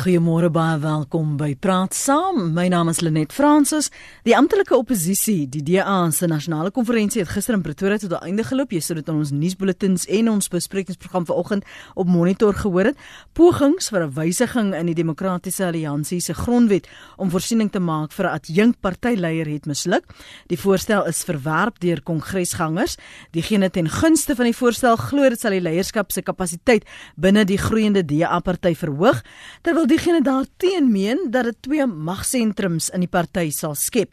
Goeiemôre 0.00 0.48
baie 0.48 0.78
welkom 0.80 1.34
by 1.36 1.50
Praat 1.60 1.92
Saam. 1.92 2.54
My 2.56 2.70
naam 2.72 2.88
is 2.88 3.02
Lenet 3.04 3.34
Fransis. 3.36 3.90
Die 4.24 4.32
amptelike 4.32 4.72
oppositie, 4.72 5.42
die 5.52 5.60
DA 5.60 5.98
se 6.16 6.24
nasionale 6.30 6.70
konferensie 6.72 7.20
het 7.20 7.28
gister 7.28 7.58
in 7.58 7.60
Pretoria 7.60 7.98
tot 8.00 8.12
'n 8.12 8.24
einde 8.24 8.44
geloop. 8.44 8.70
Jy 8.72 8.80
sou 8.80 8.94
dit 8.94 9.08
in 9.08 9.14
ons 9.14 9.30
nuusbulletins 9.30 10.06
en 10.08 10.30
ons 10.30 10.48
besprekingsprogram 10.48 11.26
vanoggend 11.26 11.64
op 11.94 12.06
monitor 12.06 12.54
gehoor 12.54 12.84
het. 12.84 12.96
Pogings 13.34 13.90
vir 13.90 14.06
'n 14.06 14.14
wysiging 14.14 14.74
in 14.74 14.86
die 14.86 14.94
Demokratiese 14.94 15.66
Alliansie 15.66 16.20
se 16.20 16.32
grondwet 16.32 16.88
om 17.18 17.30
voorsiening 17.30 17.70
te 17.70 17.80
maak 17.80 18.12
vir 18.12 18.24
'n 18.24 18.32
adjunk 18.32 18.80
partyleier 18.80 19.46
het 19.46 19.66
misluk. 19.66 20.04
Die 20.46 20.58
voorstel 20.58 21.06
is 21.06 21.24
verwerp 21.24 21.78
deur 21.78 22.00
kongresgangers. 22.02 22.96
Diegene 23.32 23.70
ten 23.70 23.88
gunste 23.88 24.34
van 24.34 24.44
die 24.44 24.56
voorstel 24.56 24.96
glo 24.96 25.28
dit 25.28 25.40
sal 25.40 25.50
die 25.50 25.60
leierskap 25.60 26.10
se 26.10 26.22
kapasiteit 26.22 26.84
binne 27.16 27.44
die 27.44 27.58
groeiende 27.58 28.02
DA 28.04 28.40
party 28.40 28.74
verhoog. 28.74 29.22
Terwyl 29.62 29.89
diegene 29.90 30.20
daarteen 30.22 30.90
meen 30.92 31.18
dat 31.34 31.48
dit 31.48 31.56
twee 31.66 31.86
magsentrums 31.86 32.90
in 32.94 33.02
die 33.02 33.10
party 33.10 33.48
sal 33.54 33.74
skep. 33.78 34.12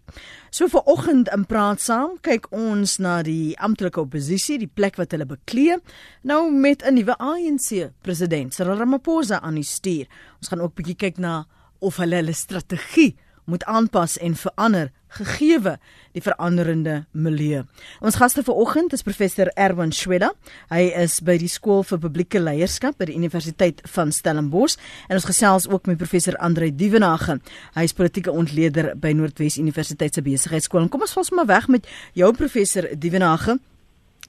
So 0.49 0.69
vir 0.71 0.87
oggend 0.89 1.29
in 1.35 1.43
praat 1.49 1.83
saam, 1.83 2.15
kyk 2.25 2.47
ons 2.55 2.97
na 3.03 3.19
die 3.25 3.53
amptelike 3.61 4.01
oppositie, 4.01 4.57
die 4.61 4.71
plek 4.71 4.97
wat 4.97 5.13
hulle 5.13 5.27
beklee, 5.29 5.77
nou 6.23 6.49
met 6.51 6.81
'n 6.83 6.95
nuwe 6.95 7.15
ANC 7.19 7.91
president, 8.01 8.53
Cyril 8.53 8.77
Ramaphosa 8.77 9.39
aan 9.41 9.55
die 9.55 9.63
stuur. 9.63 10.07
Ons 10.39 10.49
gaan 10.49 10.61
ook 10.61 10.75
bietjie 10.75 10.95
kyk 10.95 11.17
na 11.17 11.45
of 11.79 11.97
hulle 11.97 12.15
hulle 12.15 12.33
strategie 12.33 13.15
moet 13.47 13.63
aanpas 13.63 14.17
en 14.19 14.35
verander 14.35 14.91
gegeewe 15.17 15.77
die 16.11 16.21
veranderende 16.21 17.05
milieu. 17.11 17.63
Ons 18.03 18.17
gaste 18.19 18.43
vanoggend 18.43 18.93
is 18.93 19.05
professor 19.07 19.47
Erwin 19.55 19.93
Schweda. 19.95 20.33
Hy 20.71 20.89
is 20.99 21.19
by 21.23 21.37
die 21.39 21.49
skool 21.51 21.85
vir 21.87 22.01
publieke 22.03 22.41
leierskap 22.43 22.97
by 22.99 23.07
die 23.09 23.15
Universiteit 23.15 23.79
van 23.93 24.11
Stellenbosch 24.11 24.75
en 25.07 25.15
ons 25.19 25.29
gesels 25.29 25.69
ook 25.71 25.87
met 25.87 25.99
professor 26.01 26.35
Andre 26.43 26.69
Dievenage. 26.75 27.39
Hy 27.77 27.87
is 27.87 27.95
politieke 27.95 28.35
ontleder 28.35 28.93
by 28.99 29.13
Noordwes 29.15 29.59
Universiteit 29.61 30.17
se 30.17 30.25
besigheidskool. 30.25 30.89
Kom 30.91 31.07
ons 31.07 31.15
val 31.15 31.27
sommer 31.27 31.47
weg 31.47 31.71
met 31.71 31.87
jou 32.17 32.33
professor 32.35 32.89
Dievenage. 32.93 33.57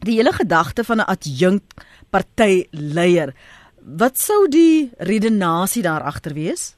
Die 0.07 0.21
hele 0.21 0.33
gedagte 0.33 0.85
van 0.85 1.01
'n 1.03 1.11
adjunk 1.11 1.63
partyleier. 2.11 3.35
Wat 3.83 4.19
sou 4.19 4.49
die 4.49 4.91
redenasie 4.99 5.83
daar 5.83 6.03
agter 6.03 6.35
wees? 6.35 6.78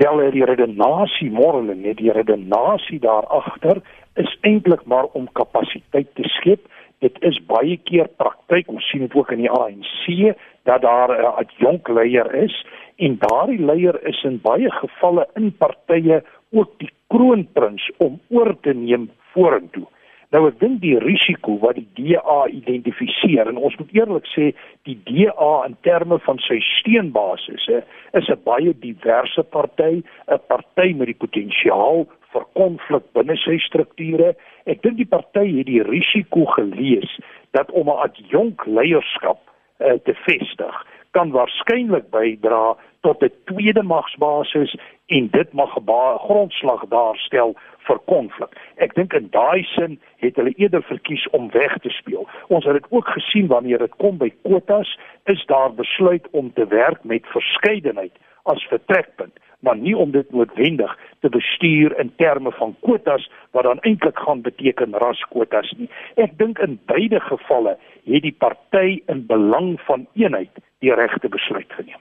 Wel 0.00 0.30
die 0.30 0.44
redenasie 0.44 1.30
môre 1.30 1.74
net 1.74 1.98
die 1.98 2.12
redenasie 2.12 3.00
daar 3.00 3.26
agter 3.26 3.82
is 4.16 4.32
eintlik 4.40 4.84
maar 4.84 5.08
om 5.12 5.28
kapasiteit 5.32 6.14
te 6.14 6.28
skep. 6.38 6.60
Dit 7.00 7.16
is 7.20 7.38
baie 7.46 7.76
keer 7.76 8.08
praktyk 8.16 8.68
ons 8.68 8.88
sien 8.90 9.06
dit 9.06 9.14
ook 9.14 9.32
in 9.34 9.42
die 9.44 9.50
ANC 9.50 10.36
dat 10.64 10.82
daar 10.82 11.10
'n 11.10 11.34
adjunk 11.42 11.88
leier 11.88 12.34
is 12.34 12.54
en 12.96 13.18
daardie 13.18 13.64
leier 13.64 13.98
is 14.06 14.22
in 14.22 14.40
baie 14.42 14.70
gevalle 14.70 15.26
in 15.34 15.56
partye 15.56 16.22
ook 16.52 16.78
die 16.78 16.90
kroonprins 17.08 17.90
om 17.98 18.20
oor 18.28 18.54
te 18.60 18.72
neem 18.74 19.10
vorentoe 19.32 19.86
Nou 20.32 20.46
ek 20.48 20.56
dink 20.62 20.78
die 20.80 20.96
risiko 20.96 21.58
wat 21.60 21.76
die 21.76 22.14
DA 22.16 22.46
identifiseer 22.48 23.50
en 23.50 23.58
ons 23.60 23.74
moet 23.76 23.90
eerlik 23.92 24.28
sê 24.32 24.46
die 24.88 24.96
DA 25.04 25.50
in 25.66 25.76
terme 25.84 26.16
van 26.24 26.40
sy 26.40 26.56
steunbasis 26.78 27.68
is 27.68 28.30
'n 28.32 28.40
baie 28.44 28.72
diverse 28.80 29.42
party, 29.52 30.00
'n 30.00 30.40
party 30.48 30.94
met 30.96 31.12
die 31.12 31.20
potensiaal 31.24 32.06
vir 32.32 32.44
konflik 32.54 33.04
binne 33.12 33.36
sy 33.36 33.58
strukture. 33.58 34.34
Ek 34.64 34.80
dink 34.82 34.96
die 34.96 35.12
party 35.16 35.58
het 35.58 35.66
die 35.66 35.82
risiko 35.82 36.46
gelees 36.56 37.12
dat 37.52 37.70
om 37.70 37.88
'n 37.88 38.00
adjunk 38.08 38.64
leierskap 38.66 39.40
uh, 39.80 39.98
te 40.04 40.14
vestig 40.14 40.76
kan 41.12 41.30
waarskynlik 41.30 42.08
bydra 42.10 42.76
tot 43.02 43.22
'n 43.22 43.32
tweede 43.44 43.82
magsbasis 43.82 44.76
en 45.06 45.28
dit 45.28 45.52
mag 45.52 45.76
'n 45.76 46.18
grondslag 46.26 46.88
daarstel 46.88 47.54
vir 47.86 48.00
konflik. 48.10 48.56
Ek 48.76 48.94
dink 48.94 49.14
in 49.18 49.28
daai 49.34 49.62
sin 49.74 49.98
het 50.22 50.36
hulle 50.40 50.54
eerder 50.56 50.82
verkies 50.86 51.24
om 51.36 51.50
weg 51.54 51.76
te 51.84 51.90
speel. 51.90 52.28
Ons 52.48 52.66
het 52.68 52.78
dit 52.80 52.90
ook 52.90 53.08
gesien 53.16 53.48
wanneer 53.52 53.78
dit 53.78 53.96
kom 54.02 54.18
by 54.18 54.30
kwotas, 54.42 54.96
is 55.30 55.44
daar 55.46 55.72
besluit 55.74 56.28
om 56.30 56.52
te 56.52 56.66
werk 56.66 57.04
met 57.04 57.26
verskeidenheid 57.34 58.14
as 58.50 58.62
vertrekpunt, 58.70 59.38
maar 59.62 59.76
nie 59.78 59.94
om 59.96 60.10
dit 60.10 60.30
noodwendig 60.34 60.94
te 61.20 61.28
bestuur 61.30 61.94
in 62.02 62.10
terme 62.18 62.50
van 62.58 62.74
kwotas 62.82 63.28
wat 63.54 63.64
dan 63.68 63.82
eintlik 63.86 64.18
gaan 64.18 64.42
beteken 64.42 64.96
raskwotas 64.98 65.70
nie. 65.78 65.90
Ek 66.18 66.34
dink 66.38 66.58
in 66.58 66.80
beide 66.90 67.20
gevalle 67.22 67.76
het 68.10 68.24
die 68.26 68.34
party 68.34 68.98
in 69.06 69.26
belang 69.26 69.76
van 69.86 70.08
eenheid 70.18 70.50
die 70.82 70.94
regte 70.94 71.30
besluit 71.30 71.70
geneem. 71.78 72.00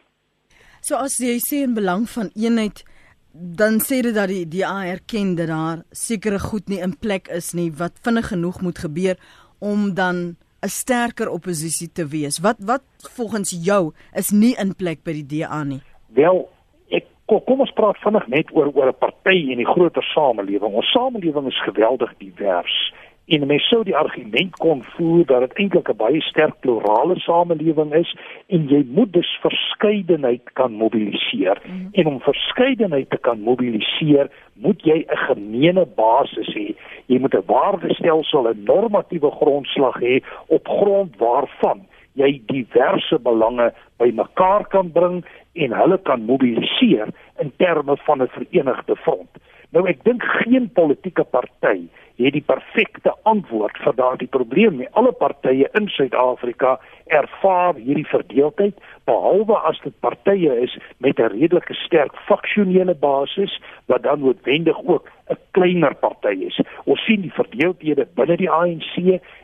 So 0.82 0.98
as 0.98 1.20
jy 1.22 1.38
sê 1.38 1.62
in 1.62 1.78
belang 1.78 2.08
van 2.10 2.32
eenheid 2.34 2.82
dan 3.32 3.80
sê 3.80 4.02
dit 4.04 4.16
dat 4.16 4.28
die 4.28 4.48
DA 4.48 4.86
erken 4.86 5.36
dat 5.36 5.48
daar 5.48 5.84
sekere 5.92 6.40
goed 6.40 6.68
nie 6.68 6.82
in 6.84 6.98
plek 7.00 7.28
is 7.32 7.54
nie 7.54 7.72
wat 7.80 8.00
vinnig 8.04 8.28
genoeg 8.28 8.62
moet 8.62 8.80
gebeur 8.84 9.16
om 9.60 9.94
dan 9.94 10.36
'n 10.62 10.70
sterker 10.70 11.30
oppositie 11.30 11.92
te 11.92 12.08
wees. 12.08 12.40
Wat 12.40 12.58
wat 12.60 12.84
volgens 13.16 13.50
jou 13.66 13.94
is 14.14 14.30
nie 14.30 14.56
in 14.60 14.76
plek 14.76 15.04
by 15.04 15.12
die 15.12 15.26
DA 15.26 15.64
nie? 15.64 15.82
Wel, 16.08 16.50
ek 16.90 17.06
kom 17.26 17.60
ons 17.60 17.74
praat 17.74 17.98
vinnig 17.98 18.28
net 18.28 18.52
oor 18.52 18.72
oor 18.76 18.88
'n 18.88 19.00
party 19.00 19.52
en 19.52 19.58
die 19.58 19.74
groter 19.74 20.04
samelewing. 20.04 20.74
Ons 20.74 20.92
samelewing 20.92 21.48
is 21.48 21.64
geweldig 21.64 22.14
divers 22.18 22.94
en 23.32 23.46
mens 23.48 23.68
sou 23.72 23.84
die 23.88 23.96
argument 23.96 24.58
kon 24.60 24.82
voer 24.96 25.24
dat 25.30 25.44
dit 25.46 25.60
eintlik 25.64 25.90
'n 25.90 25.98
baie 25.98 26.22
sterk 26.22 26.56
plurale 26.60 27.16
samelewing 27.20 27.94
is 27.94 28.16
en 28.48 28.68
jy 28.68 28.84
moet 28.88 29.14
dus 29.14 29.38
verskeidenheid 29.42 30.44
kan 30.54 30.72
mobiliseer. 30.74 31.62
Mm 31.64 31.72
-hmm. 31.72 31.90
en 31.92 32.06
om 32.08 32.20
verskeidenheid 32.20 33.10
te 33.10 33.18
kan 33.18 33.40
mobiliseer 33.40 34.28
moet 34.54 34.82
jy 34.84 35.06
'n 35.08 35.18
gemeene 35.18 35.86
basis 35.96 36.50
hê. 36.56 36.76
Jy 37.06 37.20
moet 37.20 37.34
'n 37.34 37.46
waardestelsel 37.46 38.48
'n 38.48 38.64
normatiewe 38.64 39.32
grondslag 39.32 40.00
hê 40.00 40.24
op 40.48 40.68
grond 40.68 41.18
waarvan 41.18 41.80
jy 42.14 42.42
diverse 42.46 43.20
belange 43.20 43.74
bymekaar 43.98 44.68
kan 44.68 44.92
bring 44.92 45.26
en 45.54 45.72
hulle 45.72 46.00
kan 46.04 46.22
mobiliseer 46.22 47.08
in 47.40 47.52
terme 47.58 47.98
van 47.98 48.22
'n 48.22 48.28
verenigde 48.28 48.96
front 48.96 49.30
nou 49.76 49.88
ek 49.90 50.04
dink 50.08 50.24
geen 50.44 50.70
politieke 50.76 51.24
party 51.24 51.88
het 52.22 52.36
die 52.36 52.46
perfekte 52.46 53.14
antwoord 53.30 53.78
vir 53.82 53.96
daardie 53.98 54.30
probleem 54.30 54.78
nie. 54.82 54.90
Alle 55.00 55.12
partye 55.18 55.70
in 55.78 55.88
Suid-Afrika 55.90 56.78
ervaar 57.12 57.80
hierdie 57.80 58.08
verdeeldheid 58.08 58.78
behalwe 59.12 59.58
as 59.70 59.80
dit 59.84 59.96
partye 60.06 60.54
is 60.66 60.78
met 60.98 61.20
'n 61.20 61.34
redelike 61.38 61.74
sterk 61.86 62.14
faksionele 62.28 62.96
basis 62.96 63.54
wat 63.86 64.04
dan 64.04 64.20
noodwendig 64.20 64.78
ook 64.86 65.10
'n 65.30 65.38
kleiner 65.52 65.96
party 65.96 66.36
is. 66.50 66.60
Ons 66.84 67.02
sien 67.06 67.22
die 67.22 67.34
verdeeldhede 67.34 68.08
binne 68.16 68.38
die 68.38 68.50
ANC 68.50 68.96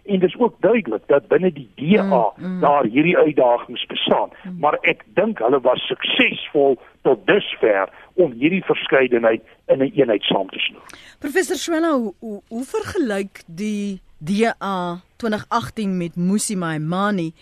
en 0.06 0.20
dit 0.20 0.30
is 0.30 0.40
ook 0.40 0.56
duidelik 0.60 1.04
dat 1.08 1.28
binne 1.28 1.52
die 1.54 1.70
DA 1.76 2.04
mm, 2.04 2.46
mm. 2.48 2.60
daar 2.62 2.84
hierdie 2.84 3.18
uitdagings 3.18 3.86
bestaan. 3.86 4.30
Mm. 4.44 4.58
Maar 4.60 4.78
ek 4.82 5.04
dink 5.20 5.40
hulle 5.40 5.60
was 5.62 5.88
suksesvol 5.88 6.78
tot 7.02 7.28
dusver 7.28 7.90
om 8.14 8.32
hierdie 8.32 8.64
verskeidenheid 8.64 9.42
in 9.68 9.78
'n 9.78 9.82
een 9.82 9.92
eenheid 9.94 10.24
saam 10.24 10.50
te 10.50 10.60
snoer. 10.60 10.86
Professor 11.20 11.56
Swela, 11.56 11.92
hoe, 11.98 12.14
hoe, 12.20 12.42
hoe 12.48 12.64
vergelyk 12.64 13.44
die 13.48 14.02
DA 14.18 15.00
2018 15.18 15.98
met 15.98 16.16
Musi 16.16 16.56
Maimani 16.56 17.34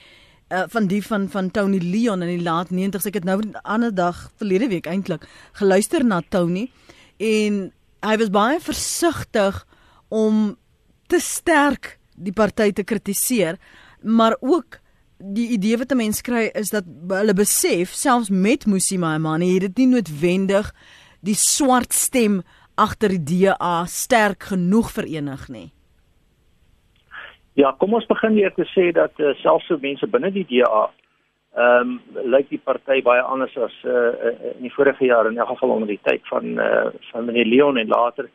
uh, 0.49 0.63
van 0.67 0.87
die 0.87 1.01
van 1.05 1.29
van 1.29 1.51
Tony 1.51 1.79
Leon 1.81 2.21
in 2.21 2.37
die 2.37 2.43
laat 2.43 2.71
90s? 2.71 3.07
Ek 3.09 3.19
het 3.21 3.23
nou 3.23 3.39
'n 3.41 3.55
ander 3.63 3.95
dag 3.95 4.31
verlede 4.37 4.67
week 4.67 4.85
eintlik 4.85 5.27
geluister 5.53 6.05
na 6.05 6.21
Tony 6.29 6.71
en 7.17 7.71
hy 8.01 8.17
was 8.17 8.29
baie 8.29 8.59
versigtig 8.59 9.65
om 10.07 10.57
te 11.07 11.19
sterk 11.19 11.99
die 12.15 12.33
party 12.33 12.71
te 12.71 12.83
kritiseer, 12.83 13.57
maar 14.01 14.35
ook 14.39 14.79
die 15.17 15.49
idee 15.49 15.77
wat 15.77 15.91
'n 15.91 15.97
mens 15.97 16.21
kry 16.21 16.49
is 16.53 16.69
dat 16.69 16.83
hulle 17.07 17.33
besef 17.33 17.93
selfs 17.93 18.29
met 18.29 18.65
Musi 18.65 18.97
Maimane 18.97 19.45
het 19.45 19.61
dit 19.61 19.77
nie 19.77 19.87
noodwendig 19.87 20.73
die 21.21 21.35
swart 21.35 21.93
stem 21.93 22.43
agter 22.75 23.09
die 23.09 23.23
DA 23.23 23.85
sterk 23.85 24.43
genoeg 24.43 24.91
verenig 24.91 25.47
nie. 25.47 25.71
Ja, 27.55 27.69
kom 27.79 27.93
ons 27.95 28.07
begin 28.09 28.35
eers 28.35 28.55
te 28.57 28.65
sê 28.73 28.89
dat 28.91 29.15
uh, 29.23 29.31
selfs 29.39 29.69
so 29.69 29.79
mense 29.79 30.07
binne 30.11 30.31
die 30.35 30.47
DA 30.49 30.85
ehm 31.55 31.91
um, 31.95 32.23
lyk 32.33 32.49
die 32.51 32.59
party 32.59 32.97
baie 33.03 33.21
anders 33.23 33.53
as 33.63 33.75
uh, 33.87 34.09
in 34.49 34.65
die 34.65 34.71
vorige 34.73 35.07
jare 35.07 35.31
in 35.31 35.37
elk 35.39 35.53
geval 35.53 35.71
onder 35.77 35.87
die 35.87 36.01
tyd 36.03 36.25
van 36.27 36.59
uh, 36.59 36.89
van 37.13 37.29
meneer 37.29 37.47
Leon 37.47 37.79
en 37.79 37.93
later 37.93 38.27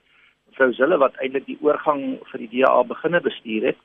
mevrou 0.48 0.70
Zille 0.78 0.96
wat 1.02 1.20
eintlik 1.20 1.44
die 1.50 1.58
oorgang 1.60 2.00
vir 2.30 2.46
die 2.46 2.48
DA 2.54 2.72
beginne 2.94 3.20
bestuur 3.28 3.68
het. 3.72 3.84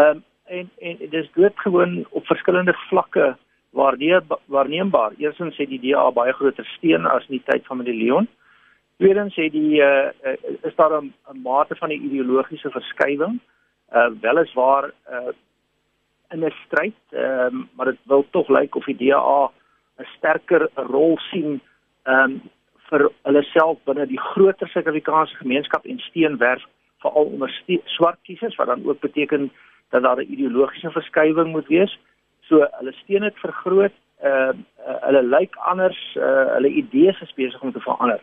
Ehm 0.00 0.22
um, 0.22 0.24
en 0.48 0.72
en 0.88 0.96
dit 1.02 1.18
is 1.20 1.28
doodgewoon 1.36 1.94
op 2.10 2.32
verskillende 2.32 2.74
vlakke 2.88 3.28
waarneem 3.76 4.32
waarneembaar. 4.56 5.12
Eerstens 5.20 5.60
het 5.60 5.68
die 5.68 5.82
DA 5.84 6.08
baie 6.10 6.32
groter 6.40 6.64
steun 6.78 7.06
as 7.06 7.28
in 7.28 7.36
die 7.36 7.44
tyd 7.52 7.68
van 7.68 7.82
meneer 7.84 8.00
Leon. 8.00 8.32
Tweedens 8.96 9.36
het 9.36 9.52
die 9.52 9.84
uh, 9.84 10.08
is 10.64 10.74
daar 10.80 11.02
'n 11.02 11.12
mate 11.44 11.76
van 11.76 11.92
'n 11.92 12.04
ideologiese 12.08 12.70
verskywing. 12.70 13.36
Uh 13.36 13.59
weliswaar 14.20 14.90
uh 15.10 15.32
in 16.30 16.44
'n 16.44 16.54
stryd, 16.64 16.98
ehm 17.10 17.56
uh, 17.56 17.66
maar 17.74 17.86
dit 17.86 17.98
wil 18.02 18.26
tog 18.30 18.48
lyk 18.48 18.74
of 18.74 18.84
die 18.84 18.96
DA 18.96 19.50
'n 19.98 20.06
sterker 20.16 20.68
rol 20.74 21.18
sien 21.30 21.60
ehm 22.02 22.30
um, 22.30 22.40
vir 22.90 23.10
hulle 23.22 23.42
self 23.42 23.78
binne 23.84 24.06
die 24.06 24.20
groter 24.20 24.68
Suid-Afrikaanse 24.68 25.36
gemeenskap 25.36 25.84
en 25.86 25.98
steenwerf 25.98 26.62
veral 27.02 27.24
onder 27.24 27.50
swart 27.84 28.18
kiesers 28.22 28.56
wat 28.56 28.66
dan 28.66 28.86
ook 28.86 29.00
beteken 29.00 29.50
dat 29.90 30.02
daar 30.02 30.16
'n 30.16 30.32
ideologiese 30.32 30.90
verskywing 30.90 31.50
moet 31.50 31.66
wees. 31.66 31.98
So 32.40 32.66
hulle 32.70 32.92
steen 32.92 33.22
het 33.22 33.38
vergroot, 33.38 33.96
ehm 34.22 34.58
uh, 34.86 35.00
hulle 35.06 35.22
lyk 35.22 35.56
anders, 35.56 36.16
uh, 36.16 36.46
hulle 36.54 36.68
idees 36.68 37.20
is 37.20 37.34
besig 37.34 37.60
om 37.62 37.72
te 37.72 37.80
verander. 37.80 38.20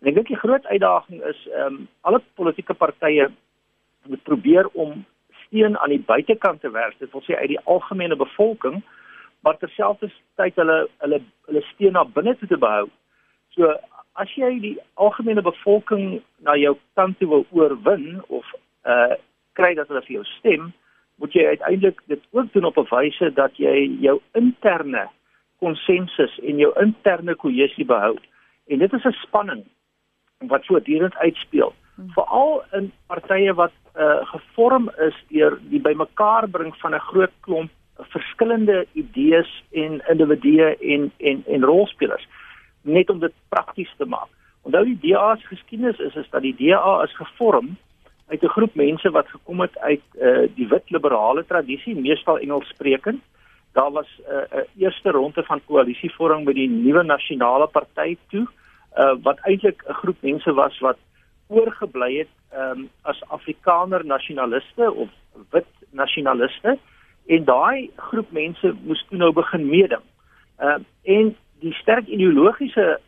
En 0.00 0.08
ek 0.08 0.14
dink 0.14 0.26
die 0.26 0.42
groot 0.44 0.66
uitdaging 0.66 1.22
is 1.22 1.48
ehm 1.48 1.66
um, 1.66 1.88
alle 2.00 2.20
politieke 2.34 2.74
partye 2.74 3.30
moet 4.08 4.22
probeer 4.22 4.68
om 4.72 5.04
steen 5.46 5.78
aan 5.78 5.88
die 5.88 6.02
buitekant 6.06 6.60
te 6.60 6.70
werk, 6.70 6.98
dit 6.98 7.10
wil 7.12 7.22
sê 7.22 7.36
uit 7.38 7.48
die 7.48 7.64
algemene 7.64 8.16
bevolking, 8.16 8.82
maar 9.40 9.58
terselfdertyd 9.60 10.56
hulle 10.60 10.78
hulle 11.04 11.20
hulle 11.48 11.62
steen 11.72 11.92
na 11.92 12.04
binne 12.04 12.36
toe 12.38 12.48
te 12.48 12.58
behou. 12.58 12.88
So 13.54 13.74
as 14.20 14.30
jy 14.38 14.50
die 14.62 14.76
algemene 14.94 15.42
bevolking 15.42 16.22
na 16.46 16.56
jou 16.58 16.76
kant 16.98 17.18
toe 17.18 17.28
wil 17.28 17.46
oorwin 17.50 18.22
of 18.28 18.48
uh 18.88 19.14
kry 19.54 19.74
dat 19.78 19.86
hulle 19.86 20.02
vir 20.02 20.16
jou 20.16 20.24
stem, 20.26 20.72
moet 21.22 21.34
jy 21.36 21.44
uiteindelik 21.46 22.00
dit 22.10 22.22
ook 22.34 22.48
doen 22.52 22.64
op 22.64 22.78
'n 22.78 22.88
wyse 22.90 23.30
dat 23.34 23.56
jy 23.56 23.74
jou 24.00 24.20
interne 24.32 25.08
konsensus 25.62 26.38
en 26.42 26.58
jou 26.58 26.72
interne 26.80 27.34
kohesie 27.34 27.84
behou. 27.84 28.18
En 28.66 28.78
dit 28.78 28.92
is 28.92 29.04
'n 29.04 29.12
spanning 29.22 29.64
wat 30.38 30.66
voortdurend 30.66 31.14
uitspeel. 31.16 31.72
Veral 31.96 32.62
in 32.72 32.92
partye 33.06 33.54
wat 33.54 33.72
uh 33.94 34.26
gevorm 34.26 34.90
is 34.98 35.14
deur 35.28 35.58
die 35.70 35.80
bymekaar 35.80 36.48
bring 36.48 36.74
van 36.82 36.94
'n 36.94 37.06
groot 37.10 37.34
klomp 37.40 37.70
verskillende 37.98 38.86
idees 38.92 39.62
en 39.72 40.02
individue 40.10 40.76
en 40.76 41.12
en 41.18 41.44
en 41.46 41.64
rolspelers 41.64 42.26
net 42.82 43.10
om 43.10 43.18
dit 43.18 43.32
prakties 43.48 43.94
te 43.96 44.04
maak. 44.04 44.28
Onthou 44.62 44.84
die 44.84 44.98
DA 45.00 45.36
se 45.36 45.46
geskiedenis 45.46 45.98
is 45.98 46.14
is 46.14 46.30
dat 46.30 46.42
die 46.42 46.56
DA 46.58 47.02
is 47.02 47.16
gevorm 47.16 47.76
uit 48.28 48.42
'n 48.42 48.54
groep 48.56 48.74
mense 48.74 49.10
wat 49.10 49.28
gekom 49.28 49.60
het 49.60 49.78
uit 49.78 50.02
uh, 50.20 50.48
die 50.54 50.68
wit 50.68 50.90
liberale 50.90 51.44
tradisie, 51.46 51.94
meestal 51.94 52.38
Engels 52.38 52.68
sprekend. 52.68 53.22
Daar 53.72 53.90
was 53.90 54.08
'n 54.18 54.32
uh, 54.32 54.58
uh, 54.58 54.64
eerste 54.76 55.10
ronde 55.10 55.42
van 55.42 55.60
koalisievorming 55.66 56.44
met 56.44 56.54
die 56.54 56.68
nuwe 56.68 57.02
nasionale 57.02 57.66
party 57.66 58.16
toe, 58.28 58.46
uh, 58.96 59.14
wat 59.22 59.38
eintlik 59.38 59.84
'n 59.88 59.92
groep 59.92 60.16
mense 60.20 60.52
was 60.52 60.78
wat 60.78 60.98
oorgebly 61.48 62.18
het 62.18 62.32
um, 62.56 62.88
as 63.02 63.22
Afrikaner 63.28 64.04
nasionaliste 64.06 64.92
of 64.92 65.08
wit 65.50 65.66
nasionaliste 65.90 66.78
en 67.26 67.44
daai 67.44 67.90
groep 67.96 68.30
mense 68.32 68.74
moes 68.84 69.04
toe 69.08 69.18
nou 69.18 69.32
begin 69.32 69.68
meeding. 69.68 70.04
Ehm 70.58 70.80
uh, 70.80 70.84
en 71.04 71.36
die 71.60 71.72
sterk 71.72 72.06
ideologiese 72.06 73.00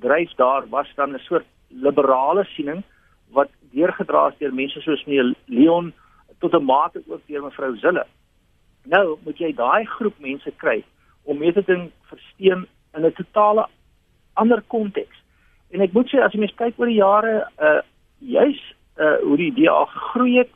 dryf 0.00 0.32
daar 0.36 0.68
was 0.68 0.88
dan 0.94 1.12
'n 1.14 1.18
soort 1.18 1.46
liberale 1.68 2.44
siening 2.44 2.82
wat 3.30 3.48
deurgedra 3.72 4.28
is 4.28 4.38
deur 4.38 4.54
mense 4.54 4.80
soos 4.80 5.04
meneer 5.04 5.34
Leon 5.46 5.92
tot 6.38 6.54
'n 6.54 6.64
mate 6.64 7.02
ook 7.06 7.20
deur 7.26 7.42
mevrou 7.42 7.76
Zille. 7.76 8.06
Nou 8.84 9.18
moet 9.24 9.38
jy 9.38 9.54
daai 9.54 9.84
groep 9.84 10.18
mense 10.18 10.52
kry 10.56 10.84
om 11.22 11.38
mee 11.38 11.52
te 11.52 11.62
ding 11.66 11.90
versteen 12.02 12.66
in 12.94 13.06
'n 13.06 13.12
totale 13.12 13.66
ander 14.32 14.62
konteks. 14.66 15.21
En 15.72 15.80
ek 15.80 15.94
moet 15.96 16.08
sê 16.10 16.20
as 16.20 16.34
jy 16.34 16.42
mens 16.42 16.54
kyk 16.58 16.78
oor 16.80 16.90
die 16.90 17.00
jare 17.00 17.36
uh 17.58 17.80
juis 18.20 18.60
uh 19.00 19.16
hoe 19.24 19.36
die 19.40 19.52
DA 19.56 19.84
gegroei 19.90 20.36
het, 20.38 20.50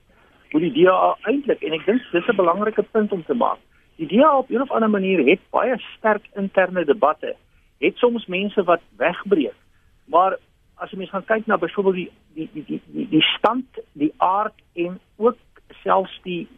hoe 0.53 0.61
die 0.61 0.75
DA 0.75 1.15
eintlik 1.31 1.65
en 1.65 1.73
ek 1.79 1.87
dink 1.87 2.05
dis 2.13 2.29
'n 2.29 2.37
belangrike 2.37 2.85
punt 2.93 3.13
om 3.13 3.25
te 3.25 3.35
maak. 3.35 3.59
Die 3.97 4.07
DA 4.07 4.37
op 4.39 4.51
'n 4.51 4.61
of 4.61 4.71
ander 4.71 4.91
manier 4.91 5.25
het 5.25 5.41
baie 5.51 5.79
sterk 5.97 6.25
interne 6.37 6.85
debatte. 6.85 7.35
Het 7.81 7.97
soms 7.97 8.27
mense 8.27 8.63
wat 8.65 8.81
wegbreek. 8.97 9.57
Maar 10.05 10.37
as 10.77 10.91
jy 10.91 10.99
mens 10.99 11.11
gaan 11.11 11.25
kyk 11.25 11.47
na 11.47 11.57
byvoorbeeld 11.57 11.95
die 11.95 12.11
die 12.35 12.49
die 12.53 12.65
die 12.67 12.81
die, 12.87 13.09
die 13.09 13.23
stand, 13.23 13.67
die 13.93 14.13
aard 14.17 14.55
en 14.75 15.01
ook 15.17 15.37
selfs 15.83 16.21
die 16.23 16.49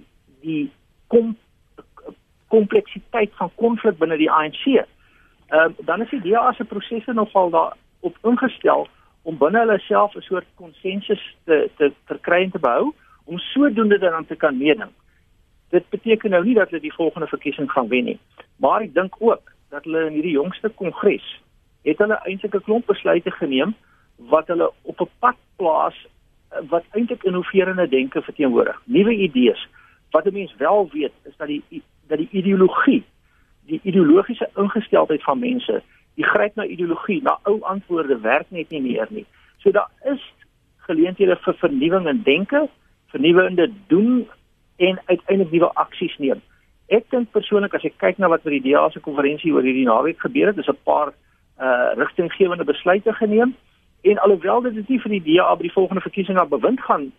die 0.40 0.70
kom 1.06 1.36
kompleksiteit 2.48 3.30
van 3.36 3.50
konflik 3.54 3.98
binne 3.98 4.16
die 4.16 4.30
ANC. 4.30 4.64
Ehm 4.66 4.86
uh, 5.50 5.86
dan 5.86 6.02
is 6.02 6.10
die 6.10 6.30
DA 6.30 6.52
se 6.52 6.64
prosesse 6.64 7.12
nogal 7.12 7.50
daar 7.50 7.76
op 8.00 8.16
ingestel 8.22 8.88
om 9.22 9.38
binne 9.38 9.58
hulle 9.58 9.78
self 9.78 10.14
'n 10.14 10.20
soort 10.20 10.46
konsensus 10.54 11.36
te 11.44 11.70
te 11.76 11.92
verkry 12.04 12.42
en 12.42 12.50
te 12.50 12.58
behou 12.58 12.92
om 13.24 13.38
sodoende 13.38 13.98
dan 13.98 14.26
te 14.26 14.36
kan 14.36 14.56
meeding 14.58 14.92
dit 15.68 15.88
beteken 15.88 16.30
nou 16.30 16.44
nie 16.44 16.54
dat 16.54 16.70
hulle 16.70 16.82
die 16.82 16.94
volgende 16.94 17.28
verkiesing 17.28 17.70
gaan 17.70 17.88
wen 17.88 18.04
nie. 18.04 18.18
Maar 18.56 18.86
ek 18.86 18.94
dink 18.94 19.16
ook 19.18 19.52
dat 19.72 19.84
hulle 19.84 20.06
in 20.08 20.16
hierdie 20.16 20.36
jongste 20.36 20.68
kongres 20.80 21.26
het 21.86 22.00
hulle 22.02 22.18
eintlik 22.24 22.54
'n 22.54 22.64
klomp 22.64 22.86
besluite 22.86 23.30
geneem 23.30 23.74
wat 24.32 24.48
hulle 24.48 24.70
op 24.82 25.00
'n 25.00 25.10
pad 25.18 25.36
plaas 25.56 25.96
eh, 26.50 26.58
wat 26.68 26.84
eintlik 26.90 27.22
innoverende 27.22 27.88
denke 27.88 28.22
verteenwoordig. 28.22 28.80
Nuwe 28.84 29.14
idees. 29.14 29.68
Wat 30.10 30.26
'n 30.26 30.32
mens 30.32 30.56
wel 30.56 30.88
weet 30.92 31.12
is 31.24 31.36
dat 31.36 31.46
die 31.46 31.62
dat 32.08 32.18
die 32.18 32.28
ideologie, 32.30 33.04
die 33.66 33.80
ideologiese 33.82 34.48
ingesteldheid 34.56 35.22
van 35.22 35.38
mense, 35.38 35.82
die 36.18 36.26
gryp 36.26 36.56
na 36.58 36.66
ideologie, 36.66 37.20
na 37.22 37.36
ou 37.46 37.60
antwoorde 37.70 38.18
werk 38.24 38.50
net 38.50 38.72
nie 38.74 38.82
meer 38.82 39.06
nie. 39.14 39.26
So 39.62 39.70
daar 39.74 39.90
is 40.10 40.22
geleenthede 40.88 41.36
vir 41.44 41.54
vernuwing 41.62 42.08
in 42.10 42.22
denke, 42.26 42.66
vernuwende 43.12 43.68
doen 43.86 44.26
en 44.76 45.00
uiteindelik 45.06 45.52
nuwe 45.52 45.70
aksies 45.74 46.16
neem. 46.18 46.42
Ek 46.88 47.06
dink 47.12 47.30
persoonlik 47.36 47.74
as 47.76 47.84
ek 47.84 47.98
kyk 48.00 48.18
na 48.18 48.30
wat 48.32 48.44
by 48.46 48.56
die 48.56 48.70
DA 48.70 48.86
se 48.90 49.02
konferensie 49.04 49.52
oor 49.52 49.66
hierdie 49.66 49.86
naweek 49.86 50.20
gebeur 50.24 50.50
het, 50.50 50.58
is 50.58 50.70
'n 50.70 50.84
paar 50.84 51.12
uh 51.58 51.90
rigtinggewende 51.98 52.64
besluite 52.64 53.12
geneem 53.12 53.54
en 54.02 54.18
alhoewel 54.18 54.62
dit 54.62 54.88
nie 54.88 55.00
vir 55.00 55.12
die 55.18 55.24
DA 55.26 55.54
by 55.54 55.62
die 55.62 55.74
volgende 55.74 56.00
verkiesing 56.00 56.38
aan 56.38 56.48
bewind 56.48 56.80
gaan 56.80 57.12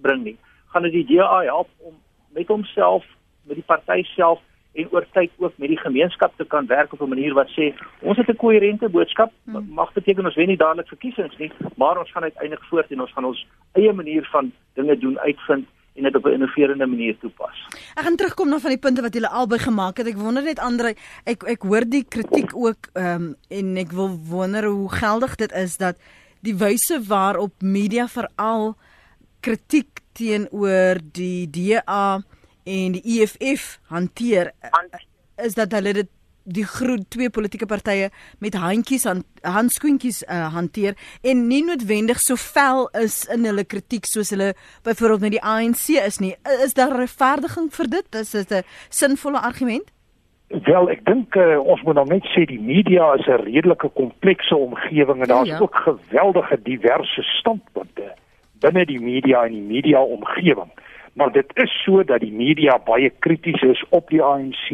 bring 0.00 0.24
nie, 0.24 0.36
gaan 0.72 0.82
dit 0.82 0.92
die 0.92 1.16
DA 1.16 1.42
help 1.42 1.68
om 1.78 1.94
met 2.34 2.48
homself, 2.48 3.04
met 3.44 3.56
die 3.56 3.66
party 3.66 4.02
self 4.02 4.40
en 4.76 4.88
oor 4.92 5.06
tyd 5.12 5.30
ook 5.38 5.52
met 5.56 5.68
die 5.68 5.80
gemeenskap 5.80 6.32
te 6.36 6.44
kan 6.44 6.66
werk 6.66 6.92
op 6.92 7.00
'n 7.00 7.14
manier 7.14 7.34
wat 7.34 7.48
sê 7.56 7.72
ons 8.00 8.16
het 8.16 8.28
'n 8.28 8.36
koherente 8.36 8.88
boodskap 8.88 9.32
hmm. 9.44 9.66
mag 9.68 9.92
beteken 9.92 10.24
ons 10.24 10.34
wen 10.34 10.48
nie 10.48 10.56
dadelik 10.64 10.88
verkiesings 10.88 11.38
nie 11.38 11.52
maar 11.76 11.98
ons 11.98 12.12
gaan 12.12 12.22
uiteindelik 12.22 12.64
voort 12.64 12.90
en 12.90 13.00
ons 13.00 13.12
gaan 13.12 13.24
ons 13.24 13.46
eie 13.72 13.92
manier 13.92 14.28
van 14.32 14.52
dinge 14.74 14.98
doen 14.98 15.18
uitvind 15.18 15.66
en 15.96 16.02
dit 16.02 16.16
op 16.16 16.24
'n 16.24 16.32
innoverende 16.32 16.86
manier 16.86 17.18
toepas. 17.18 17.56
Ek 17.94 18.04
gaan 18.04 18.16
terugkom 18.16 18.48
na 18.48 18.58
van 18.58 18.70
die 18.70 18.78
punte 18.78 19.02
wat 19.02 19.14
julle 19.14 19.28
albei 19.28 19.58
gemaak 19.58 19.96
het. 19.96 20.06
Ek 20.06 20.16
wonder 20.16 20.42
net 20.42 20.58
Andre, 20.58 20.94
ek 21.24 21.42
ek 21.42 21.62
hoor 21.62 21.84
die 21.88 22.04
kritiek 22.04 22.50
ook 22.54 22.88
ehm 22.92 23.22
um, 23.22 23.36
en 23.48 23.76
ek 23.76 23.92
wil 23.92 24.18
wonder 24.28 24.64
hoe 24.64 24.90
geldig 24.90 25.34
dit 25.34 25.52
is 25.52 25.76
dat 25.76 25.96
die 26.40 26.56
wyse 26.56 27.00
waarop 27.08 27.52
media 27.60 28.06
veral 28.08 28.76
kritiek 29.40 30.00
teenoor 30.12 30.98
die 31.12 31.50
DA 31.50 32.22
en 32.66 32.98
die 32.98 33.02
EFF 33.20 33.78
hanteer 33.92 34.52
is 35.44 35.54
dat 35.54 35.72
hulle 35.72 35.92
dit 35.92 36.10
die 36.46 36.64
groot 36.66 37.02
twee 37.10 37.30
politieke 37.30 37.66
partye 37.66 38.10
met 38.42 38.54
handjies 38.54 39.06
aan 39.10 39.24
handskoentjies 39.42 40.22
uh, 40.22 40.46
hanteer 40.54 40.94
en 41.26 41.46
nie 41.48 41.62
noodwendig 41.66 42.20
so 42.22 42.38
vel 42.38 42.86
is 43.02 43.24
in 43.34 43.46
hulle 43.48 43.66
kritiek 43.66 44.06
soos 44.06 44.30
hulle 44.34 44.52
byvoorbeeld 44.86 45.26
met 45.26 45.36
die 45.36 45.42
ANC 45.42 45.88
is 45.98 46.20
nie. 46.22 46.34
Is 46.64 46.74
daar 46.74 46.94
'n 46.94 47.02
regverdiging 47.02 47.70
vir 47.72 47.90
dit? 47.90 48.14
Is 48.14 48.30
dit 48.30 48.52
'n 48.52 48.62
sinvolle 48.88 49.40
argument? 49.40 49.90
Wel, 50.48 50.90
ek 50.90 51.04
dink 51.04 51.34
uh, 51.34 51.58
ons 51.58 51.82
moet 51.82 51.94
nou 51.94 52.06
net 52.06 52.24
sê 52.30 52.44
die 52.46 52.60
media 52.60 53.14
is 53.14 53.26
'n 53.26 53.42
redelike 53.42 53.88
komplekse 53.88 54.56
omgewing 54.56 55.22
en 55.22 55.28
daar's 55.28 55.48
ja, 55.48 55.54
ja. 55.54 55.60
ook 55.60 55.74
geweldige 55.74 56.62
diverse 56.62 57.22
standpunte 57.22 58.14
binne 58.60 58.84
die 58.86 59.00
media 59.00 59.44
en 59.44 59.52
die 59.52 59.68
media 59.74 60.00
omgewing. 60.02 60.70
Maar 61.16 61.32
dit 61.32 61.50
is 61.54 61.72
so 61.82 62.04
dat 62.04 62.20
die 62.20 62.32
media 62.32 62.78
baie 62.84 63.10
krities 63.24 63.62
is 63.62 63.84
op 63.88 64.08
die 64.12 64.22
ANC 64.22 64.68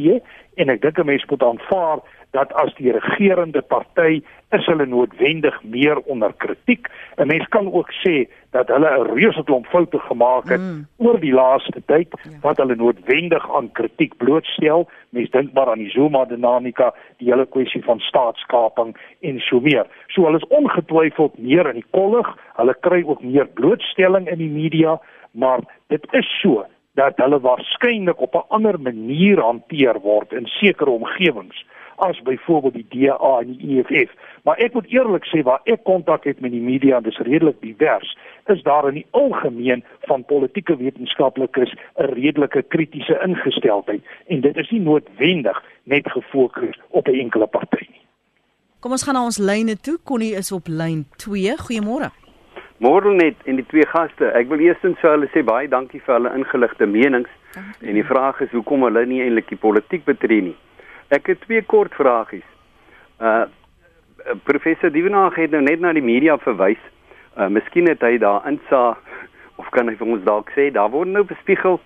en 0.55 0.69
ek 0.69 0.83
dink 0.83 0.99
'n 0.99 1.07
mens 1.07 1.25
moet 1.31 1.43
aanvaar 1.43 2.03
dat 2.33 2.53
as 2.53 2.75
die 2.75 2.93
regerende 2.93 3.61
party 3.61 4.23
is 4.57 4.67
hulle 4.67 4.87
noodwendig 4.87 5.63
meer 5.63 5.99
onder 6.13 6.33
kritiek. 6.37 6.89
'n 7.17 7.27
Mens 7.27 7.49
kan 7.49 7.73
ook 7.73 7.93
sê 8.05 8.29
dat 8.51 8.69
hulle 8.69 8.91
'n 8.99 9.15
reuse 9.15 9.43
klomp 9.45 9.67
foute 9.67 9.99
gemaak 9.99 10.49
het 10.49 10.61
mm. 10.61 10.87
oor 10.97 11.21
die 11.21 11.33
laaste 11.33 11.83
tyd 11.87 12.09
ja. 12.11 12.31
wat 12.41 12.57
hulle 12.57 12.75
noodwendig 12.75 13.57
aan 13.57 13.73
kritiek 13.73 14.17
blootstel. 14.17 14.89
Mens 15.09 15.31
dink 15.31 15.53
maar 15.53 15.71
aan 15.71 15.79
die 15.85 15.91
Zuma 15.91 16.25
dinamika, 16.25 16.95
die 17.17 17.29
hele 17.31 17.47
kwessie 17.47 17.85
van 17.85 18.01
staatskaping 18.01 18.97
en 19.21 19.41
so 19.41 19.61
meer. 19.61 19.87
So 20.07 20.25
hulle 20.25 20.37
is 20.37 20.49
ongetwyfeld 20.49 21.39
meer 21.39 21.67
in 21.69 21.81
die 21.81 21.91
kollig. 21.91 22.37
Hulle 22.57 22.77
kry 22.81 23.03
ook 23.07 23.23
meer 23.23 23.47
blootstelling 23.47 24.29
in 24.29 24.39
die 24.39 24.51
media, 24.51 25.01
maar 25.33 25.61
dit 25.87 26.07
is 26.13 26.41
so 26.41 26.67
dat 26.95 27.17
hulle 27.17 27.41
waarskynlik 27.41 28.21
op 28.21 28.35
'n 28.35 28.49
ander 28.49 28.81
manier 28.81 29.41
hanteer 29.41 30.01
word 30.01 30.33
in 30.33 30.47
sekere 30.47 30.91
omgewings 30.91 31.65
as 31.97 32.23
byvoorbeeld 32.23 32.75
die 32.75 32.87
DA 32.89 33.39
en 33.41 33.57
die 33.57 33.79
EFF. 33.79 34.11
Maar 34.43 34.57
ek 34.57 34.73
moet 34.73 34.87
eerlik 34.87 35.25
sê 35.31 35.43
waar 35.43 35.61
ek 35.65 35.85
kontak 35.85 36.25
het 36.25 36.41
met 36.41 36.51
die 36.51 36.61
media, 36.61 37.01
dis 37.01 37.19
redelik 37.19 37.61
divers, 37.61 38.17
is 38.47 38.63
daar 38.63 38.89
in 38.89 38.95
die 38.95 39.07
algemeen 39.11 39.85
van 40.11 40.25
politieke 40.25 40.77
wetenskaplikes 40.77 41.75
'n 41.97 42.11
redelike 42.15 42.63
kritiese 42.63 43.21
ingesteldheid 43.25 44.03
en 44.27 44.41
dit 44.41 44.57
is 44.57 44.71
nie 44.71 44.81
noodwendig 44.81 45.63
net 45.83 46.11
gefokus 46.11 46.81
op 46.89 47.09
'n 47.09 47.21
enkele 47.21 47.47
party 47.47 47.87
nie. 47.91 48.03
Kom 48.81 48.91
ons 48.91 49.03
gaan 49.03 49.15
na 49.15 49.25
ons 49.25 49.39
lyne 49.39 49.77
toe. 49.77 49.99
Connie 50.05 50.35
is 50.35 50.53
op 50.53 50.67
lyn 50.67 51.07
2. 51.17 51.55
Goeiemôre. 51.57 52.22
Môre 52.83 53.13
net 53.15 53.39
en 53.47 53.61
die 53.61 53.67
twee 53.71 53.87
gaste. 53.87 54.33
Ek 54.35 54.49
wil 54.51 54.63
eerstens 54.65 54.99
vir 54.99 55.13
hulle 55.13 55.29
sê 55.31 55.45
baie 55.47 55.69
dankie 55.71 56.01
vir 56.03 56.17
hulle 56.17 56.33
ingeligte 56.35 56.89
menings. 56.91 57.31
Dankie. 57.55 57.89
En 57.89 57.99
die 57.99 58.07
vraag 58.09 58.41
is 58.43 58.51
hoekom 58.57 58.83
hulle 58.89 59.05
nie 59.07 59.21
eintlik 59.23 59.53
die 59.53 59.61
politiek 59.65 60.03
betree 60.09 60.49
nie. 60.49 60.57
Ek 61.15 61.29
het 61.31 61.45
twee 61.45 61.63
kort 61.63 61.95
vragies. 61.95 62.47
Uh 63.23 63.45
professor 64.47 64.91
Dievenage 64.95 65.41
het 65.41 65.51
nou 65.51 65.61
net 65.63 65.81
na 65.83 65.93
die 65.95 66.03
media 66.03 66.37
verwys. 66.43 66.83
Uh 67.39 67.47
miskien 67.55 67.87
het 67.91 68.03
hy 68.03 68.17
daar 68.23 68.43
insa 68.51 68.83
of 69.63 69.71
kan 69.77 69.91
hy 69.91 69.95
vir 70.01 70.13
ons 70.17 70.27
dalk 70.27 70.51
sê 70.57 70.69
daar 70.75 70.91
word 70.91 71.11
nou 71.15 71.23
bespiegel 71.29 71.79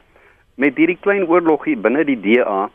met 0.57 0.77
hierdie 0.81 0.99
klein 1.05 1.27
oorlogie 1.29 1.77
binne 1.77 2.07
die 2.09 2.17
DA 2.25 2.71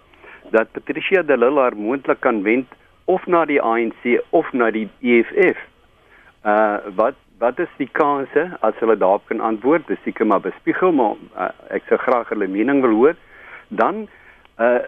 dat 0.54 0.70
Patricia 0.78 1.24
de 1.26 1.38
Lille 1.38 1.62
haar 1.62 1.78
moontlik 1.78 2.22
kan 2.22 2.44
wend 2.46 2.70
of 3.10 3.26
na 3.26 3.46
die 3.50 3.62
ANC 3.62 4.06
of 4.30 4.50
na 4.54 4.70
die 4.70 4.88
EFF. 5.02 5.66
Uh 6.46 6.94
wat 7.02 7.18
wat 7.42 7.60
is 7.60 7.70
die 7.82 7.90
kanse 7.98 8.44
as 8.62 8.78
hulle 8.80 8.98
daarop 9.02 9.26
kan 9.26 9.42
antwoord? 9.42 9.88
Dis 9.90 10.02
seker 10.06 10.28
maar 10.30 10.44
bespiegel 10.46 10.94
maar 10.94 11.18
uh, 11.34 11.50
ek 11.74 11.88
sou 11.90 11.98
graag 11.98 12.30
hulle 12.30 12.48
mening 12.48 12.84
wil 12.86 12.98
hoor. 13.00 13.16
Dan 13.70 14.08
uh 14.62 14.82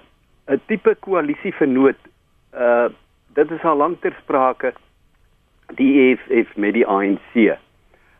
'n 0.54 0.62
tipe 0.68 0.96
koalisie 1.00 1.54
vernoot. 1.54 1.98
Uh 2.54 2.90
dit 3.34 3.52
is 3.52 3.64
al 3.64 3.78
lank 3.78 4.02
ter 4.02 4.14
sprake 4.22 4.74
die 5.80 5.92
EFF 6.02 6.56
met 6.56 6.74
die 6.74 6.86
ANC. 6.88 7.58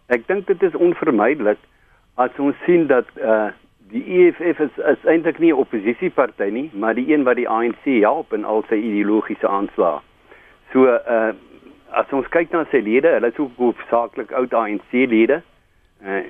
Ek 0.08 0.26
dink 0.28 0.48
dit 0.48 0.64
is 0.64 0.76
onvermydelik 0.76 1.60
as 2.16 2.40
ons 2.40 2.56
sien 2.66 2.88
dat 2.88 3.06
uh 3.22 3.52
die 3.94 4.04
EFF 4.18 4.60
is, 4.60 4.78
is 4.78 5.06
eintlik 5.06 5.40
nie 5.40 5.54
'n 5.54 5.62
oppositieparty 5.62 6.50
nie, 6.50 6.70
maar 6.74 6.96
die 6.96 7.14
een 7.14 7.24
wat 7.24 7.36
die 7.36 7.50
ANC 7.50 7.86
help 7.86 8.34
in 8.34 8.46
al 8.46 8.64
sy 8.70 8.82
ideologiese 8.82 9.48
aanslae. 9.48 10.00
So 10.72 10.90
uh 10.90 11.34
as 11.94 12.14
ons 12.16 12.28
kyk 12.34 12.52
na 12.52 12.64
sy 12.72 12.82
lede, 12.84 13.12
hulle 13.16 13.30
is 13.32 13.40
ook 13.42 13.60
hoofsaaklik 13.62 14.34
oud 14.38 14.54
ANC 14.54 14.92
lede. 14.92 15.42
Uh 16.04 16.24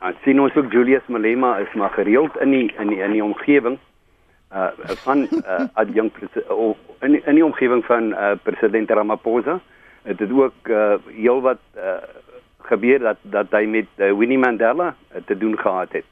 ons 0.00 0.16
sien 0.24 0.38
ons 0.40 0.54
ook 0.56 0.72
Julius 0.72 1.04
Malema 1.12 1.58
is 1.60 1.72
maar 1.76 1.92
gereeld 1.92 2.36
in 2.40 2.54
die 2.54 2.70
in 2.80 2.88
die 2.88 3.02
in 3.04 3.12
die 3.12 3.24
omgewing 3.24 3.76
uh 4.56 4.70
van 5.04 5.26
uh 5.42 5.66
adjunct 5.82 6.38
of 6.48 6.78
in 7.04 7.18
in 7.20 7.36
die 7.36 7.44
omgewing 7.44 7.84
van 7.84 8.14
uh 8.14 8.32
president 8.42 8.90
Ramaphosa. 8.90 9.58
Dit 10.08 10.24
het 10.24 10.32
ook 10.32 10.72
uh 10.72 10.96
heelwat 11.12 11.60
uh 11.76 12.00
gebeur 12.70 12.98
dat 12.98 13.18
dat 13.22 13.50
hy 13.50 13.64
met 13.66 13.88
uh, 13.96 14.12
Winnie 14.16 14.38
Mandela 14.38 14.94
uh, 14.94 15.22
te 15.26 15.36
doen 15.38 15.58
gehad 15.58 15.92
het. 15.92 16.06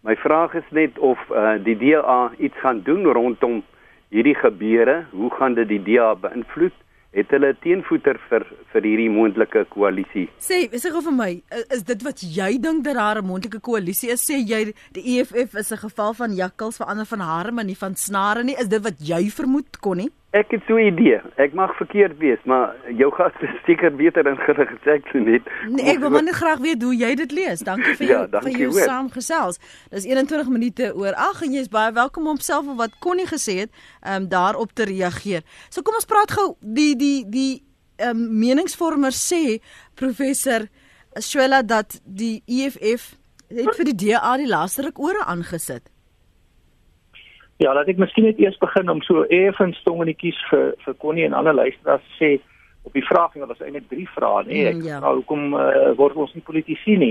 My 0.00 0.16
vraag 0.16 0.54
is 0.54 0.68
net 0.70 0.98
of 0.98 1.20
uh, 1.30 1.58
die 1.64 1.76
DA 1.76 2.30
iets 2.38 2.56
gaan 2.64 2.80
doen 2.82 3.04
rondom 3.04 3.62
hierdie 4.08 4.34
gebeure. 4.34 5.04
Hoe 5.10 5.30
gaan 5.34 5.54
dit 5.54 5.68
die 5.68 5.82
DA 5.82 6.14
beïnvloed? 6.16 6.76
Het 7.10 7.32
hulle 7.34 7.48
teenvoeter 7.58 8.20
vir 8.30 8.44
vir 8.70 8.84
hierdie 8.86 9.08
moontlike 9.10 9.64
koalisie? 9.72 10.28
Sê, 10.38 10.60
sê 10.78 10.92
gou 10.94 11.00
vir 11.02 11.14
my, 11.16 11.30
is 11.74 11.82
dit 11.88 12.04
wat 12.06 12.22
jy 12.22 12.52
dink 12.62 12.84
dat 12.86 12.94
daar 12.94 13.18
'n 13.18 13.26
moontlike 13.26 13.58
koalisie 13.58 14.12
is? 14.14 14.22
Sê 14.22 14.38
jy 14.38 14.72
die 14.94 15.18
EFF 15.18 15.56
is 15.58 15.72
'n 15.72 15.82
geval 15.88 16.14
van 16.14 16.34
jakkals 16.34 16.76
verander 16.76 17.06
van 17.06 17.20
hare 17.20 17.50
maar 17.50 17.64
nie 17.64 17.76
van 17.76 17.96
snare 17.96 18.44
nie? 18.44 18.54
Is 18.54 18.68
dit 18.68 18.82
wat 18.82 18.98
jy 19.00 19.28
vermoed 19.30 19.80
kon 19.80 19.96
nie? 19.96 20.10
Ek 20.30 20.50
het 20.54 20.62
so 20.66 20.74
'n 20.78 20.86
idee. 20.86 21.20
Ek 21.36 21.52
mag 21.52 21.76
verkeerd 21.76 22.18
wees, 22.18 22.38
maar 22.44 22.76
jou 22.96 23.10
gas 23.12 23.32
is 23.40 23.50
seker 23.66 23.96
beter 23.96 24.26
ingelig 24.26 24.70
as 24.70 24.86
ek 24.86 25.08
sou 25.10 25.22
net. 25.22 25.42
Nee, 25.68 25.86
ek 25.90 25.98
wil 25.98 26.10
net 26.10 26.34
graag 26.34 26.58
weet 26.58 26.82
hoe 26.82 26.96
jy 26.96 27.14
dit 27.14 27.32
lees. 27.32 27.58
Dankie 27.58 27.96
vir 27.96 28.06
ja, 28.06 28.12
jou 28.12 28.20
ja, 28.20 28.26
dankie 28.26 28.52
vir 28.52 28.60
jou 28.60 28.72
hoor. 28.72 28.82
saamgesels. 28.82 29.58
Dis 29.90 30.04
21 30.04 30.48
minute 30.48 30.92
oor 30.94 31.14
8 31.14 31.42
en 31.42 31.52
jy 31.52 31.60
is 31.60 31.68
baie 31.68 31.92
welkom 31.92 32.26
om 32.26 32.38
self 32.38 32.66
of 32.66 32.76
wat 32.76 32.98
Connie 32.98 33.26
gesê 33.26 33.58
het, 33.58 33.70
ehm 34.02 34.22
um, 34.22 34.28
daarop 34.28 34.72
te 34.72 34.84
reageer. 34.84 35.42
So 35.68 35.82
kom 35.82 35.94
ons 35.94 36.06
praat 36.06 36.30
gou 36.30 36.54
die 36.60 36.96
die 36.96 37.24
die 37.28 37.62
ehm 37.96 38.10
um, 38.10 38.38
meningsvormer 38.38 39.12
sê 39.12 39.58
professor 39.94 40.68
Swela 41.14 41.62
dat 41.62 42.00
die 42.04 42.42
EFF 42.46 43.16
het 43.48 43.76
vir 43.76 43.84
die 43.84 43.98
DA 44.06 44.36
die 44.36 44.46
laaste 44.46 44.82
ruk 44.82 44.98
ore 44.98 45.24
aangesit. 45.24 45.90
Ja, 47.60 47.74
laat 47.76 47.90
ek 47.92 47.98
miskien 48.00 48.24
net 48.24 48.38
eers 48.40 48.56
begin 48.60 48.88
om 48.88 49.02
so 49.04 49.26
effens 49.28 49.76
stongetjies 49.82 50.38
vir 50.48 50.70
vir 50.80 50.94
Connie 51.02 51.26
en 51.26 51.36
ander 51.36 51.52
luisteraars 51.52 52.06
sê 52.16 52.38
op 52.88 52.94
die 52.96 53.04
vraag 53.04 53.34
en 53.34 53.42
dit 53.44 53.50
was 53.50 53.60
eintlik 53.60 53.90
drie 53.90 54.06
vrae, 54.14 54.46
nee, 54.46 54.62
ek 54.70 54.78
mm, 54.78 54.86
ja. 54.88 55.00
nou 55.04 55.18
hoekom 55.18 55.52
uh, 55.52 55.90
word 55.98 56.16
ons 56.24 56.32
nie 56.32 56.44
politici 56.46 56.96
nie? 56.96 57.10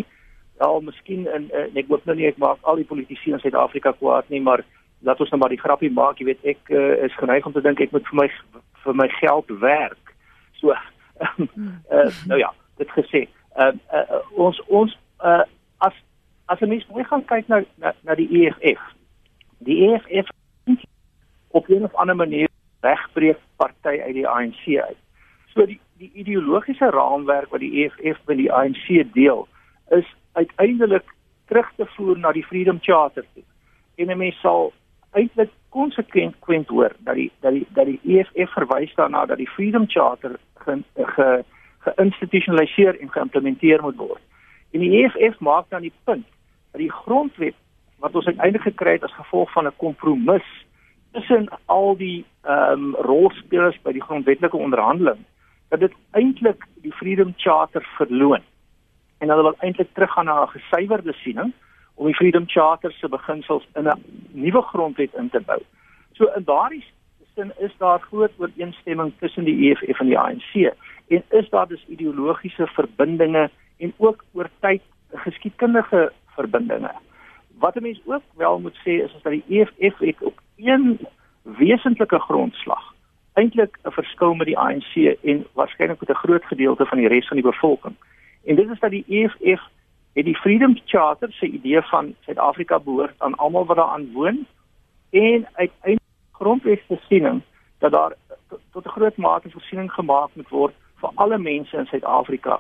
Ja, 0.58 0.72
miskien 0.82 1.28
en, 1.30 1.46
en 1.54 1.78
ek 1.78 1.92
hoop 1.92 2.08
nou 2.10 2.16
nie 2.18 2.26
ek 2.32 2.40
maak 2.42 2.66
al 2.66 2.82
die 2.82 2.88
politici 2.90 3.30
in 3.30 3.44
Suid-Afrika 3.44 3.94
kwaad 4.00 4.32
nie, 4.34 4.42
maar 4.42 4.64
laat 5.06 5.22
ons 5.22 5.30
nou 5.30 5.40
maar 5.44 5.54
die 5.54 5.62
grappie 5.62 5.92
maak, 5.94 6.18
jy 6.18 6.32
weet 6.32 6.50
ek 6.56 6.74
uh, 6.74 6.96
is 7.06 7.20
geneig 7.22 7.46
om 7.46 7.54
te 7.54 7.64
dink 7.68 7.86
ek 7.86 7.94
moet 7.94 8.10
vir 8.10 8.20
my 8.24 8.28
vir 8.88 8.98
my 8.98 9.08
geld 9.20 9.54
werk. 9.62 10.16
So 10.58 10.74
uh, 10.74 10.82
uh, 11.94 12.10
nou 12.32 12.42
ja, 12.42 12.50
dit 12.82 12.98
gesê. 12.98 13.28
Uh, 13.54 13.70
uh, 13.94 14.26
ons 14.34 14.58
ons 14.66 14.98
uh, 15.22 15.46
as 15.86 15.94
as 16.50 16.66
'n 16.66 16.74
mens 16.74 16.90
mooi 16.90 17.06
gaan 17.06 17.22
kyk 17.30 17.54
na 17.54 17.62
na, 17.78 17.94
na 18.02 18.18
die 18.18 18.28
EFF. 18.42 18.82
Die 19.70 19.78
EFF 19.86 20.34
op 21.48 21.68
'n 21.68 21.84
of 21.84 21.94
ander 21.94 22.16
manier 22.16 22.50
wegbreek 22.82 23.38
party 23.56 24.02
uit 24.02 24.14
die 24.14 24.28
ANC 24.28 24.64
uit. 24.66 24.98
So 25.54 25.66
die 25.66 25.80
die 25.98 26.12
ideologiese 26.14 26.90
raamwerk 26.90 27.50
wat 27.50 27.60
die 27.60 27.84
EFF 27.84 28.20
met 28.26 28.38
die 28.38 28.52
ANC 28.54 29.14
deel 29.14 29.48
is 29.90 30.16
uiteindelik 30.34 31.04
terug 31.46 31.72
te 31.76 31.86
voer 31.86 32.18
na 32.18 32.32
die 32.32 32.46
Freedom 32.46 32.78
Charter 32.82 33.26
toe. 33.34 33.44
En 33.96 34.08
'n 34.10 34.18
mens 34.18 34.40
sal 34.40 34.74
eintlik 35.12 35.50
konsekwent 35.70 36.68
hoor 36.68 36.92
dat 36.98 37.16
die 37.16 37.32
dat 37.40 37.54
die 37.54 37.68
dat 37.74 37.86
die 37.86 38.00
EFF 38.04 38.54
verwys 38.54 38.94
daarna 38.96 39.26
dat 39.26 39.38
die 39.38 39.50
Freedom 39.50 39.88
Charter 39.88 40.40
ge, 40.54 40.84
ge 40.96 41.44
geïnstitusionaliseer 41.80 43.00
en 43.00 43.12
geïmplementeer 43.12 43.82
moet 43.82 43.96
word. 43.96 44.22
En 44.72 44.80
die 44.80 45.04
EFF 45.04 45.40
maak 45.40 45.70
dan 45.70 45.82
die 45.82 45.94
punt 46.04 46.28
dat 46.72 46.82
die 46.82 46.92
grondwet 46.92 47.56
wat 48.00 48.16
ons 48.16 48.26
uiteindelik 48.26 48.68
gekry 48.68 48.92
het 48.92 49.04
as 49.04 49.16
gevolg 49.16 49.52
van 49.52 49.66
'n 49.66 49.76
kompromis 49.78 50.48
tussen 51.12 51.50
al 51.66 51.98
die 51.98 52.26
ehm 52.42 52.72
um, 52.72 52.96
rolspelers 52.96 53.82
by 53.82 53.92
die 53.92 54.02
grondwetlike 54.02 54.58
onderhandeling 54.58 55.26
dat 55.70 55.80
dit 55.80 55.94
eintlik 56.12 56.66
die 56.82 56.94
Freedom 56.94 57.34
Charter 57.38 57.86
verloon. 57.98 58.42
En 59.18 59.30
hulle 59.30 59.42
wil 59.42 59.56
eintlik 59.60 59.94
teruggaan 59.94 60.26
na 60.26 60.44
'n 60.44 60.48
gesuiwerde 60.48 61.14
siening 61.14 61.54
om 61.96 62.06
die 62.06 62.16
Freedom 62.16 62.48
Charter 62.48 62.92
se 62.92 63.10
beginsels 63.10 63.68
in 63.76 63.88
'n 63.88 64.04
nuwe 64.32 64.62
grondwet 64.62 65.14
in 65.14 65.30
te 65.30 65.40
bou. 65.40 65.62
So 66.14 66.26
in 66.36 66.44
daardie 66.44 66.84
sin 67.36 67.52
is 67.58 67.72
daar 67.78 68.00
groot 68.00 68.32
ooreenstemming 68.38 69.14
tussen 69.20 69.44
die 69.44 69.70
EFF 69.70 70.00
en 70.00 70.06
die 70.06 70.20
ANC 70.20 70.74
en 71.08 71.24
is 71.30 71.50
daar 71.50 71.68
dus 71.68 71.86
ideologiese 71.88 72.68
verbindinge 72.68 73.50
en 73.78 73.94
ook 73.98 74.24
oor 74.34 74.50
tyd 74.60 74.82
geskiedkundige 75.12 76.12
verbindinge. 76.36 76.92
Wat 77.60 77.76
'n 77.76 77.82
mens 77.82 78.02
ook 78.06 78.22
wel 78.36 78.60
moet 78.60 78.78
sê 78.78 78.94
is, 79.06 79.14
is 79.14 79.22
dat 79.22 79.32
die 79.32 79.44
EFF 79.48 79.98
het 79.98 80.22
op 80.22 80.40
een 80.56 81.00
wesentlike 81.42 82.20
grondslag 82.20 82.94
eintlik 83.34 83.78
'n 83.84 83.92
verskil 83.92 84.34
met 84.34 84.48
die 84.48 84.58
ANC 84.58 84.94
en 85.24 85.46
waarskynlik 85.54 86.00
met 86.00 86.10
'n 86.10 86.24
groot 86.24 86.46
gedeelte 86.46 86.86
van 86.86 86.98
die 86.98 87.08
res 87.08 87.28
van 87.28 87.38
die 87.38 87.50
bevolking. 87.52 87.96
En 88.46 88.56
dit 88.56 88.70
is 88.70 88.80
dat 88.80 88.92
die 88.92 89.06
EFF 89.08 89.62
het 90.14 90.26
die 90.26 90.36
Freedom 90.36 90.78
Charter 90.86 91.32
se 91.32 91.46
idee 91.46 91.82
van 91.82 92.16
Suid-Afrika 92.20 92.80
behoort 92.80 93.16
aan 93.18 93.36
almal 93.36 93.66
wat 93.66 93.78
daaraan 93.78 94.12
woon 94.12 94.46
en 95.10 95.48
uiteindelik 95.54 96.00
grondwetsvoorsiening 96.32 97.42
dat 97.78 97.92
daar 97.92 98.14
tot 98.72 98.86
'n 98.86 98.90
groot 98.90 99.18
mate 99.18 99.50
voorsiening 99.50 99.92
gemaak 99.92 100.30
moet 100.34 100.50
word 100.50 100.76
vir 100.96 101.12
alle 101.16 101.38
mense 101.38 101.78
in 101.78 101.86
Suid-Afrika 101.86 102.60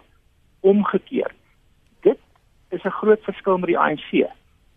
omgekeer. 0.59 1.31
Dit 1.99 2.17
is 2.69 2.83
'n 2.83 2.99
groot 3.01 3.23
verskil 3.23 3.57
met 3.57 3.67
die 3.67 3.79
ANC 3.79 4.29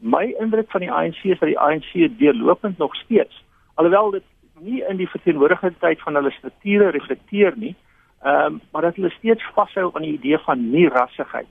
my 0.02 0.34
indruk 0.42 0.70
van 0.70 0.80
die 0.80 0.90
ANC 0.90 1.24
is 1.24 1.38
dat 1.38 1.48
die 1.48 1.58
ANC 1.58 2.18
deurlopend 2.18 2.78
nog 2.78 2.94
steeds 2.96 3.44
alhoewel 3.74 4.10
dit 4.10 4.28
nie 4.60 4.82
in 4.88 4.96
die 4.96 5.08
verteenwoordiging 5.08 5.74
van 5.78 6.14
hulle 6.14 6.30
strukture 6.30 6.90
reflekteer 6.90 7.56
nie 7.56 7.74
ehm 8.22 8.54
um, 8.54 8.60
maar 8.70 8.82
dat 8.82 8.96
hulle 8.96 9.10
steeds 9.10 9.44
vashou 9.54 9.90
aan 9.94 10.06
die 10.06 10.18
idee 10.18 10.38
van 10.38 10.70
nie 10.70 10.88
rassigheid 10.88 11.50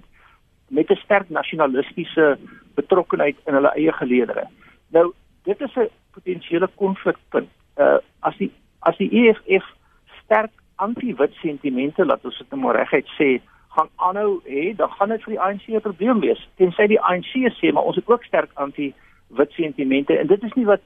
met 0.71 0.89
'n 0.89 0.95
sterk 1.03 1.29
nasionalistiese 1.29 2.37
betrokkenheid 2.75 3.37
in 3.45 3.53
hulle 3.53 3.73
eie 3.75 3.91
geleedere. 3.91 4.47
Nou 4.87 5.13
dit 5.43 5.61
is 5.61 5.75
'n 5.75 5.89
potensiële 6.11 6.69
konflikpunt. 6.75 7.49
Uh 7.77 7.97
as 8.19 8.37
die 8.37 8.51
as 8.79 8.97
die 8.97 9.11
EFF 9.11 9.65
sterk 10.23 10.51
anti-wit 10.75 11.33
sentimente 11.33 12.05
laat 12.05 12.25
ons 12.25 12.37
dit 12.37 12.49
nou 12.49 12.61
maar 12.61 12.75
reguit 12.75 13.07
sê 13.19 13.41
gaan 13.75 13.89
aanhou 13.95 14.41
hê, 14.45 14.75
dan 14.75 14.89
gaan 14.97 15.09
dit 15.09 15.23
vir 15.23 15.33
die 15.33 15.39
ANC 15.39 15.67
'n 15.67 15.81
probleem 15.81 16.19
wees. 16.19 16.47
Tensy 16.57 16.87
die 16.87 17.01
ANC 17.01 17.33
sê 17.59 17.71
maar 17.73 17.83
ons 17.83 17.95
het 17.95 18.09
ook 18.09 18.23
sterk 18.23 18.51
anti-wit 18.53 19.51
sentimente 19.51 20.17
en 20.17 20.27
dit 20.27 20.43
is 20.43 20.53
nie 20.53 20.65
wat 20.65 20.81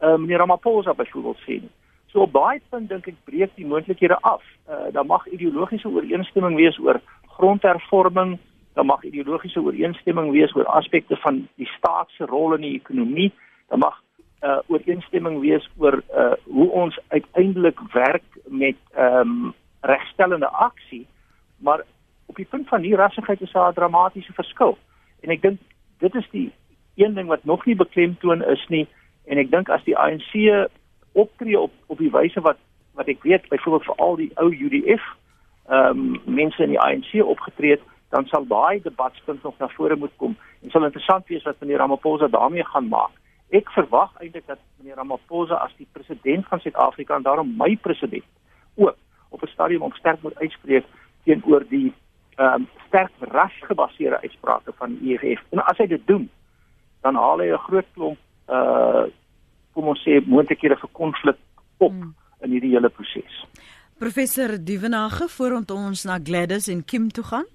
uh, 0.00 0.16
meneer 0.16 0.38
Ramaphosa 0.38 0.94
byvoorbeeld 0.94 1.40
sê 1.46 1.60
nie. 1.60 1.72
So 2.10 2.20
op 2.20 2.32
daai 2.32 2.60
punt 2.70 2.88
dink 2.88 3.06
ek 3.06 3.18
breek 3.24 3.52
die 3.54 3.66
moontlikhede 3.66 4.18
af. 4.20 4.42
Uh, 4.68 4.90
daar 4.92 5.06
mag 5.06 5.26
ideologiese 5.26 5.88
ooreenstemming 5.88 6.56
wees 6.56 6.78
oor 6.78 7.00
grondhervorming, 7.36 8.38
daar 8.74 8.84
mag 8.84 9.04
ideologiese 9.04 9.60
ooreenstemming 9.60 10.30
wees 10.30 10.54
oor 10.56 10.66
aspekte 10.66 11.16
van 11.16 11.48
die 11.54 11.68
staat 11.76 12.08
se 12.16 12.24
rol 12.24 12.54
in 12.54 12.66
die 12.66 12.74
ekonomie, 12.74 13.32
daar 13.68 13.78
mag 13.78 14.02
uh 14.40 14.58
ooreenstemming 14.72 15.40
wees 15.40 15.68
oor 15.76 16.00
uh 16.16 16.32
hoe 16.48 16.70
ons 16.70 16.98
uiteindelik 17.08 17.80
werk 17.92 18.24
met 18.48 18.76
ehm 18.94 19.30
um, 19.30 19.54
regstellende 19.80 20.48
aksie, 20.48 21.06
maar 21.58 21.84
op 22.30 22.38
die 22.38 22.46
punt 22.46 22.68
van 22.68 22.82
hier 22.86 22.96
rassigheid 22.96 23.40
is 23.40 23.52
daar 23.52 23.70
'n 23.70 23.74
dramatiese 23.74 24.32
verskil. 24.32 24.78
En 25.20 25.30
ek 25.30 25.42
dink 25.42 25.58
dit 25.98 26.14
is 26.14 26.28
die 26.30 26.52
een 26.94 27.14
ding 27.14 27.28
wat 27.28 27.44
nog 27.44 27.64
nie 27.66 27.76
beklemtoon 27.76 28.44
is 28.44 28.66
nie 28.68 28.86
en 29.24 29.38
ek 29.38 29.50
dink 29.50 29.68
as 29.68 29.84
die 29.84 29.96
ANC 29.96 30.32
optree 31.12 31.58
op 31.58 31.72
op 31.86 31.98
die 31.98 32.10
wyse 32.10 32.40
wat 32.40 32.58
wat 32.94 33.08
ek 33.08 33.22
weet 33.22 33.48
byvoorbeeld 33.48 33.84
vir 33.84 33.96
al 33.96 34.16
die 34.16 34.32
ou 34.34 34.50
UDF 34.50 35.04
ehm 35.70 35.98
um, 35.98 36.20
mense 36.24 36.62
in 36.62 36.74
die 36.74 36.80
ANC 36.80 37.14
opgetree 37.22 37.70
het, 37.70 37.82
dan 38.10 38.26
sal 38.26 38.46
daai 38.46 38.80
debatspunt 38.82 39.42
nog 39.42 39.58
na 39.58 39.68
vore 39.68 39.96
moet 39.96 40.16
kom 40.16 40.36
en 40.62 40.70
sal 40.70 40.84
interessant 40.84 41.28
wees 41.28 41.46
wat 41.46 41.60
meneer 41.60 41.78
Ramaphosa 41.78 42.28
daarmee 42.28 42.64
gaan 42.64 42.88
maak. 42.88 43.14
Ek 43.50 43.70
verwag 43.70 44.10
eintlik 44.18 44.46
dat 44.46 44.58
meneer 44.78 44.96
Ramaphosa 44.96 45.54
as 45.54 45.74
die 45.78 45.86
president 45.92 46.46
van 46.46 46.60
Suid-Afrika 46.60 47.16
en 47.16 47.22
daarom 47.22 47.54
my 47.58 47.76
president 47.76 48.26
ook 48.76 48.96
op 49.30 49.42
'n 49.42 49.52
stadium 49.54 49.82
om 49.82 49.92
sterk 49.92 50.22
moet 50.22 50.38
uitspreek 50.38 50.84
teenoor 51.24 51.64
die 51.68 51.92
ehm 52.40 52.62
um, 52.62 52.68
sterk 52.88 53.12
rasgebaseerde 53.20 54.20
uitsprake 54.24 54.72
van 54.78 54.96
die 54.98 55.14
EFF. 55.14 55.42
En 55.52 55.60
as 55.64 55.78
hy 55.78 55.86
dit 55.86 56.06
doen, 56.06 56.24
dan 57.04 57.14
haal 57.14 57.42
hy 57.42 57.52
'n 57.52 57.64
groot 57.68 57.88
klomp 57.94 58.18
uh 58.48 59.06
kom 59.72 59.86
ons 59.92 60.00
sê 60.02 60.18
moontlikhede 60.26 60.76
vir 60.76 60.90
konflik 60.92 61.38
op 61.78 61.92
hmm. 61.92 62.14
in 62.42 62.50
hierdie 62.50 62.72
hele 62.74 62.88
proses. 62.88 63.44
Professor 63.98 64.56
Dievenage, 64.58 65.28
voordat 65.28 65.70
ons 65.70 66.04
na 66.04 66.18
Gladys 66.18 66.68
en 66.68 66.84
Kim 66.84 67.10
toe 67.10 67.24
gaan. 67.24 67.46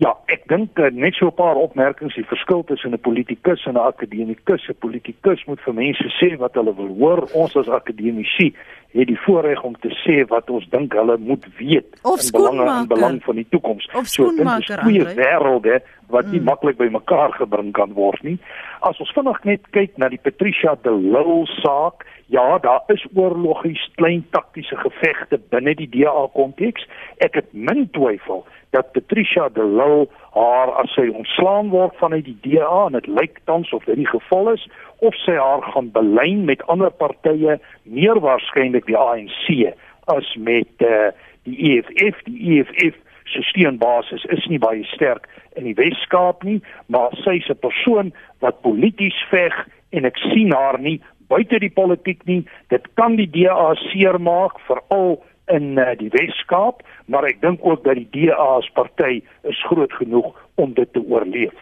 Ja, 0.00 0.14
ek 0.32 0.46
dink 0.48 0.78
uh, 0.80 0.88
net 0.90 1.14
so 1.14 1.26
'n 1.26 1.34
paar 1.34 1.56
opmerkings, 1.56 2.14
die 2.14 2.24
verskil 2.24 2.64
tussen 2.64 2.92
'n 2.92 3.00
politikus 3.00 3.66
en 3.66 3.74
'n 3.74 3.86
akademikus. 3.86 4.68
'n 4.68 4.78
Politikus 4.78 5.44
moet 5.44 5.60
vir 5.60 5.74
mense 5.74 6.08
sê 6.20 6.36
wat 6.38 6.54
hulle 6.54 6.74
wil 6.74 6.94
hoor. 6.98 7.28
Ons 7.32 7.56
as 7.56 7.68
akademici 7.68 8.54
het 8.92 9.06
die 9.06 9.20
voorreg 9.20 9.62
om 9.62 9.74
te 9.80 9.88
sê 10.04 10.22
wat 10.28 10.50
ons 10.50 10.68
dink 10.68 10.92
hulle 10.92 11.16
moet 11.18 11.46
weet 11.56 12.00
in 12.04 12.30
belang 12.32 12.60
in 12.80 12.88
belang 12.88 13.22
van 13.24 13.36
die 13.40 13.46
toekoms. 13.48 13.88
So 14.02 14.30
dit 14.36 14.46
is 14.46 14.76
goeie 14.76 15.04
wêrelde 15.16 15.80
wat 16.12 16.28
nie 16.28 16.40
mm. 16.40 16.44
maklik 16.44 16.76
bymekaar 16.76 17.32
gebring 17.32 17.72
kan 17.72 17.92
word 17.96 18.22
nie. 18.22 18.38
As 18.80 19.00
ons 19.00 19.12
vinnig 19.16 19.44
net 19.48 19.68
kyk 19.70 19.96
na 19.96 20.08
die 20.12 20.20
Patricia 20.20 20.76
de 20.82 20.92
Lille 20.92 21.46
saak, 21.62 22.04
ja, 22.26 22.58
daar 22.58 22.84
is 22.92 23.04
oorlogies 23.14 23.88
klein 23.96 24.24
taktiese 24.30 24.76
gevegte 24.76 25.40
binne 25.52 25.74
die 25.74 25.88
DA 25.88 26.26
konteks. 26.36 26.84
Ek 27.24 27.40
het 27.40 27.48
min 27.52 27.88
twyfel 27.96 28.44
dat 28.72 28.92
Patricia 28.92 29.48
de 29.48 29.64
Lille 29.64 30.08
haar 30.32 30.72
as 30.82 30.92
sy 30.96 31.06
ontslaan 31.12 31.68
word 31.72 31.96
vanuit 32.00 32.24
die 32.24 32.38
DA 32.44 32.86
en 32.86 32.96
dit 32.96 33.06
lyk 33.06 33.40
tans 33.44 33.72
of 33.76 33.84
dit 33.84 34.00
die 34.00 34.08
geval 34.08 34.52
is 34.54 34.64
of 35.04 35.16
sy 35.24 35.36
haar 35.36 35.64
gaan 35.74 35.90
belyn 35.92 36.44
met 36.48 36.64
ander 36.72 36.92
partye 37.04 37.58
meer 37.82 38.20
waarskynlik 38.24 38.88
die 38.88 38.98
ANC 38.98 39.74
as 40.14 40.34
met 40.36 40.86
uh, 40.88 41.12
die 41.48 41.58
EFF 41.74 42.24
die 42.28 42.58
EFF 42.58 42.98
se 43.32 43.44
steunbasis 43.52 44.24
is 44.34 44.48
nie 44.50 44.60
baie 44.60 44.84
sterk 44.94 45.28
in 45.60 45.68
die 45.68 45.76
Wes-Kaap 45.76 46.44
nie 46.48 46.60
maar 46.86 47.12
sy 47.24 47.38
is 47.42 47.52
'n 47.52 47.60
persoon 47.60 48.12
wat 48.40 48.64
polities 48.64 49.20
veg 49.30 49.54
en 49.92 50.08
ek 50.08 50.16
sien 50.32 50.52
haar 50.56 50.80
nie 50.80 51.00
buite 51.32 51.60
die 51.62 51.72
politiek 51.72 52.22
nie. 52.28 52.42
Dit 52.72 52.88
kan 52.98 53.16
die 53.20 53.28
DA 53.30 53.72
seermaak 53.88 54.58
veral 54.68 55.18
in 55.46 55.78
uh, 55.78 55.90
die 55.98 56.10
Wes-Kaap, 56.12 56.82
maar 57.06 57.24
ek 57.24 57.40
dink 57.40 57.60
ook 57.66 57.84
dat 57.84 57.98
die 57.98 58.08
DA 58.10 58.38
as 58.58 58.70
party 58.76 59.22
is 59.42 59.64
groot 59.66 59.92
genoeg 59.92 60.32
om 60.54 60.74
dit 60.74 60.92
te 60.92 61.02
oorleef. 61.02 61.56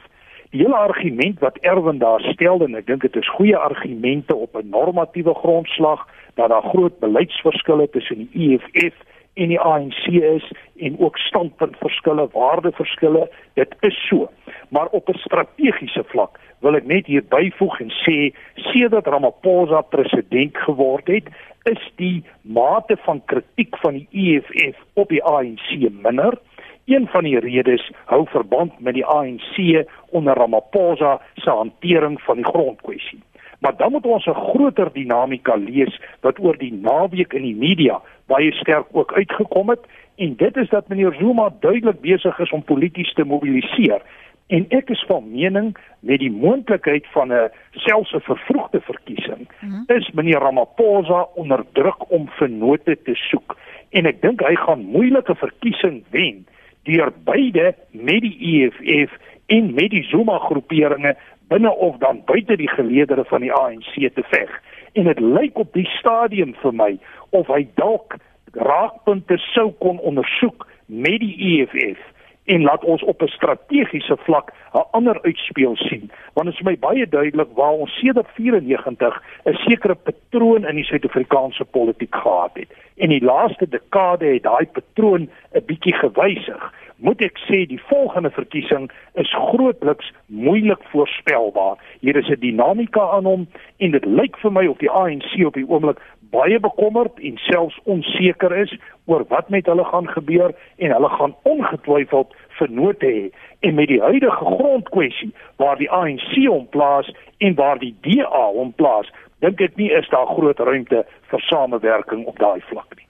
Die 0.51 0.65
hele 0.65 0.77
argument 0.77 1.39
wat 1.39 1.59
Erwin 1.63 1.99
daar 1.99 2.21
stel 2.33 2.63
en 2.67 2.75
ek 2.75 2.87
dink 2.87 3.07
dit 3.07 3.17
is 3.17 3.35
goeie 3.37 3.57
argumente 3.57 4.35
op 4.35 4.57
'n 4.57 4.69
normatiewe 4.69 5.35
grondslag 5.35 6.07
dat 6.35 6.51
daar 6.51 6.67
groot 6.73 6.99
beleidsverskille 6.99 7.89
tussen 7.91 8.19
die 8.19 8.31
EFF 8.35 8.97
en 9.41 9.49
die 9.49 9.61
ANC 9.61 10.07
is 10.07 10.53
en 10.85 10.99
ook 11.01 11.17
standpuntverskille, 11.19 12.29
waardeverskille, 12.33 13.29
dit 13.55 13.75
is 13.81 13.97
so. 14.09 14.29
Maar 14.69 14.87
op 14.87 15.09
'n 15.09 15.19
strategiese 15.19 16.05
vlak 16.05 16.39
wil 16.61 16.77
ek 16.77 16.87
net 16.87 17.07
hier 17.07 17.25
byvoeg 17.25 17.81
en 17.81 17.91
sê 18.05 18.17
sedert 18.55 19.07
Ramaphosa 19.07 19.81
president 19.81 20.57
geword 20.57 21.07
het, 21.07 21.29
is 21.63 21.93
die 21.97 22.25
mate 22.43 22.97
van 23.05 23.23
kritiek 23.25 23.77
van 23.77 23.93
die 23.95 24.09
EFF 24.11 24.77
op 24.95 25.09
die 25.09 25.25
ANC 25.25 25.69
minder. 25.91 26.39
Een 26.85 27.07
van 27.07 27.25
die 27.25 27.39
redes 27.39 27.91
hou 28.05 28.27
verband 28.27 28.81
met 28.81 28.95
die 28.95 29.07
ANC 29.07 29.87
onder 30.11 30.35
Ramaphosa 30.35 31.21
se 31.35 31.51
hantering 31.51 32.21
van 32.23 32.37
die 32.37 32.45
grondkwessie. 32.45 33.23
Maar 33.61 33.77
dan 33.77 33.93
moet 33.93 34.07
ons 34.07 34.27
'n 34.27 34.35
groter 34.35 34.93
dinamika 34.93 35.55
lees 35.55 36.01
wat 36.21 36.39
oor 36.39 36.57
die 36.59 36.73
naweek 36.73 37.33
in 37.33 37.43
die 37.43 37.57
media 37.57 38.01
baie 38.31 38.53
sterk 38.63 38.87
ook 38.93 39.13
uitgekom 39.13 39.75
het 39.75 39.87
en 40.17 40.35
dit 40.37 40.57
is 40.57 40.69
dat 40.69 40.89
meneer 40.89 41.15
Zuma 41.19 41.51
duidelik 41.61 42.01
besig 42.01 42.39
is 42.39 42.51
om 42.51 42.63
polities 42.63 43.13
te 43.15 43.25
mobiliseer 43.25 44.03
En 44.51 44.65
ek 44.75 44.89
is 44.91 45.03
van 45.07 45.29
mening 45.31 45.77
met 46.03 46.19
die 46.19 46.31
moontlikheid 46.31 47.07
van 47.15 47.33
'n 47.33 47.51
selfs 47.71 48.13
'n 48.15 48.21
vervroegde 48.21 48.81
verkiesing 48.81 49.49
-hmm. 49.61 49.85
is 49.87 50.11
meneer 50.11 50.39
Ramaphosa 50.39 51.27
onder 51.35 51.65
druk 51.73 52.11
om 52.11 52.29
vennote 52.29 52.99
te 53.03 53.15
soek 53.15 53.57
en 53.91 54.07
ek 54.07 54.23
dink 54.23 54.41
hy 54.41 54.55
gaan 54.55 54.85
moeilike 54.85 55.35
verkiesing 55.35 56.03
wen 56.11 56.47
deur 56.83 57.13
beide 57.25 57.75
met 57.91 58.21
die 58.21 58.37
EFF 58.51 59.13
en 59.47 59.75
met 59.75 59.91
die 59.91 60.03
Zuma 60.03 60.39
groeperinge 60.39 61.17
binne 61.49 61.75
of 61.75 61.97
dan 61.97 62.23
buite 62.25 62.57
die 62.57 62.71
geleedere 62.71 63.25
van 63.25 63.41
die 63.41 63.53
ANC 63.53 63.95
te 64.15 64.23
veg. 64.23 64.51
En 64.93 65.05
dit 65.05 65.21
lyk 65.21 65.59
op 65.59 65.73
die 65.73 65.89
stadium 65.99 66.55
vir 66.63 66.75
my 66.75 66.99
of 67.31 67.47
hy 67.47 67.67
dalk 67.75 68.17
raakpunte 68.53 69.39
sou 69.39 69.71
kon 69.79 69.99
ondersoek 69.99 70.67
met 70.87 71.21
die 71.21 71.35
EFF 71.51 71.99
en 72.45 72.63
laat 72.63 72.85
ons 72.85 73.03
op 73.03 73.23
'n 73.23 73.27
strategiese 73.27 74.17
vlak 74.17 74.53
'n 74.73 74.87
ander 74.91 75.23
uitspeel 75.23 75.77
sien. 75.77 76.11
Want 76.33 76.47
dit 76.47 76.55
is 76.55 76.63
my 76.63 76.79
baie 76.79 77.09
duidelik 77.09 77.49
waar 77.55 77.73
ons 77.73 77.99
sedert 77.99 78.29
94 78.35 79.23
'n 79.45 79.55
sekere 79.55 79.95
patroon 79.95 80.67
in 80.67 80.75
die 80.75 80.85
Suid-Afrikaanse 80.85 81.65
politiek 81.65 82.15
gehad 82.15 82.51
het. 82.53 82.71
En 82.97 83.09
die 83.09 83.25
laaste 83.25 83.69
dekade 83.69 84.27
het 84.27 84.43
daai 84.43 84.67
patroon 84.67 85.29
'n 85.53 85.65
bietjie 85.67 85.95
gewysig. 85.95 86.73
Moet 86.97 87.21
ek 87.21 87.39
sê 87.39 87.67
die 87.67 87.83
volgende 87.83 88.31
verkiesing 88.31 88.91
is 89.15 89.35
grootliks 89.35 90.13
moeilik 90.27 90.83
voorspelbaar. 90.83 91.77
Hier 92.01 92.17
is 92.17 92.29
'n 92.29 92.41
dinamika 92.41 93.11
aan 93.11 93.25
hom 93.25 93.49
en 93.77 93.91
dit 93.91 94.05
lyk 94.05 94.37
vir 94.37 94.53
my 94.53 94.67
of 94.67 94.79
die 94.79 94.91
ANC 94.91 95.47
op 95.47 95.55
die 95.55 95.69
oomblik 95.69 96.01
baie 96.31 96.61
bekommerd 96.61 97.19
en 97.19 97.37
selfs 97.37 97.79
onseker 97.85 98.53
is 98.63 98.73
oor 99.05 99.25
wat 99.29 99.49
met 99.49 99.67
hulle 99.67 99.85
gaan 99.85 100.09
gebeur 100.09 100.55
en 100.77 100.95
hulle 100.95 101.09
gaan 101.09 101.35
ongetwyfeld 101.43 102.35
vernoot 102.59 103.03
hê. 103.03 103.31
En 103.61 103.75
met 103.75 103.89
die 103.89 104.01
huidige 104.01 104.45
grondkwessie 104.45 105.33
waar 105.57 105.77
die 105.79 105.91
ANC 105.91 106.33
hom 106.47 106.69
plaas 106.69 107.11
en 107.39 107.55
waar 107.55 107.79
die 107.79 107.95
DA 108.01 108.47
hom 108.55 108.73
plaas 108.73 109.11
dink 109.41 109.61
ek 109.61 109.77
nie 109.81 109.91
is 109.97 110.09
daar 110.13 110.29
groot 110.29 110.59
ruimte 110.59 111.05
vir 111.31 111.47
samewerking 111.49 112.27
op 112.29 112.39
daai 112.39 112.61
vlak 112.69 112.97
nie. 112.97 113.07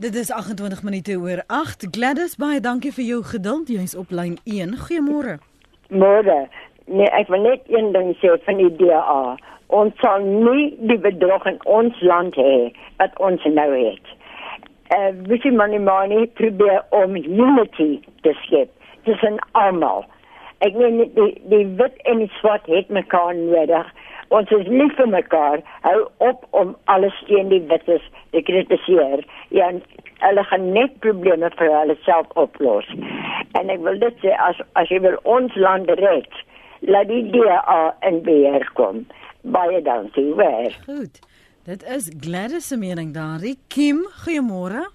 Dit 0.00 0.14
is 0.16 0.30
28 0.32 0.82
minute 0.82 1.16
oor 1.20 1.44
8 1.46 1.86
Gladys 1.92 2.36
baie 2.40 2.60
dankie 2.60 2.92
vir 2.92 3.04
jou 3.04 3.22
geduld. 3.34 3.68
Jy's 3.68 3.94
op 3.94 4.10
lyn 4.10 4.38
1 4.44 4.76
goeiemôre. 4.86 5.38
Môre 5.90 6.48
nee 6.90 7.10
ek 7.16 7.30
wil 7.32 7.46
net 7.46 7.66
een 7.70 7.92
ding 7.94 8.12
sê 8.20 8.34
van 8.44 8.60
die 8.62 8.70
DA 8.82 9.36
ons 9.80 9.94
sal 10.02 10.24
nie 10.26 10.70
die 10.90 10.98
bedrog 10.98 11.46
in 11.46 11.58
ons 11.78 11.98
land 12.12 12.38
hê 12.38 12.70
wat 12.98 13.18
ons 13.26 13.44
nou 13.58 13.70
het. 13.74 14.14
Eh 14.90 14.98
uh, 14.98 15.10
Visie 15.28 15.52
Money 15.54 15.78
Money 15.78 16.26
probeer 16.40 16.82
om 16.90 17.14
unity 17.16 18.00
te 18.26 18.34
skep 18.42 18.70
tussen 19.06 19.38
almal. 19.52 20.04
Ek 20.66 20.74
meen 20.76 20.98
die 21.14 21.30
die 21.52 21.66
wit 21.78 22.02
en 22.10 22.24
die 22.24 22.32
swart 22.40 22.66
het 22.66 22.90
mekaar 22.90 23.34
nodig. 23.38 23.86
Ons 24.30 24.50
is 24.54 24.66
lief 24.70 24.92
vir 24.98 25.08
mekaar. 25.10 25.62
Hou 25.86 26.00
op 26.26 26.44
om 26.50 26.76
alles 26.94 27.16
teen 27.26 27.48
die 27.50 27.62
wites 27.70 28.04
te 28.34 28.42
kritiseer. 28.46 29.24
Ja, 29.56 29.70
hulle 30.26 30.44
gaan 30.50 30.68
net 30.74 30.98
probleme 31.06 31.50
vir 31.56 31.72
hulle 31.78 31.96
self 32.04 32.30
oplos. 32.42 32.86
En 33.58 33.72
ek 33.72 33.82
wil 33.86 33.98
dit 34.02 34.22
sê 34.22 34.34
as 34.50 34.60
as 34.78 34.92
jy 34.92 35.00
wil 35.06 35.18
ons 35.24 35.56
land 35.56 35.90
red, 36.02 36.42
laat 36.80 37.08
die 37.08 37.24
DA 37.30 37.96
in 38.08 38.22
beheer 38.22 38.70
kom. 38.74 39.06
Baie 39.42 39.82
dankie, 39.82 40.34
weer. 40.34 40.76
Goed. 40.84 41.20
Dit 41.64 41.84
is 41.84 42.10
Gladys 42.20 42.68
se 42.68 42.76
mening 42.76 43.14
daarin. 43.14 43.56
Kim, 43.68 44.04
goeiemôre. 44.24 44.86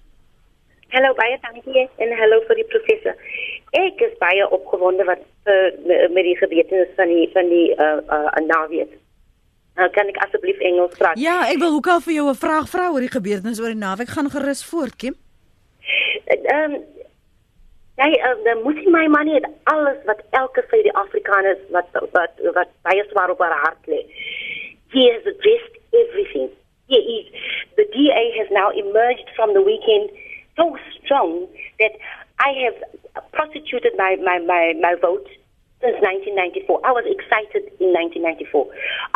Hallo, 0.94 1.14
baie 1.18 1.38
dankie 1.42 1.88
en 2.02 2.12
hallo 2.18 2.40
vir 2.48 2.60
die 2.60 2.68
professor. 2.70 3.16
Ek 3.76 4.00
is 4.06 4.14
baie 4.22 4.44
opgewonde 4.54 5.04
wat 5.08 5.22
uh, 5.50 6.06
met 6.14 6.24
die 6.24 6.36
gebeurtenis 6.38 6.92
van 6.96 7.10
die 7.10 7.26
van 7.34 7.50
die 7.50 7.66
uh 7.74 7.98
uh 8.06 8.42
naweek. 8.46 8.92
Nou 9.76 9.88
kan 9.92 10.08
ek 10.08 10.20
asseblief 10.24 10.60
Engels 10.64 10.94
praat? 10.96 11.18
Ja, 11.20 11.42
ek 11.50 11.58
wil 11.60 11.74
ook 11.76 11.90
al 11.92 12.00
vir 12.00 12.14
jou 12.14 12.28
'n 12.30 12.42
vraag 12.42 12.68
vra 12.72 12.90
oor 12.90 13.04
die 13.04 13.12
gebeurtenis 13.12 13.60
oor 13.60 13.74
die 13.74 13.82
naweek. 13.82 14.08
Gaan 14.08 14.30
gerus 14.30 14.64
voort, 14.64 14.96
Kim. 14.96 15.14
Ehm 16.26 16.74
um, 16.74 16.84
Ja, 17.96 18.06
uh, 18.08 18.44
dan 18.44 18.62
moet 18.62 18.76
jy 18.76 18.90
my 18.92 19.06
manie 19.08 19.40
alles 19.72 20.00
wat 20.04 20.20
elke 20.30 20.64
Afrikaners 20.92 21.62
wat 21.70 21.88
wat 22.12 22.32
wat 22.54 22.68
baie 22.82 23.04
swaar 23.08 23.30
op 23.30 23.40
haar 23.40 23.58
hart 23.64 23.86
lê. 23.86 24.02
He 24.92 25.08
has 25.12 25.24
addressed 25.24 25.76
everything. 25.90 26.50
He 26.86 26.98
is 27.18 27.26
the 27.76 27.86
DA 27.92 28.24
has 28.38 28.48
now 28.50 28.70
emerged 28.70 29.28
from 29.34 29.52
the 29.52 29.62
weekend 29.62 30.10
so 30.56 30.76
strong 31.00 31.48
that 31.78 31.92
I 32.38 32.52
have 32.64 32.76
prostituted 33.32 33.92
my, 33.96 34.16
my, 34.22 34.38
my, 34.38 34.74
my 34.80 34.94
vote 35.00 35.28
since 35.80 35.96
1994. 36.00 36.80
I 36.84 36.92
was 36.92 37.04
excited 37.08 37.72
in 37.80 37.92
1994. 37.92 38.66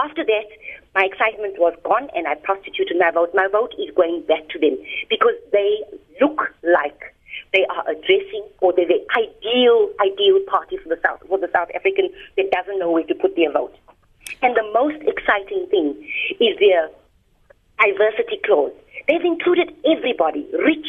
After 0.00 0.24
that, 0.24 0.48
my 0.94 1.04
excitement 1.04 1.58
was 1.58 1.76
gone 1.84 2.08
and 2.14 2.26
I 2.26 2.34
prostituted 2.36 2.96
my 2.98 3.10
vote. 3.10 3.30
My 3.34 3.48
vote 3.48 3.74
is 3.78 3.92
going 3.94 4.24
back 4.28 4.48
to 4.50 4.58
them 4.58 4.76
because 5.08 5.36
they 5.52 5.84
look 6.20 6.52
like 6.62 7.14
they 7.52 7.66
are 7.66 7.84
addressing 7.90 8.46
or 8.60 8.72
they're 8.72 8.86
the 8.86 9.02
ideal, 9.16 9.90
ideal 10.00 10.38
party 10.46 10.76
for 10.78 10.88
the 10.88 10.98
South, 11.02 11.20
for 11.26 11.38
the 11.38 11.50
South 11.52 11.68
African 11.74 12.10
that 12.36 12.50
doesn't 12.50 12.78
know 12.78 12.90
where 12.90 13.04
to 13.04 13.14
put 13.14 13.34
their 13.36 13.52
vote. 13.52 13.74
And 14.42 14.54
the 14.56 14.68
most 14.72 15.02
exciting 15.02 15.66
thing 15.70 15.96
is 16.38 16.58
their 16.58 16.88
diversity 17.80 18.40
clause. 18.44 18.72
They've 19.08 19.24
included 19.24 19.74
everybody, 19.84 20.46
rich, 20.64 20.86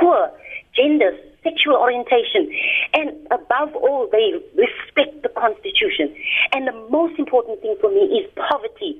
poor, 0.00 0.30
genders, 0.74 1.18
sexual 1.42 1.76
orientation, 1.76 2.50
and 2.92 3.26
above 3.30 3.74
all, 3.76 4.08
they 4.10 4.34
respect 4.56 5.22
the 5.22 5.28
Constitution. 5.28 6.14
And 6.52 6.66
the 6.66 6.76
most 6.90 7.18
important 7.18 7.60
thing 7.62 7.76
for 7.80 7.90
me 7.90 8.20
is 8.20 8.30
poverty. 8.36 8.98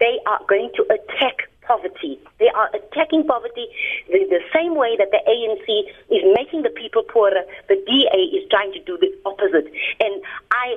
They 0.00 0.18
are 0.26 0.40
going 0.48 0.70
to 0.76 0.82
attack 0.84 1.50
poverty. 1.66 2.18
They 2.38 2.48
are 2.54 2.70
attacking 2.74 3.24
poverty 3.26 3.66
the, 4.08 4.24
the 4.30 4.40
same 4.54 4.76
way 4.76 4.96
that 4.98 5.10
the 5.10 5.20
ANC 5.26 5.66
is 6.14 6.22
making 6.34 6.62
the 6.62 6.70
people 6.70 7.02
poorer. 7.02 7.42
The 7.68 7.76
DA 7.86 8.20
is 8.38 8.48
trying 8.50 8.72
to 8.72 8.80
do 8.80 8.96
the 8.98 9.12
opposite. 9.26 9.66
And 10.00 10.22
I 10.50 10.76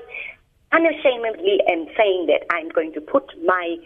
unashamedly 0.72 1.62
am 1.70 1.88
saying 1.98 2.28
that 2.28 2.46
I'm 2.52 2.70
going 2.70 2.94
to 2.94 3.02
put 3.02 3.26
my 3.46 3.78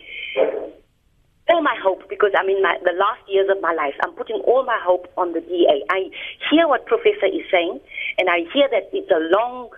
all 1.50 1.62
my 1.62 1.76
hope 1.84 2.08
because 2.10 2.32
I'm 2.38 2.48
in 2.48 2.62
my, 2.62 2.78
the 2.84 2.94
last 2.98 3.22
years 3.28 3.50
of 3.52 3.62
my 3.62 3.74
life. 3.74 3.94
I'm 4.02 4.14
putting 4.14 4.38
all 4.48 4.64
my 4.64 4.80
hope 4.82 5.12
on 5.18 5.34
the 5.34 5.42
DA. 5.42 5.84
I 5.90 6.10
hear 6.50 6.68
what 6.68 6.86
Professor 6.86 7.28
is 7.28 7.44
saying, 7.52 7.82
and 8.18 8.30
I 8.30 8.48
hear 8.54 8.70
that 8.72 8.90
it's 8.94 9.12
a 9.12 9.20
long 9.36 9.70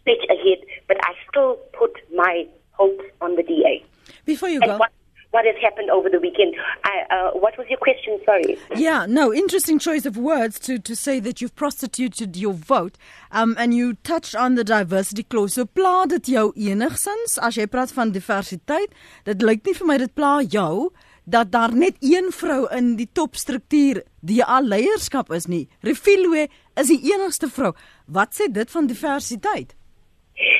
stretch 0.00 0.24
ahead, 0.30 0.64
but 0.88 0.96
I 1.02 1.12
still 1.28 1.58
put 1.78 1.92
my 2.14 2.46
hope 2.72 3.00
on 3.20 3.36
the 3.36 3.42
DA. 3.42 3.84
Before 4.24 4.48
you 4.48 4.60
and 4.62 4.72
go. 4.72 4.78
What, 4.78 4.92
what 5.30 5.44
has 5.44 5.56
happened 5.62 5.90
over 5.90 6.08
the 6.08 6.20
weekend? 6.20 6.54
I, 6.84 7.14
uh, 7.14 7.30
what 7.32 7.56
was 7.58 7.66
your 7.68 7.78
question? 7.78 8.18
Sorry. 8.24 8.58
Yeah, 8.74 9.06
no, 9.06 9.32
interesting 9.32 9.78
choice 9.78 10.06
of 10.06 10.16
words 10.16 10.58
to, 10.60 10.78
to 10.78 10.96
say 10.96 11.20
that 11.20 11.40
you've 11.40 11.54
prostituted 11.54 12.36
your 12.36 12.52
vote. 12.52 12.96
Um, 13.30 13.54
and 13.58 13.74
you 13.74 13.94
touched 13.94 14.34
on 14.34 14.54
the 14.54 14.64
diversity 14.64 15.24
clause. 15.24 15.54
So 15.54 15.66
pla 15.66 16.06
dit 16.06 16.28
jou 16.36 16.52
enigsins 16.56 17.38
as 17.42 17.56
jy 17.58 17.66
praat 17.66 17.92
van 17.96 18.12
diversiteit? 18.14 18.94
Dit 19.24 19.44
lyk 19.44 19.66
nie 19.66 19.76
vir 19.76 19.90
my 19.90 19.98
dit 20.00 20.14
pla 20.14 20.38
jou 20.42 20.90
dat 21.26 21.50
daar 21.50 21.74
net 21.74 21.96
een 22.00 22.30
vrou 22.30 22.68
in 22.70 22.94
die 22.96 23.08
topstruktuur 23.12 24.04
die 24.22 24.44
al 24.44 24.68
leierskap 24.70 25.32
is 25.34 25.48
nie. 25.50 25.64
Refilwe 25.82 26.46
is 26.78 26.92
die 26.92 27.00
enigste 27.12 27.50
vrou. 27.50 27.72
Wat 28.06 28.36
sê 28.36 28.46
dit 28.52 28.70
van 28.70 28.86
diversiteit? 28.86 29.74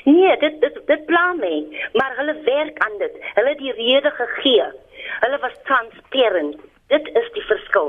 Nee, 0.06 0.36
dit 0.38 0.60
dit 0.60 0.76
dit 0.86 1.04
pla 1.06 1.32
my, 1.34 1.54
maar 1.92 2.12
hulle 2.16 2.34
werk 2.46 2.78
aan 2.78 2.98
dit. 2.98 3.14
Hulle 3.34 3.48
het 3.48 3.58
die 3.58 3.72
rede 3.72 4.10
gegee. 4.10 4.66
Hulle 5.22 5.38
was 5.38 5.56
transparant. 5.62 6.60
Dit 6.86 7.08
is 7.20 7.30
die 7.34 7.42
verskil. 7.42 7.88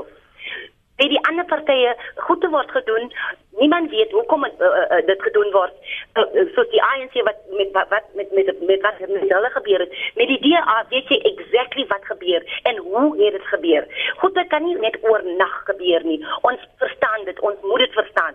By 0.98 1.06
die 1.12 1.20
ander 1.30 1.46
partye 1.46 1.92
goed 2.26 2.40
te 2.42 2.50
word 2.50 2.72
gedoen, 2.74 3.12
niemand 3.60 3.90
weet 3.94 4.10
hoekom 4.16 4.42
het, 4.48 4.56
uh, 4.58 4.70
uh, 4.96 4.98
dit 5.06 5.22
gedoen 5.22 5.52
word. 5.54 5.76
Uh, 6.18 6.24
uh, 6.24 6.46
soos 6.56 6.66
die 6.72 6.82
ANC 6.82 7.14
wat 7.28 7.38
met 7.60 7.70
wat 7.76 7.94
wat 7.94 8.08
met 8.18 8.34
met 8.34 8.50
met 8.66 8.82
wat 8.88 8.98
met 9.04 9.30
hulle 9.36 9.50
gebeur 9.58 9.84
het. 9.86 9.94
Met 10.18 10.32
die 10.32 10.40
DA 10.48 10.76
weet 10.90 11.12
jy 11.14 11.20
exactly 11.30 11.86
wat 11.92 12.10
gebeur 12.10 12.42
en 12.72 12.82
hoe 12.88 13.12
het 13.22 13.38
dit 13.38 13.46
gebeur. 13.52 13.86
Goed, 14.24 14.34
dit 14.34 14.50
kan 14.50 14.66
nie 14.66 14.74
net 14.82 14.98
oornag 15.06 15.54
gebeur 15.70 16.10
nie. 16.10 16.18
Ons 16.50 16.66
verstaan 16.82 17.30
dit, 17.30 17.40
ons 17.40 17.62
moet 17.62 17.86
dit 17.86 17.96
verstaan. 18.02 18.34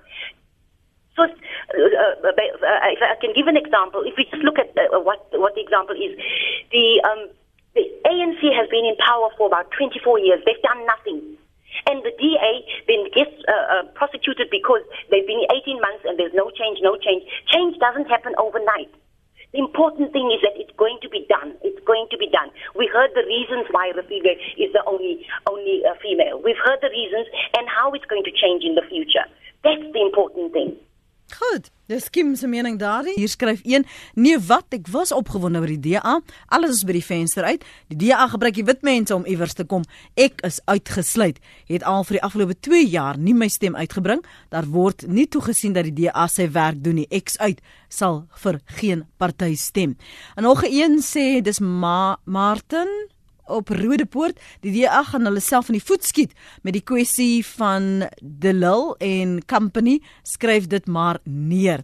So, 1.15 1.23
uh, 1.23 1.29
uh, 1.29 2.33
uh, 2.33 2.89
if 2.89 3.01
I 3.01 3.13
can 3.21 3.33
give 3.37 3.45
an 3.45 3.57
example, 3.57 4.01
if 4.01 4.17
we 4.17 4.25
just 4.25 4.41
look 4.41 4.57
at 4.57 4.73
uh, 4.73 4.97
what 4.99 5.21
what 5.37 5.53
the 5.53 5.61
example 5.61 5.93
is, 5.93 6.17
the 6.73 6.85
um, 7.05 7.29
the 7.77 7.85
ANC 8.05 8.41
has 8.53 8.69
been 8.69 8.85
in 8.85 8.97
power 8.97 9.29
for 9.37 9.45
about 9.45 9.69
24 9.77 10.19
years. 10.19 10.41
They've 10.45 10.61
done 10.65 10.81
nothing, 10.89 11.37
and 11.85 12.01
the 12.01 12.13
DA 12.17 12.65
then 12.89 13.05
gets 13.13 13.33
uh, 13.45 13.53
uh, 13.53 13.83
prosecuted 13.93 14.49
because 14.49 14.81
they've 15.13 15.25
been 15.25 15.45
18 15.53 15.81
months 15.81 16.01
and 16.05 16.17
there's 16.17 16.33
no 16.33 16.49
change, 16.49 16.81
no 16.81 16.97
change. 16.97 17.25
Change 17.53 17.77
doesn't 17.77 18.09
happen 18.09 18.33
overnight. 18.41 18.89
The 19.53 19.61
important 19.61 20.09
thing 20.17 20.33
is 20.33 20.41
that 20.41 20.57
it's 20.57 20.73
going 20.81 20.97
to 21.05 21.09
be 21.09 21.29
done. 21.29 21.53
It's 21.61 21.77
going 21.85 22.09
to 22.09 22.17
be 22.17 22.25
done. 22.25 22.49
We 22.73 22.89
heard 22.89 23.13
the 23.13 23.21
reasons 23.29 23.69
why 23.69 23.93
Rafiga 23.93 24.33
is 24.57 24.73
the 24.73 24.81
only 24.89 25.29
only 25.45 25.85
uh, 25.85 25.93
female. 26.01 26.41
We've 26.41 26.57
heard 26.57 26.81
the 26.81 26.89
reasons 26.89 27.29
and 27.53 27.69
how 27.69 27.93
it's 27.93 28.05
going 28.09 28.25
to 28.25 28.33
change 28.33 28.65
in 28.65 28.73
the 28.73 28.85
future. 28.89 29.29
That's 29.61 29.85
the 29.93 30.01
important 30.01 30.53
thing. 30.53 30.73
Goed. 31.33 31.71
Dis 31.91 32.09
Kim 32.09 32.35
se 32.35 32.47
mening 32.47 32.77
daarin. 32.79 33.13
Hier 33.15 33.29
skryf 33.29 33.59
een: 33.63 33.85
"Nee, 34.13 34.39
wat? 34.39 34.65
Ek 34.69 34.87
was 34.87 35.11
opgewonde 35.11 35.59
oor 35.59 35.67
die 35.67 35.79
DA. 35.79 36.21
Alles 36.47 36.69
is 36.69 36.83
by 36.83 36.91
die 36.91 37.03
venster 37.03 37.43
uit. 37.43 37.65
Die 37.87 37.97
DA 37.97 38.27
gebruik 38.27 38.53
die 38.53 38.63
wit 38.63 38.81
mense 38.81 39.15
om 39.15 39.25
iewers 39.25 39.53
te 39.53 39.63
kom. 39.63 39.83
Ek 40.13 40.41
is 40.41 40.61
uitgesluit. 40.65 41.39
Het 41.67 41.83
al 41.83 42.03
vir 42.03 42.13
die 42.13 42.23
afgelope 42.23 42.59
2 42.59 42.87
jaar 42.87 43.17
nie 43.17 43.33
my 43.33 43.47
stem 43.47 43.75
uitgebring. 43.75 44.23
Daar 44.49 44.65
word 44.65 45.07
nie 45.07 45.27
toegesien 45.27 45.73
dat 45.73 45.83
die 45.83 46.05
DA 46.05 46.27
sy 46.27 46.51
werk 46.51 46.83
doen 46.83 46.95
nie. 46.95 47.07
Ek's 47.09 47.37
uit. 47.37 47.61
Sal 47.89 48.27
vir 48.43 48.61
geen 48.65 49.05
party 49.17 49.55
stem." 49.55 49.97
En 50.35 50.43
nog 50.43 50.63
een 50.63 51.01
sê 51.01 51.41
dis 51.41 51.59
Ma 51.59 52.17
Martin 52.25 52.87
op 53.45 53.69
Rodepoort. 53.69 54.39
Die 54.61 54.73
DA 54.81 55.03
gaan 55.03 55.25
hulle 55.25 55.39
self 55.39 55.69
in 55.71 55.77
die 55.79 55.85
voet 55.85 56.03
skiet 56.03 56.33
met 56.61 56.73
die 56.73 56.83
kwessie 56.83 57.45
van 57.45 58.07
Delil 58.21 58.95
en 58.97 59.39
Company. 59.45 59.99
Skryf 60.23 60.67
dit 60.67 60.87
maar 60.87 61.19
neer. 61.23 61.83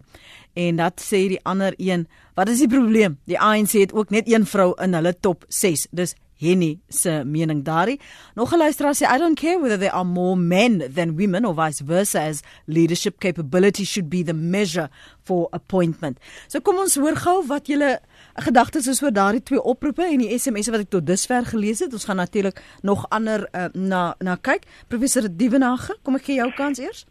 En 0.52 0.76
dat 0.76 1.00
sê 1.00 1.26
die 1.30 1.42
ander 1.42 1.74
een, 1.76 2.08
wat 2.34 2.48
is 2.48 2.58
die 2.58 2.68
probleem? 2.68 3.18
Die 3.30 3.38
ANC 3.38 3.76
het 3.78 3.92
ook 3.92 4.10
net 4.10 4.28
een 4.28 4.46
vrou 4.46 4.72
in 4.82 4.94
hulle 4.94 5.14
top 5.20 5.44
6. 5.48 5.86
Dis 5.90 6.16
Henny 6.40 6.78
se 6.88 7.22
mening 7.24 7.64
daarin. 7.64 8.00
Nog 8.34 8.52
'n 8.52 8.58
luisteraar 8.58 8.94
sê 8.94 9.04
I 9.14 9.18
don't 9.18 9.38
care 9.40 9.60
whether 9.60 9.78
there 9.78 9.92
are 9.92 10.04
more 10.04 10.36
men 10.36 10.92
than 10.94 11.16
women 11.16 11.44
or 11.44 11.54
vice 11.54 11.84
versa 11.84 12.18
as 12.20 12.40
leadership 12.64 13.18
capability 13.18 13.84
should 13.84 14.08
be 14.08 14.22
the 14.22 14.32
measure 14.32 14.88
for 15.22 15.48
appointment. 15.50 16.18
So 16.48 16.60
kom 16.60 16.78
ons 16.78 16.96
hoor 16.96 17.16
gou 17.16 17.46
wat 17.46 17.66
julle 17.66 18.00
gedagtes 18.40 18.86
is 18.86 19.02
oor 19.02 19.12
daardie 19.12 19.42
twee 19.42 19.62
oproepe 19.62 20.02
en 20.02 20.18
die 20.18 20.38
SMS'e 20.38 20.72
wat 20.74 20.80
ek 20.86 20.90
tot 20.90 21.06
dusver 21.06 21.44
gelees 21.44 21.80
het. 21.84 21.92
Ons 21.92 22.04
gaan 22.04 22.16
natuurlik 22.16 22.60
nog 22.82 23.06
ander 23.08 23.48
uh, 23.52 23.68
na 23.74 24.14
na 24.18 24.36
kyk. 24.36 24.66
Professor 24.88 25.28
Dievenage, 25.30 25.96
kom 26.02 26.14
ek 26.14 26.28
gee 26.28 26.40
jou 26.40 26.50
kans 26.56 26.78
eers. 26.78 27.06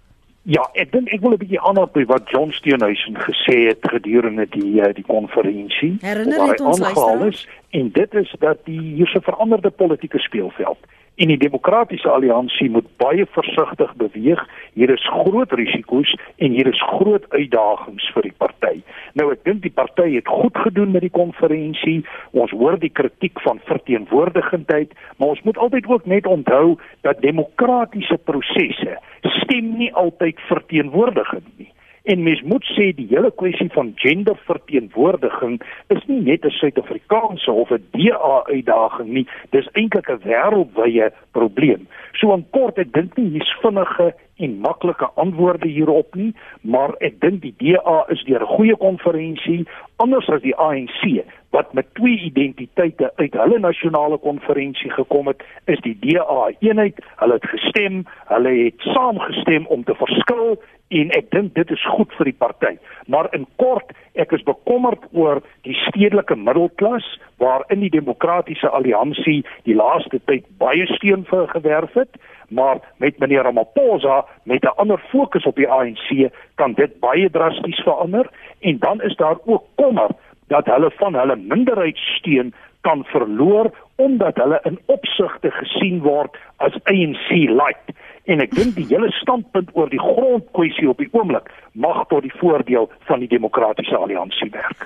Ja, 0.50 0.64
ek 0.74 0.92
dink 0.92 1.12
ek 1.14 1.22
wil 1.22 1.36
'n 1.36 1.42
bietjie 1.42 1.60
aanhaal 1.62 1.90
by 1.94 2.06
wat 2.10 2.30
John 2.32 2.52
Steenhuisen 2.52 3.18
gesê 3.20 3.68
het 3.68 3.84
gedurende 3.84 4.48
die 4.50 4.82
uh, 4.82 4.94
die 4.94 5.04
konferensie. 5.04 5.98
Herinner 6.02 6.48
dit 6.54 6.62
ons 6.62 6.80
luisteraars? 6.80 7.48
En 7.70 7.92
dit 7.92 8.14
is 8.14 8.36
dat 8.40 8.58
die 8.66 8.80
hier 8.80 9.12
'n 9.16 9.22
veranderde 9.22 9.70
politieke 9.70 10.20
speelveld 10.20 10.80
en 11.20 11.28
die 11.28 11.38
demokratiese 11.38 12.08
alliansie 12.10 12.70
moet 12.72 12.88
baie 13.02 13.26
versigtig 13.36 13.92
beweeg. 14.00 14.40
Hier 14.74 14.92
is 14.94 15.08
groot 15.12 15.52
risiko's 15.52 16.14
en 16.38 16.56
hier 16.56 16.68
is 16.72 16.84
groot 16.94 17.26
uitdagings 17.36 18.06
vir 18.16 18.28
die 18.30 18.36
party. 18.44 18.76
Nou 19.20 19.28
ek 19.34 19.44
dink 19.48 19.60
die 19.66 19.74
party 19.76 20.08
het 20.14 20.32
goed 20.32 20.56
gedoen 20.64 20.94
met 20.96 21.04
die 21.04 21.14
konferensie. 21.14 21.98
Ons 22.32 22.54
hoor 22.56 22.80
die 22.80 22.94
kritiek 23.02 23.42
van 23.44 23.60
verteenwoordigendheid, 23.68 24.96
maar 25.18 25.36
ons 25.36 25.44
moet 25.44 25.60
altyd 25.60 25.92
ook 25.92 26.08
net 26.08 26.30
onthou 26.30 26.78
dat 27.08 27.20
demokratiese 27.26 28.18
prosesse 28.24 28.96
stem 29.42 29.76
nie 29.82 29.92
altyd 30.00 30.40
verteenwoordigend 30.48 31.52
nie. 31.58 31.72
En 32.10 32.24
mens 32.24 32.42
moet 32.42 32.66
sê 32.74 32.88
die 32.98 33.06
hele 33.12 33.30
kwessie 33.38 33.68
van 33.70 33.92
genderverteenwoordiging 34.02 35.60
is 35.94 36.06
nie 36.10 36.22
net 36.30 36.46
'n 36.46 36.56
Suid-Afrikaanse 36.58 37.52
of 37.52 37.70
'n 37.72 37.86
DA 37.94 38.44
uitdaging 38.54 39.10
nie, 39.18 39.28
dis 39.50 39.70
eintlik 39.74 40.10
'n 40.10 40.24
wêreldwye 40.26 41.12
probleem. 41.38 41.88
So 42.14 42.34
in 42.34 42.46
kort, 42.50 42.78
ek 42.78 42.94
dink 42.94 43.18
nie 43.18 43.30
hier's 43.30 43.54
vinnige 43.62 44.14
en 44.40 44.60
maklike 44.64 45.10
antwoorde 45.20 45.68
hierop 45.68 46.16
nie, 46.16 46.32
maar 46.62 46.96
ek 47.04 47.20
dink 47.24 47.42
die 47.44 47.54
DA 47.60 48.06
is 48.14 48.24
deur 48.28 48.42
'n 48.42 48.56
goeie 48.56 48.76
konferensie 48.76 49.68
anders 50.00 50.30
as 50.30 50.42
die 50.42 50.56
ANC 50.56 51.26
wat 51.50 51.74
met 51.74 51.94
twee 51.94 52.20
identiteite 52.30 53.12
uit 53.16 53.34
hulle 53.34 53.60
nasionale 53.60 54.18
konferensie 54.18 54.92
gekom 54.92 55.28
het, 55.28 55.44
is 55.66 55.82
die 55.82 55.98
DA 56.00 56.52
eenheid. 56.60 57.02
Hulle 57.16 57.34
het 57.34 57.48
gestem, 57.50 58.04
hulle 58.30 58.54
het 58.64 58.76
saamgestem 58.94 59.66
om 59.68 59.84
te 59.84 59.96
verskil 59.96 60.62
en 60.88 61.12
ek 61.18 61.32
dink 61.34 61.54
dit 61.58 61.72
is 61.74 61.86
goed 61.94 62.14
vir 62.18 62.32
die 62.32 62.38
party. 62.38 62.76
Maar 63.08 63.30
in 63.38 63.48
kort, 63.62 63.92
ek 64.20 64.34
is 64.36 64.44
bekommerd 64.44 65.06
oor 65.16 65.42
die 65.68 65.76
stedelike 65.88 66.36
middelklas 66.36 67.06
waarin 67.42 67.84
die 67.86 67.94
demokratiese 67.94 68.70
alliansie 68.70 69.42
die 69.68 69.76
laaste 69.76 70.20
tyd 70.28 70.48
baie 70.62 70.86
steun 70.96 71.26
vir 71.30 71.48
gewerf 71.54 71.94
het, 71.96 72.20
maar 72.50 72.82
met 72.98 73.20
meneer 73.20 73.48
Ramaphosa 73.48 74.26
met 74.44 74.64
'n 74.64 74.76
ander 74.78 75.00
fokus 75.12 75.46
op 75.46 75.56
die 75.56 75.70
ANC 75.70 76.32
kan 76.56 76.74
dit 76.74 77.00
baie 77.00 77.30
drasties 77.30 77.80
verander 77.84 78.30
en 78.60 78.80
dan 78.80 79.02
is 79.02 79.16
daar 79.16 79.38
ook 79.46 79.64
kommer 79.76 80.10
dat 80.48 80.66
hulle 80.66 80.92
van 80.92 81.16
hulle 81.16 81.36
minderheidssteun 81.36 82.54
kan 82.82 83.04
verloor 83.06 83.72
omdat 83.96 84.36
hulle 84.36 84.60
in 84.64 84.80
opsigte 84.86 85.52
gesien 85.52 86.02
word 86.02 86.38
as 86.58 86.74
ANC 86.84 87.30
light 87.30 87.96
en 88.30 88.44
ek 88.44 88.54
dink 88.58 88.76
die 88.78 88.86
hele 88.92 89.10
standpunt 89.18 89.72
oor 89.78 89.90
die 89.90 90.02
grondkwessie 90.02 90.90
op 90.92 91.02
die 91.02 91.10
oomblik 91.18 91.50
mag 91.74 92.04
tot 92.12 92.26
die 92.28 92.36
voordeel 92.38 92.90
van 93.10 93.24
die 93.24 93.32
demokratiese 93.32 93.98
alliansie 93.98 94.52
werk. 94.54 94.86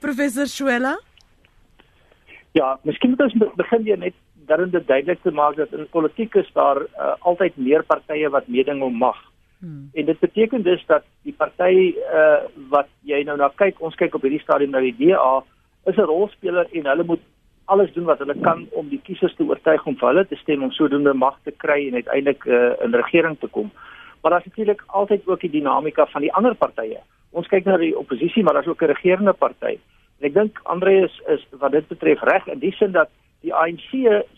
Professor 0.00 0.48
Schuela? 0.48 0.96
Ja, 2.56 2.76
miskien 2.88 3.12
moet 3.12 3.26
ons 3.26 3.56
begin 3.58 3.84
weer 3.84 4.00
net 4.00 4.16
daarin 4.48 4.70
dit 4.72 4.86
duidelik 4.88 5.20
te 5.22 5.32
maak 5.34 5.58
dat 5.58 5.72
in 5.76 5.88
politiek 5.92 6.34
is 6.40 6.48
daar 6.56 6.80
uh, 6.80 7.14
altyd 7.28 7.56
meer 7.60 7.84
partye 7.84 8.30
wat 8.32 8.48
meeding 8.48 8.80
om 8.82 8.96
mag. 8.96 9.18
Hmm. 9.60 9.90
En 9.92 10.06
dit 10.08 10.18
beteken 10.20 10.62
dus 10.62 10.84
dat 10.86 11.04
die 11.26 11.34
party 11.36 11.92
uh, 11.92 12.46
wat 12.72 12.88
jy 13.04 13.20
nou 13.26 13.36
na 13.36 13.50
kyk, 13.60 13.82
ons 13.84 13.98
kyk 13.98 14.14
op 14.16 14.24
hierdie 14.24 14.40
stadium 14.40 14.72
na 14.72 14.80
die 14.80 14.94
DA, 14.96 15.42
is 15.90 15.98
'n 15.98 16.08
rolspeler 16.08 16.70
en 16.72 16.86
hulle 16.86 17.04
moet 17.04 17.24
alles 17.68 17.92
doen 17.92 18.08
wat 18.08 18.18
hulle 18.18 18.36
kan 18.40 18.66
om 18.80 18.88
die 18.88 19.00
kiesers 19.04 19.34
te 19.36 19.44
oortuig 19.44 19.84
om 19.86 19.96
vir 20.00 20.08
hulle 20.08 20.26
te 20.26 20.36
stem 20.40 20.62
om 20.64 20.72
sodoende 20.72 21.12
mag 21.14 21.36
te 21.44 21.52
kry 21.64 21.78
en 21.88 22.00
uiteindelik 22.00 22.44
uh, 22.44 22.72
in 22.84 22.94
regering 22.94 23.36
te 23.40 23.50
kom. 23.52 23.70
Maar 24.22 24.30
daar's 24.30 24.48
natuurlik 24.48 24.82
altyd 24.86 25.26
ook 25.28 25.40
die 25.40 25.50
dinamika 25.50 26.06
van 26.06 26.24
die 26.24 26.32
ander 26.32 26.54
partye. 26.54 27.00
Ons 27.30 27.48
kyk 27.52 27.64
na 27.68 27.76
die 27.76 27.94
oppositie, 27.98 28.42
maar 28.42 28.56
daar's 28.56 28.66
ook 28.72 28.82
'n 28.82 28.92
regerende 28.94 29.32
party. 29.32 29.78
En 30.18 30.26
ek 30.26 30.34
dink 30.34 30.60
Andre 30.62 30.92
is 31.04 31.20
is 31.26 31.46
wat 31.50 31.72
dit 31.72 31.88
betref 31.88 32.22
reg 32.22 32.46
in 32.46 32.58
die 32.58 32.72
sin 32.72 32.92
dat 32.92 33.08
die 33.40 33.54
ANC 33.54 33.90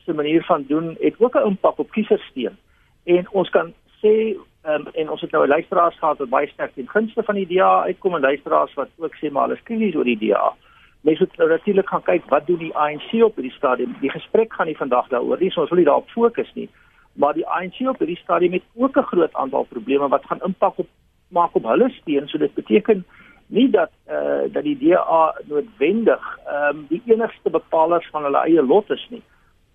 se 0.05 0.13
manier 0.15 0.45
van 0.45 0.65
doen 0.69 0.97
het 1.01 1.15
ook 1.19 1.35
'n 1.35 1.47
impak 1.47 1.79
op 1.79 1.91
kieserssteun. 1.91 2.57
En 3.05 3.27
ons 3.31 3.51
kan 3.51 3.73
sê 4.03 4.37
um, 4.67 4.87
en 4.93 5.11
ons 5.11 5.21
het 5.21 5.31
nou 5.31 5.45
'n 5.45 5.49
luisteraars 5.49 5.99
gehad 5.99 6.19
wat 6.19 6.29
baie 6.29 6.49
sterk 6.49 6.75
teen 6.75 6.89
gunste 6.89 7.23
van 7.23 7.35
die 7.35 7.47
DA 7.47 7.83
uitkom 7.83 8.15
en 8.15 8.21
luisteraars 8.21 8.75
wat 8.75 8.89
ook 8.99 9.15
sê 9.17 9.31
maar 9.31 9.43
hulle 9.43 9.55
is 9.55 9.63
krities 9.63 9.95
oor 9.95 10.05
die 10.05 10.19
DA. 10.19 10.53
Mense 11.01 11.25
moet 11.25 11.37
nou 11.37 11.49
natuurlik 11.49 11.89
gaan 11.89 12.03
kyk 12.03 12.25
wat 12.29 12.47
doen 12.47 12.59
die 12.59 12.75
ANC 12.77 13.13
op 13.25 13.35
hierdie 13.35 13.57
stadium. 13.57 13.97
Die 14.01 14.11
gesprek 14.11 14.53
gaan 14.53 14.67
nie 14.67 14.77
vandag 14.77 15.09
daaroor 15.09 15.41
nie, 15.41 15.51
so 15.51 15.61
ons 15.61 15.71
wil 15.73 15.79
nie 15.81 15.89
daarop 15.89 16.09
fokus 16.13 16.51
nie. 16.55 16.69
Maar 17.13 17.35
die 17.35 17.47
ANC 17.47 17.81
op 17.89 17.99
hierdie 17.99 18.21
stadium 18.21 18.53
het 18.53 18.67
ook 18.75 18.97
'n 18.97 19.09
groot 19.13 19.35
aantal 19.35 19.65
probleme 19.65 20.09
wat 20.09 20.25
gaan 20.25 20.45
impak 20.45 20.79
op 20.79 20.89
maak 21.29 21.55
op 21.55 21.65
hulle 21.65 21.89
steun. 21.91 22.29
So 22.29 22.39
dit 22.39 22.55
beteken 22.55 23.05
nie 23.47 23.71
dat 23.71 23.91
eh 24.07 24.15
uh, 24.17 24.53
dat 24.53 24.63
die 24.63 24.79
DA 24.79 25.35
noodwendig 25.49 26.39
ehm 26.47 26.77
um, 26.77 26.87
die 26.89 27.03
enigste 27.05 27.51
bepalers 27.51 28.09
van 28.11 28.23
hulle 28.23 28.39
eie 28.39 28.63
lot 28.63 28.91
is 28.91 29.07
nie. 29.11 29.23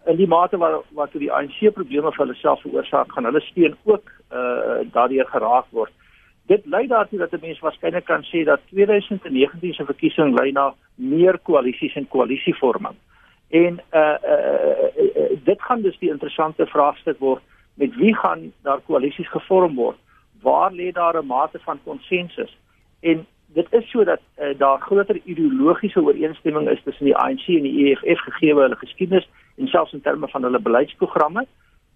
In 0.05 0.15
die 0.15 0.27
mate 0.27 0.57
waar 0.57 0.79
wat 0.91 1.11
die 1.11 1.31
ANC 1.31 1.73
probleme 1.73 2.11
vir 2.11 2.25
hulle 2.25 2.37
self 2.39 2.61
veroorsaak, 2.61 3.11
gaan 3.11 3.25
hulle 3.25 3.41
steun 3.41 3.75
ook 3.83 4.11
eh 4.29 4.37
uh, 4.39 4.91
daardeur 4.91 5.25
geraak 5.25 5.65
word. 5.69 5.91
Dit 6.45 6.65
lei 6.65 6.87
daartoe 6.87 7.19
dat 7.19 7.31
'n 7.31 7.41
mens 7.41 7.59
waarskynlik 7.59 8.05
kan 8.05 8.23
sê 8.23 8.43
dat 8.43 8.59
2019 8.69 9.73
se 9.73 9.85
verkiesing 9.85 10.39
lei 10.39 10.51
na 10.51 10.73
meer 10.95 11.39
koalisies 11.39 11.95
en 11.95 12.07
koalisievorming. 12.07 12.95
En 13.49 13.81
eh 13.89 13.99
uh, 14.01 14.17
uh, 14.97 15.15
uh, 15.15 15.37
dit 15.43 15.61
gaan 15.61 15.81
dus 15.81 15.97
die 15.99 16.09
interessante 16.09 16.65
vraagstuk 16.65 17.19
word 17.19 17.41
met 17.73 17.95
wie 17.95 18.15
gaan 18.15 18.53
daar 18.61 18.79
koalisies 18.79 19.29
gevorm 19.29 19.75
word? 19.75 19.97
Waar 20.41 20.71
lê 20.71 20.91
daar 20.91 21.17
'n 21.17 21.25
mate 21.25 21.59
van 21.59 21.79
konsensus? 21.83 22.57
En 22.99 23.25
dit 23.55 23.67
is 23.73 23.89
sodat 23.89 24.19
uh, 24.39 24.57
daar 24.57 24.79
groter 24.79 25.19
ideologiese 25.23 26.01
ooreenstemming 26.01 26.69
is 26.69 26.83
tussen 26.83 27.05
die 27.05 27.15
ANC 27.15 27.47
en 27.47 27.61
die 27.61 27.85
EFF 27.85 28.19
gegee 28.19 28.55
hulle 28.55 28.75
geskiedenis 28.75 29.27
en 29.57 29.67
selfs 29.67 29.93
in 29.93 30.01
terme 30.01 30.27
van 30.27 30.43
hulle 30.43 30.59
beleidsprogramme 30.59 31.45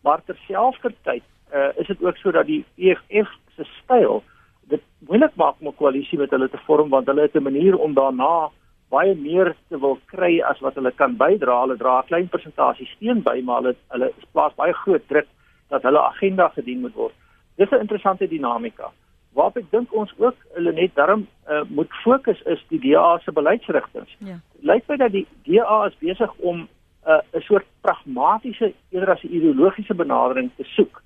maar 0.01 0.21
terselfdertyd 0.25 1.23
uh, 1.53 1.67
is 1.75 1.87
dit 1.87 2.03
ook 2.03 2.17
sodat 2.17 2.45
die 2.45 2.65
EFF 2.75 3.31
se 3.55 3.63
styl 3.83 4.23
dit 4.69 4.81
moeilik 5.07 5.35
maak 5.35 5.55
om 5.59 5.67
'n 5.67 5.75
koalisie 5.81 6.19
met 6.19 6.31
hulle 6.31 6.49
te 6.49 6.61
vorm 6.65 6.89
want 6.89 7.07
hulle 7.07 7.21
het 7.21 7.35
'n 7.35 7.43
manier 7.43 7.77
om 7.77 7.93
daarna 7.93 8.49
baie 8.89 9.15
meer 9.15 9.55
te 9.69 9.79
wil 9.79 9.99
kry 10.05 10.41
as 10.41 10.59
wat 10.59 10.75
hulle 10.75 10.91
kan 10.91 11.17
bydra 11.17 11.61
hulle 11.61 11.77
dra 11.77 11.99
'n 11.99 12.07
klein 12.07 12.29
persentasie 12.29 12.87
steun 12.95 13.21
by 13.21 13.41
maar 13.43 13.61
hulle 13.61 13.75
hulle 13.87 14.13
plaas 14.31 14.55
baie 14.55 14.73
groot 14.73 15.07
druk 15.07 15.27
dat 15.69 15.81
hulle 15.83 16.01
agenda 16.01 16.47
gedien 16.47 16.81
moet 16.81 16.95
word 16.95 17.13
dis 17.57 17.71
'n 17.71 17.83
interessante 17.85 18.27
dinamika 18.27 18.91
waarop 19.33 19.57
ek 19.61 19.71
dink 19.71 19.93
ons 19.93 20.11
ook 20.17 20.37
hulle 20.55 20.73
net 20.73 20.95
daarom 20.97 21.27
uh, 21.49 21.61
moet 21.67 21.91
fokus 22.03 22.41
is 22.53 22.61
die 22.73 22.79
DA 22.81 23.19
se 23.23 23.31
beleidsrigtinge. 23.31 24.17
Ja. 24.25 24.39
Lyk 24.65 24.87
my 24.89 24.97
dat 24.97 25.13
die 25.13 25.27
DA 25.47 25.85
is 25.87 25.97
besig 26.01 26.33
om 26.37 26.65
uh, 27.07 27.19
'n 27.19 27.37
uh, 27.37 27.43
soort 27.45 27.67
pragmatiese 27.81 28.73
eerder 28.89 29.13
as 29.13 29.23
'n 29.23 29.35
ideologiese 29.35 29.95
benadering 29.95 30.49
te 30.57 30.63
soek 30.75 31.01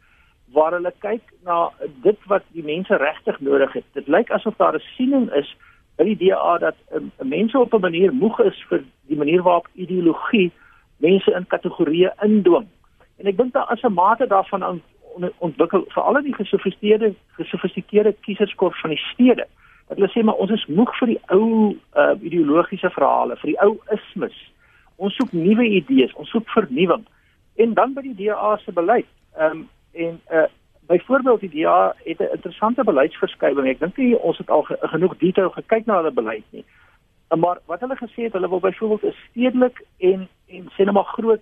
waar 0.53 0.71
hulle 0.71 0.93
kyk 0.99 1.33
na 1.43 1.69
dit 2.05 2.17
wat 2.31 2.43
die 2.53 2.63
mense 2.63 2.95
regtig 2.95 3.39
nodig 3.39 3.73
het. 3.73 3.85
Dit 3.93 4.07
lyk 4.07 4.31
asof 4.31 4.57
daar 4.57 4.75
'n 4.75 4.89
siening 4.95 5.31
is 5.33 5.55
by 5.97 6.03
die 6.03 6.17
DA 6.17 6.57
dat 6.57 6.75
um, 6.95 7.11
mense 7.17 7.59
op 7.59 7.73
'n 7.73 7.81
manier 7.81 8.13
moeg 8.13 8.39
is 8.39 8.65
vir 8.69 8.83
die 9.07 9.17
manier 9.17 9.41
waarop 9.41 9.67
ideologie 9.73 10.51
mense 10.97 11.31
in 11.31 11.47
kategorieë 11.47 12.13
indwing. 12.21 12.67
En 13.17 13.27
ek 13.27 13.37
dink 13.37 13.53
daar 13.53 13.73
is 13.73 13.83
'n 13.83 13.93
mate 13.93 14.27
daarvan 14.27 14.81
ontwikkel 15.37 15.85
veral 15.87 16.17
in 16.17 16.23
die 16.23 16.35
gesofistikeerde 16.35 17.13
gesofistikeerde 17.37 18.15
kieserskorps 18.21 18.81
van 18.81 18.89
die 18.89 19.03
stede. 19.13 19.45
Dat 19.87 19.97
hulle 19.97 20.11
sê 20.11 20.23
maar 20.23 20.41
ons 20.41 20.51
is 20.51 20.65
moeg 20.65 20.97
vir 20.97 21.07
die 21.07 21.21
ou 21.27 21.75
uh, 21.95 22.15
ideologiese 22.21 22.89
verhale, 22.89 23.35
vir 23.35 23.49
die 23.51 23.61
ou 23.61 23.77
ismes. 23.91 24.37
Ons 24.95 25.15
soek 25.15 25.31
nuwe 25.31 25.65
idees, 25.65 26.13
ons 26.13 26.29
soek 26.29 26.49
vernuwing. 26.49 27.05
En 27.55 27.73
dan 27.73 27.93
by 27.93 28.01
die 28.01 28.15
DA 28.25 28.57
se 28.57 28.71
beleid. 28.71 29.09
Ehm 29.37 29.51
um, 29.51 29.69
en 29.93 30.21
uh 30.31 30.49
byvoorbeeld 30.87 31.39
die 31.39 31.63
DA 31.63 31.95
het 32.03 32.19
'n 32.19 32.33
interessante 32.33 32.83
beleidsverskywing. 32.83 33.67
Ek 33.67 33.79
dink 33.79 33.97
nie 33.97 34.19
ons 34.19 34.37
het 34.37 34.49
al 34.49 34.61
ge 34.61 34.77
genoeg 34.81 35.17
detail 35.17 35.49
gekyk 35.49 35.85
na 35.85 35.95
hulle 35.95 36.11
beleid 36.11 36.43
nie. 36.49 36.65
Maar 37.37 37.59
wat 37.65 37.79
hulle 37.79 37.95
gesê 37.95 38.23
het, 38.23 38.33
hulle 38.33 38.49
wil 38.49 38.59
byvoorbeeld 38.59 39.03
'n 39.03 39.15
stedelik 39.29 39.85
en 39.97 40.27
en 40.47 40.63
sê 40.71 40.83
net 40.83 40.93
maar 40.93 41.13
groot 41.17 41.41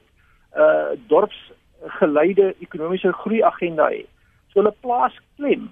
uh 0.55 0.91
dorps 1.07 1.51
geleide 1.85 2.55
ekonomiese 2.59 3.11
groei 3.11 3.43
agenda 3.43 3.89
het. 3.89 4.07
So 4.47 4.59
hulle 4.59 4.75
plaas 4.79 5.19
klem 5.35 5.71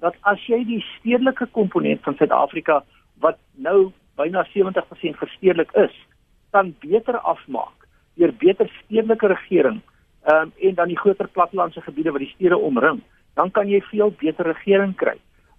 dat 0.00 0.14
as 0.20 0.46
jy 0.46 0.64
die 0.64 0.84
stedelike 0.98 1.46
komponent 1.46 2.02
van 2.02 2.14
Suid-Afrika 2.14 2.84
wat 3.18 3.38
nou 3.54 3.92
byna 4.16 4.44
70% 4.44 5.16
verstedelik 5.16 5.72
is, 5.72 5.92
kan 6.50 6.74
beter 6.80 7.18
afmaak 7.18 7.86
deur 8.14 8.32
beter 8.32 8.68
stedelike 8.84 9.26
regering 9.26 9.80
um, 10.32 10.52
en 10.56 10.74
dan 10.74 10.88
die 10.88 10.98
groter 10.98 11.28
plattelandse 11.28 11.80
gebiede 11.80 12.10
wat 12.10 12.24
die 12.24 12.32
stede 12.34 12.58
omring, 12.58 13.00
dan 13.34 13.50
kan 13.50 13.68
jy 13.68 13.80
veel 13.90 14.14
beter 14.18 14.46
regering 14.46 14.94
kry. 14.96 15.16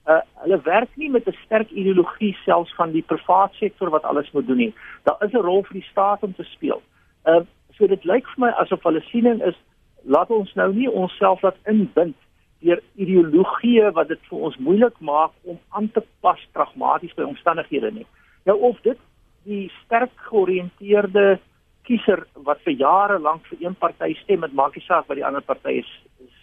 Uh, 0.07 0.21
hulle 0.43 0.59
werk 0.63 0.89
nie 0.95 1.09
met 1.09 1.27
'n 1.27 1.35
sterk 1.45 1.69
ideologie 1.69 2.35
selfs 2.45 2.75
van 2.75 2.91
die 2.91 3.01
private 3.01 3.55
sektor 3.55 3.89
wat 3.89 4.03
alles 4.03 4.31
moet 4.31 4.47
doen 4.47 4.57
nie. 4.57 4.73
Daar 5.03 5.17
is 5.19 5.31
'n 5.31 5.43
rol 5.43 5.63
vir 5.63 5.73
die 5.73 5.89
staat 5.91 6.23
om 6.23 6.33
te 6.35 6.43
speel. 6.43 6.81
Uh, 7.25 7.41
so 7.77 7.87
dit 7.87 8.03
lyk 8.03 8.27
vir 8.27 8.45
my 8.45 8.49
asof 8.49 8.83
hulle 8.83 9.01
siening 9.01 9.41
is 9.41 9.55
laat 10.03 10.29
ons 10.29 10.53
nou 10.53 10.73
nie 10.73 10.89
onsself 10.91 11.41
laat 11.41 11.57
inbind 11.65 12.15
deur 12.59 12.81
ideologieë 12.95 13.91
wat 13.93 14.07
dit 14.07 14.19
vir 14.29 14.39
ons 14.39 14.57
moeilik 14.57 14.99
maak 14.99 15.31
om 15.43 15.59
aan 15.69 15.91
te 15.91 16.01
pas 16.21 16.47
pragmaties 16.51 17.13
by 17.13 17.23
omstandighede 17.23 17.91
nie. 17.91 18.05
Nou 18.45 18.57
of 18.59 18.81
dit 18.81 18.97
die 19.43 19.71
sterk 19.83 20.11
georiënteerde 20.29 21.39
kiezer 21.87 22.25
wat 22.47 22.61
vir 22.65 22.75
jare 22.79 23.19
lank 23.19 23.45
vir 23.49 23.63
een 23.63 23.75
party 23.75 24.13
stem, 24.23 24.41
dit 24.45 24.53
maak 24.53 24.75
nie 24.75 24.85
saak 24.85 25.07
wat 25.07 25.19
die 25.19 25.25
ander 25.25 25.45
partye 25.45 25.83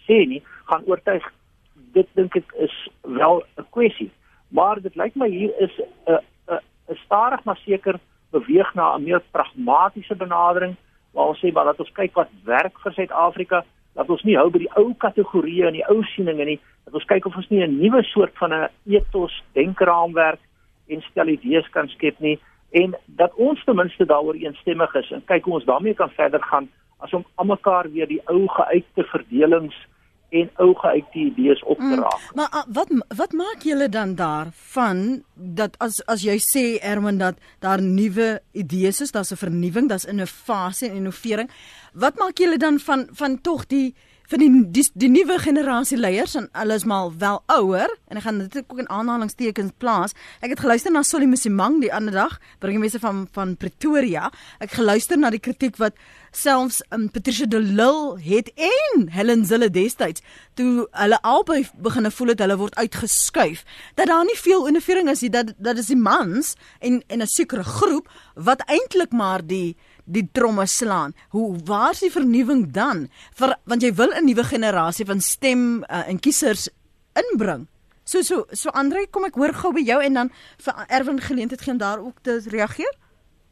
sê 0.05 0.25
nie, 0.29 0.41
gaan 0.69 0.85
oortuig. 0.89 1.25
Dit 1.95 2.09
dink 2.17 2.35
ek 2.35 2.53
is 2.67 2.75
wel 3.01 3.43
'n 3.57 3.65
kwessie. 3.71 4.11
Maar 4.49 4.81
dit 4.81 4.95
lyk 4.95 5.15
my 5.15 5.29
hier 5.29 5.53
is 5.59 5.71
'n 6.07 6.19
'n 6.49 6.59
'n 6.89 6.97
stadig 7.05 7.43
maar 7.45 7.59
seker 7.65 7.99
beweeg 8.31 8.73
na 8.73 8.95
'n 8.95 9.03
meer 9.03 9.21
pragmatiese 9.31 10.15
benadering 10.15 10.75
waar 11.13 11.27
ons 11.27 11.39
sê 11.39 11.51
maar 11.53 11.65
dat 11.65 11.79
ons 11.79 11.91
kyk 11.91 12.13
wat 12.15 12.29
werk 12.43 12.79
vir 12.83 12.93
Suid-Afrika, 12.93 13.63
dat 13.93 14.09
ons 14.09 14.23
nie 14.23 14.37
hou 14.37 14.49
by 14.49 14.59
die 14.59 14.75
ou 14.75 14.93
kategorieë 14.93 15.67
en 15.67 15.73
die 15.73 15.87
ou 15.87 16.03
sieninge 16.03 16.45
nie, 16.45 16.59
dat 16.85 16.93
ons 16.93 17.05
kyk 17.05 17.25
of 17.25 17.35
ons 17.35 17.49
nie 17.49 17.63
'n 17.63 17.79
nuwe 17.79 18.03
soort 18.03 18.35
van 18.37 18.53
'n 18.53 18.69
ethos 18.85 19.43
denkraamwerk 19.53 20.39
en 20.87 21.01
stel 21.01 21.27
idees 21.27 21.67
kan 21.69 21.87
skep 21.87 22.19
nie 22.19 22.39
en 22.75 22.95
dat 23.05 23.33
ons 23.39 23.63
ten 23.63 23.75
minste 23.75 24.05
daaroor 24.05 24.35
eensstemmig 24.35 24.95
is 24.99 25.11
en 25.15 25.23
kyk 25.31 25.47
hoe 25.47 25.59
ons 25.59 25.67
daarmee 25.67 25.95
kan 25.95 26.11
verder 26.17 26.43
gaan 26.43 26.69
as 27.03 27.13
om 27.13 27.25
almekaar 27.35 27.91
weer 27.91 28.07
die 28.07 28.21
ou 28.31 28.47
geuite 28.51 29.05
verdelings 29.11 29.75
en 30.35 30.49
ou 30.63 30.73
geuite 30.81 31.19
idees 31.21 31.61
op 31.63 31.79
te 31.79 31.85
mm, 31.93 32.01
raak. 32.01 32.23
Mm, 32.23 32.39
maar 32.39 32.49
uh, 32.51 32.63
wat 32.77 32.91
wat 33.19 33.35
maak 33.37 33.63
julle 33.63 33.87
dan 33.89 34.15
daarvan 34.19 35.03
dat 35.35 35.77
as 35.85 36.01
as 36.11 36.25
jy 36.25 36.35
sê 36.43 36.65
Erwin 36.83 37.21
dat 37.21 37.39
daar 37.63 37.83
nuwe 37.83 38.41
idees 38.51 38.99
is, 39.05 39.13
daar's 39.15 39.31
'n 39.31 39.39
vernuwing, 39.45 39.87
daar's 39.89 40.09
innovasie 40.11 40.89
en 40.89 40.95
innovering. 40.95 41.49
Wat 41.93 42.19
maak 42.19 42.37
julle 42.37 42.57
dan 42.57 42.79
van 42.79 43.07
van 43.11 43.41
tog 43.41 43.65
die 43.67 43.95
vir 44.31 44.41
die 44.41 44.49
die, 44.73 44.85
die 44.93 45.09
nuwe 45.11 45.37
generasie 45.41 45.97
leiers 45.99 46.35
en 46.39 46.47
hulle 46.57 46.77
is 46.79 46.85
maar 46.89 47.11
wel 47.21 47.41
ouer 47.57 47.91
en 48.09 48.19
ek 48.19 48.25
gaan 48.25 48.41
dit 48.43 48.57
ook 48.63 48.81
in 48.81 48.89
aanhalingstekens 48.89 49.75
plaas. 49.81 50.15
Ek 50.41 50.55
het 50.55 50.63
geluister 50.63 50.93
na 50.93 51.03
Solly 51.03 51.27
Musimang 51.29 51.79
die 51.83 51.93
ander 51.93 52.15
dag, 52.15 52.39
burgemeester 52.63 53.01
van 53.03 53.25
van 53.35 53.55
Pretoria. 53.59 54.31
Ek 54.63 54.77
geluister 54.77 55.19
na 55.19 55.31
die 55.33 55.41
kritiek 55.41 55.77
wat 55.81 55.97
selfs 56.35 56.81
um, 56.91 57.07
Patricia 57.09 57.47
de 57.47 57.61
Lille 57.61 58.19
het 58.23 58.51
en 58.55 59.07
Helen 59.13 59.45
Zille 59.45 59.69
destyds 59.71 60.23
toe 60.55 60.85
hulle 60.91 61.19
albei 61.23 61.63
begine 61.83 62.11
voel 62.11 62.33
het 62.33 62.43
hulle 62.43 62.57
word 62.59 62.77
uitgeskuif. 62.79 63.63
Dat 63.95 64.07
daar 64.11 64.25
nie 64.25 64.37
veel 64.39 64.67
innovering 64.67 65.09
is 65.11 65.23
nie, 65.25 65.31
dat 65.31 65.53
dat 65.57 65.77
is 65.81 65.91
die 65.91 65.99
mans 65.99 66.55
en 66.79 67.03
en 67.07 67.21
'n 67.21 67.27
sekere 67.27 67.63
groep 67.63 68.09
wat 68.35 68.63
eintlik 68.67 69.11
maar 69.11 69.45
die 69.45 69.75
die 70.05 70.27
tromme 70.31 70.65
slaan. 70.69 71.13
Hoe 71.29 71.55
waar's 71.65 71.99
die 71.99 72.11
vernuwing 72.13 72.71
dan? 72.73 73.07
Vir 73.35 73.55
want 73.65 73.81
jy 73.81 73.93
wil 73.93 74.13
'n 74.13 74.25
nuwe 74.25 74.43
generasie 74.43 75.05
van 75.05 75.21
stem 75.21 75.83
uh, 75.83 76.07
en 76.07 76.19
kiesers 76.19 76.69
inbring. 77.13 77.67
So 78.03 78.21
so 78.21 78.45
so 78.51 78.69
Andre, 78.69 79.07
kom 79.09 79.25
ek 79.25 79.35
hoor 79.35 79.53
gou 79.53 79.73
by 79.73 79.81
jou 79.81 80.01
en 80.01 80.13
dan 80.13 80.31
vir 80.61 80.85
Erwin 80.87 81.19
geleentheid 81.21 81.61
gee 81.61 81.71
om 81.71 81.77
daar 81.77 81.99
ook 81.99 82.21
te 82.21 82.41
reageer. 82.49 82.93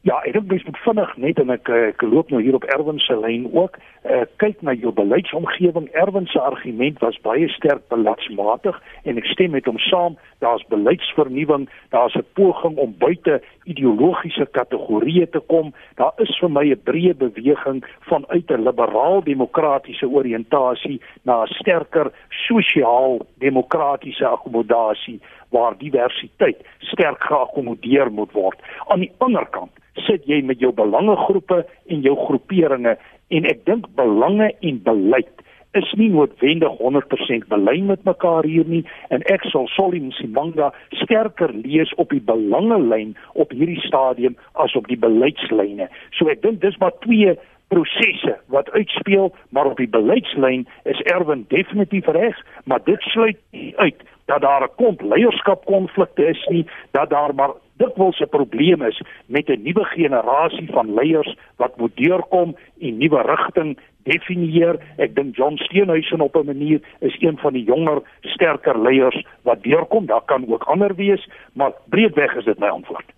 Ja, 0.04 0.18
ek 0.28 0.34
dink 0.36 0.50
mens 0.52 0.64
moet 0.68 0.76
vinnig 0.84 1.12
net 1.16 1.38
en 1.40 1.48
ek 1.54 1.68
ek 1.72 2.02
loop 2.04 2.28
nou 2.28 2.42
hier 2.44 2.56
op 2.58 2.64
Erwin 2.74 2.98
se 3.00 3.14
lyn 3.16 3.46
ook. 3.56 3.78
Uh, 4.04 4.26
kyk 4.36 4.58
na 4.60 4.74
jou 4.76 4.90
beleidsomgewing. 4.92 5.86
Erwin 5.96 6.26
se 6.28 6.36
argument 6.36 6.98
was 7.00 7.16
baie 7.24 7.46
sterk 7.48 7.86
beleidsmatig 7.88 8.76
en 9.08 9.16
ek 9.16 9.30
stem 9.32 9.54
met 9.56 9.64
hom 9.64 9.78
saam. 9.80 10.18
Daar's 10.44 10.66
beleidsvernuwing, 10.68 11.70
daar's 11.96 12.18
'n 12.20 12.26
poging 12.36 12.76
om 12.76 12.92
buite 12.98 13.40
ideologiese 13.64 14.44
kategorieë 14.44 15.30
te 15.32 15.40
kom. 15.40 15.72
Daar 15.96 16.12
is 16.20 16.36
vir 16.36 16.52
my 16.52 16.66
'n 16.68 16.84
breë 16.84 17.16
beweging 17.16 17.80
vanuit 18.04 18.50
'n 18.50 18.64
liberaal-demokratiese 18.68 20.04
oriëntasie 20.04 21.00
na 21.24 21.44
'n 21.44 21.54
sterker 21.56 22.12
sosiaal-demokratiese 22.28 24.26
akkommodasie 24.26 25.20
waar 25.54 25.78
diversiteit 25.78 26.60
sterk 26.90 27.22
geakkommodeer 27.30 28.10
moet 28.10 28.32
word. 28.34 28.60
Aan 28.90 29.06
die 29.06 29.12
ander 29.24 29.46
kant 29.54 29.72
sit 30.08 30.26
jy 30.26 30.40
met 30.42 30.60
jou 30.62 30.72
belangegroepe 30.74 31.62
en 31.62 32.02
jou 32.02 32.16
groeperinge 32.26 32.96
en 33.34 33.48
ek 33.50 33.64
dink 33.68 33.86
belange 33.98 34.50
en 34.60 34.82
beleid 34.84 35.44
is 35.74 35.90
nie 35.98 36.08
noodwendig 36.10 36.76
100% 36.78 37.48
belyn 37.50 37.88
met 37.90 38.04
mekaar 38.06 38.46
hier 38.46 38.66
nie 38.70 38.82
en 39.14 39.24
ek 39.32 39.46
sal 39.50 39.66
Solly 39.74 40.00
Msimanga 40.02 40.70
sterker 41.02 41.50
lees 41.64 41.90
op 41.98 42.14
die 42.14 42.22
belangelyn 42.22 43.16
op 43.34 43.54
hierdie 43.54 43.80
stadium 43.82 44.38
as 44.52 44.76
op 44.78 44.86
die 44.90 44.98
beleidslyne. 44.98 45.88
So 46.14 46.30
ek 46.30 46.44
dink 46.46 46.62
dis 46.62 46.78
maar 46.82 46.94
twee 47.06 47.34
prosesse 47.74 48.36
wat 48.54 48.70
uitspeel, 48.70 49.32
maar 49.50 49.72
op 49.72 49.80
die 49.82 49.90
beleidslyn 49.90 50.66
is 50.90 51.00
Erwin 51.10 51.46
definitief 51.50 52.06
reg, 52.06 52.38
maar 52.70 52.82
dit 52.86 53.00
sluit 53.10 53.40
uit 53.76 54.02
dat 54.24 54.40
daar 54.40 54.62
'n 54.62 54.74
klomp 54.76 55.00
leierskapkonflikte 55.00 56.26
is 56.26 56.46
nie, 56.46 56.66
dat 56.90 57.10
daar 57.10 57.34
maar 57.34 57.52
dikwels 57.76 58.20
'n 58.20 58.28
probleem 58.28 58.82
is 58.82 59.02
met 59.26 59.48
'n 59.48 59.62
nuwe 59.62 59.84
generasie 59.84 60.70
van 60.70 60.94
leiers 60.94 61.36
wat 61.56 61.76
moet 61.76 61.96
deurkom 61.96 62.56
en 62.80 62.98
nuwe 62.98 63.22
rigting 63.22 63.78
definieer. 64.02 64.76
Ek 64.96 65.14
dink 65.14 65.36
John 65.36 65.56
Steenhuisen 65.56 66.20
op 66.20 66.36
'n 66.36 66.46
manier 66.46 66.80
is 66.98 67.16
een 67.20 67.38
van 67.38 67.52
die 67.52 67.64
jonger, 67.64 68.02
sterker 68.20 68.78
leiers 68.78 69.26
wat 69.42 69.62
deurkom. 69.62 70.06
Daar 70.06 70.24
kan 70.24 70.52
ook 70.52 70.62
ander 70.62 70.94
wees, 70.94 71.28
maar 71.52 71.72
breedweg 71.84 72.34
is 72.34 72.44
dit 72.44 72.58
my 72.58 72.68
antwoord. 72.68 73.12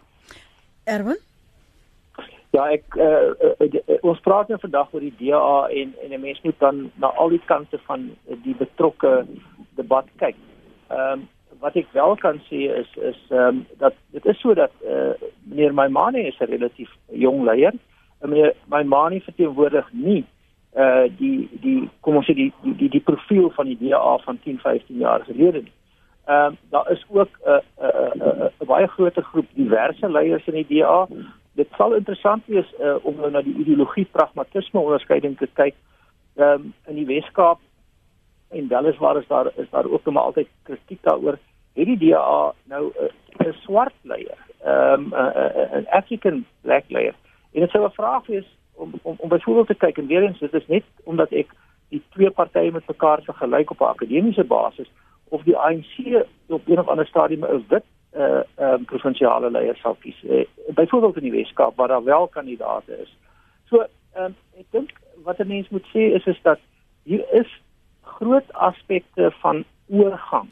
Erwin 0.84 1.18
Ja, 2.50 2.70
ek 2.72 2.94
uh, 2.94 3.34
uh, 3.60 3.72
uh, 3.74 3.96
ons 4.00 4.20
praat 4.24 4.48
nou 4.48 4.56
vandag 4.62 4.92
oor 4.94 5.02
die 5.04 5.14
DA 5.18 5.68
en 5.68 5.94
en 6.02 6.12
'n 6.14 6.20
mens 6.20 6.40
moet 6.42 6.58
dan 6.58 6.90
na 6.94 7.06
al 7.06 7.28
die 7.28 7.42
kante 7.44 7.78
van 7.84 8.16
die 8.24 8.54
betrokke 8.54 9.26
debat 9.76 10.06
kyk. 10.16 10.36
Ehm 10.88 11.12
um, 11.12 11.28
wat 11.60 11.74
ek 11.74 11.86
wel 11.92 12.16
kan 12.20 12.40
sê 12.50 12.66
is 12.80 12.90
is 12.94 13.18
ehm 13.30 13.40
um, 13.40 13.66
dat 13.78 13.94
dit 14.10 14.26
is 14.26 14.40
so 14.40 14.54
dat 14.54 14.72
eh 14.84 14.92
uh, 14.92 15.30
meneer 15.42 15.74
Maimane 15.74 16.26
is 16.26 16.38
'n 16.38 16.50
relatief 16.50 16.90
jong 17.10 17.44
leier. 17.44 17.72
En 18.20 18.28
meneer 18.28 18.54
Maimane 18.66 19.20
verteenwoordig 19.20 19.92
nie 19.92 20.24
eh 20.72 20.82
uh, 20.82 21.10
die 21.18 21.48
die 21.60 21.88
kom 22.00 22.16
ons 22.16 22.26
sê 22.26 22.34
die 22.34 22.52
die 22.62 22.76
die, 22.76 22.88
die 22.88 23.00
profiel 23.00 23.50
van 23.50 23.66
die 23.66 23.78
DA 23.80 24.18
van 24.18 24.38
10, 24.44 24.58
15 24.58 24.96
jaar 24.96 25.24
gelede 25.24 25.62
nie. 25.62 25.72
Ehm 26.26 26.46
um, 26.46 26.56
daar 26.70 26.90
is 26.90 27.04
ook 27.08 27.28
'n 27.44 27.50
uh, 27.50 27.54
'n 27.54 27.86
uh, 27.86 28.26
uh, 28.26 28.26
uh, 28.26 28.48
uh, 28.60 28.66
baie 28.66 28.86
groter 28.86 29.22
groep 29.22 29.46
diverse 29.54 30.10
leiers 30.10 30.46
in 30.46 30.54
die 30.54 30.66
DA. 30.68 31.06
Dit 31.52 31.68
sal 31.76 31.94
interessant 31.94 32.42
wees 32.46 32.74
uh, 32.80 32.94
om 33.02 33.16
nou 33.16 33.30
na 33.30 33.42
die 33.42 33.56
ideologie 33.58 34.08
pragmatisme 34.12 34.80
onderskeiding 34.80 35.38
te 35.38 35.48
kyk. 35.52 35.74
Ehm 36.36 36.52
um, 36.52 36.74
in 36.86 36.94
die 36.94 37.06
Weskaap 37.06 37.58
en 38.48 38.68
weliswaar 38.68 39.16
is 39.16 39.26
daar 39.26 39.46
is 39.56 39.70
daar 39.70 39.90
ook 39.90 40.04
nog 40.04 40.24
altyd 40.24 40.48
kritiek 40.62 41.02
daaroor 41.02 41.38
het 41.76 41.86
die 41.86 41.98
DA 41.98 42.52
nou 42.64 42.92
'n 43.38 43.52
swart 43.52 43.94
leier, 44.02 44.38
ehm 44.62 45.12
um, 45.12 45.14
'n 45.80 45.86
African 45.90 46.46
black 46.60 46.84
leier. 46.88 47.14
En 47.52 47.60
dit 47.60 47.70
sou 47.70 47.84
'n 47.84 47.90
vraag 47.90 48.26
wees 48.26 48.56
om 48.74 48.92
om 49.02 49.14
om 49.18 49.28
byvoorbeeld 49.28 49.66
te 49.66 49.74
kyk 49.74 49.98
en 49.98 50.06
weer 50.06 50.22
eens 50.22 50.38
dit 50.38 50.54
is 50.54 50.66
net 50.66 50.84
omdat 51.04 51.30
ek 51.30 51.46
die 51.88 52.02
twee 52.10 52.30
partye 52.30 52.72
met 52.72 52.86
mekaar 52.86 53.22
vergelyk 53.22 53.70
op 53.70 53.80
'n 53.80 53.84
akademiese 53.84 54.44
basis 54.44 54.90
of 55.28 55.42
die 55.42 55.56
ANC 55.56 56.24
op 56.46 56.62
een 56.66 56.78
of 56.78 56.88
ander 56.88 57.06
stadium 57.06 57.44
'n 57.44 57.64
wit 57.68 57.84
uh, 58.16 58.40
um, 58.58 58.84
provinsiale 58.84 59.50
leier 59.50 59.76
sal 59.76 59.96
kies. 60.00 60.22
Uh, 60.22 60.44
byvoorbeeld 60.68 61.16
in 61.16 61.22
die 61.22 61.32
Weskaap 61.32 61.76
waar 61.76 61.88
daar 61.88 62.04
wel 62.04 62.28
kandidaate 62.28 63.00
is. 63.02 63.16
So 63.64 63.84
um, 64.16 64.34
ek 64.58 64.66
dink 64.70 64.90
wat 65.24 65.38
'n 65.38 65.46
mens 65.46 65.68
moet 65.68 65.86
sê 65.86 66.14
is 66.14 66.24
is 66.26 66.40
dat 66.42 66.58
hier 67.02 67.24
is 67.32 67.60
groot 68.06 68.52
aspekte 68.52 69.30
van 69.42 69.64
oorgang. 69.88 70.48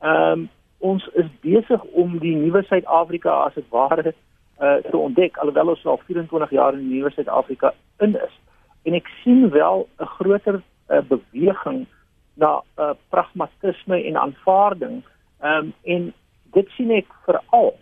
Ehm 0.00 0.38
um, 0.38 0.50
ons 0.82 1.04
is 1.14 1.28
besig 1.40 1.82
om 1.94 2.16
die 2.18 2.34
nuwe 2.34 2.64
Suid-Afrika 2.66 3.30
as 3.44 3.54
dit 3.54 3.66
ware 3.70 4.14
uh, 4.58 4.80
te 4.90 4.96
ontdek 4.98 5.36
alhoewel 5.38 5.68
ons 5.76 5.84
al 5.86 6.00
24 6.08 6.50
jaar 6.50 6.74
in 6.74 6.88
die 6.88 6.96
nuwe 6.96 7.12
Suid-Afrika 7.14 7.70
in 8.02 8.16
is. 8.18 8.34
En 8.82 8.96
ek 8.98 9.06
sien 9.22 9.46
wel 9.54 9.86
'n 9.98 10.10
groter 10.16 10.58
uh, 10.58 10.98
beweging 11.12 11.86
na 12.34 12.62
uh, 12.78 12.90
pragmatisme 13.14 14.02
en 14.02 14.16
aanvaarding. 14.16 15.02
Ehm 15.40 15.54
um, 15.54 15.72
en 15.82 16.12
dit 16.52 16.68
sien 16.76 16.90
ek 16.90 17.06
veral 17.26 17.74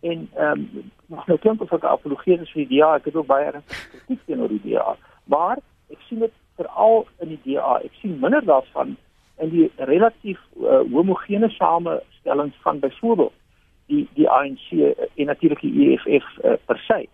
en 0.00 0.28
ehm 0.34 0.66
um, 0.76 0.90
nou 1.26 1.38
klink 1.38 1.60
of 1.62 1.72
ek 1.72 1.84
apologeer 1.84 2.46
vir 2.46 2.66
die 2.66 2.78
DA, 2.78 2.94
ek 2.96 3.10
het 3.10 3.16
ook 3.16 3.26
baie 3.26 3.62
kritiek 3.90 4.22
teenoor 4.26 4.48
die 4.48 4.62
DA, 4.64 4.96
maar 5.24 5.58
ek 5.90 6.00
sien 6.08 6.22
dit 6.24 6.32
veral 6.56 7.06
in 7.20 7.34
die 7.34 7.40
DA. 7.44 7.80
Ek 7.84 7.92
sien 8.00 8.18
minder 8.20 8.44
daarvan 8.44 8.96
in 9.42 9.50
die 9.52 9.66
relatief 9.76 10.40
uh, 10.60 10.80
homogene 10.92 11.48
samestelling 11.56 12.52
van 12.64 12.78
byvoorbeeld 12.80 13.34
die 13.86 14.08
die 14.14 14.28
ANC 14.28 14.72
en 15.14 15.26
natuurlik 15.26 15.60
die 15.60 15.90
EFF 15.90 16.26
uh, 16.44 16.56
per 16.64 16.78
se. 16.88 17.04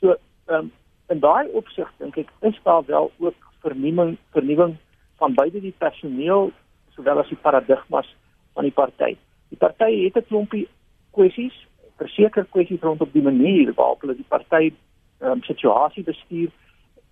So 0.00 0.16
um, 0.46 0.72
in 1.12 1.20
daai 1.20 1.48
opsig 1.52 1.90
dink 1.98 2.16
ek 2.16 2.32
is 2.48 2.56
daar 2.64 2.84
wel 2.86 3.10
ook 3.18 3.50
vernuwing 3.64 4.16
vernuwing 4.34 4.76
van 5.20 5.34
beide 5.34 5.60
die 5.60 5.74
personeel 5.78 6.50
sowel 6.96 7.20
as 7.20 7.28
die 7.28 7.40
paradigmas 7.42 8.08
van 8.54 8.64
die 8.64 8.74
party. 8.74 9.14
Die 9.52 9.60
party 9.60 9.92
het 10.04 10.16
'n 10.16 10.28
klompie 10.28 10.68
kwessies, 11.12 11.56
verseker 11.96 12.46
kwessies 12.50 12.80
rondom 12.80 13.08
die 13.12 13.22
manier 13.22 13.72
waarop 13.74 14.00
hulle 14.00 14.16
die 14.16 14.28
party 14.28 14.72
um, 15.20 15.42
situasie 15.42 16.04
bestuur 16.04 16.50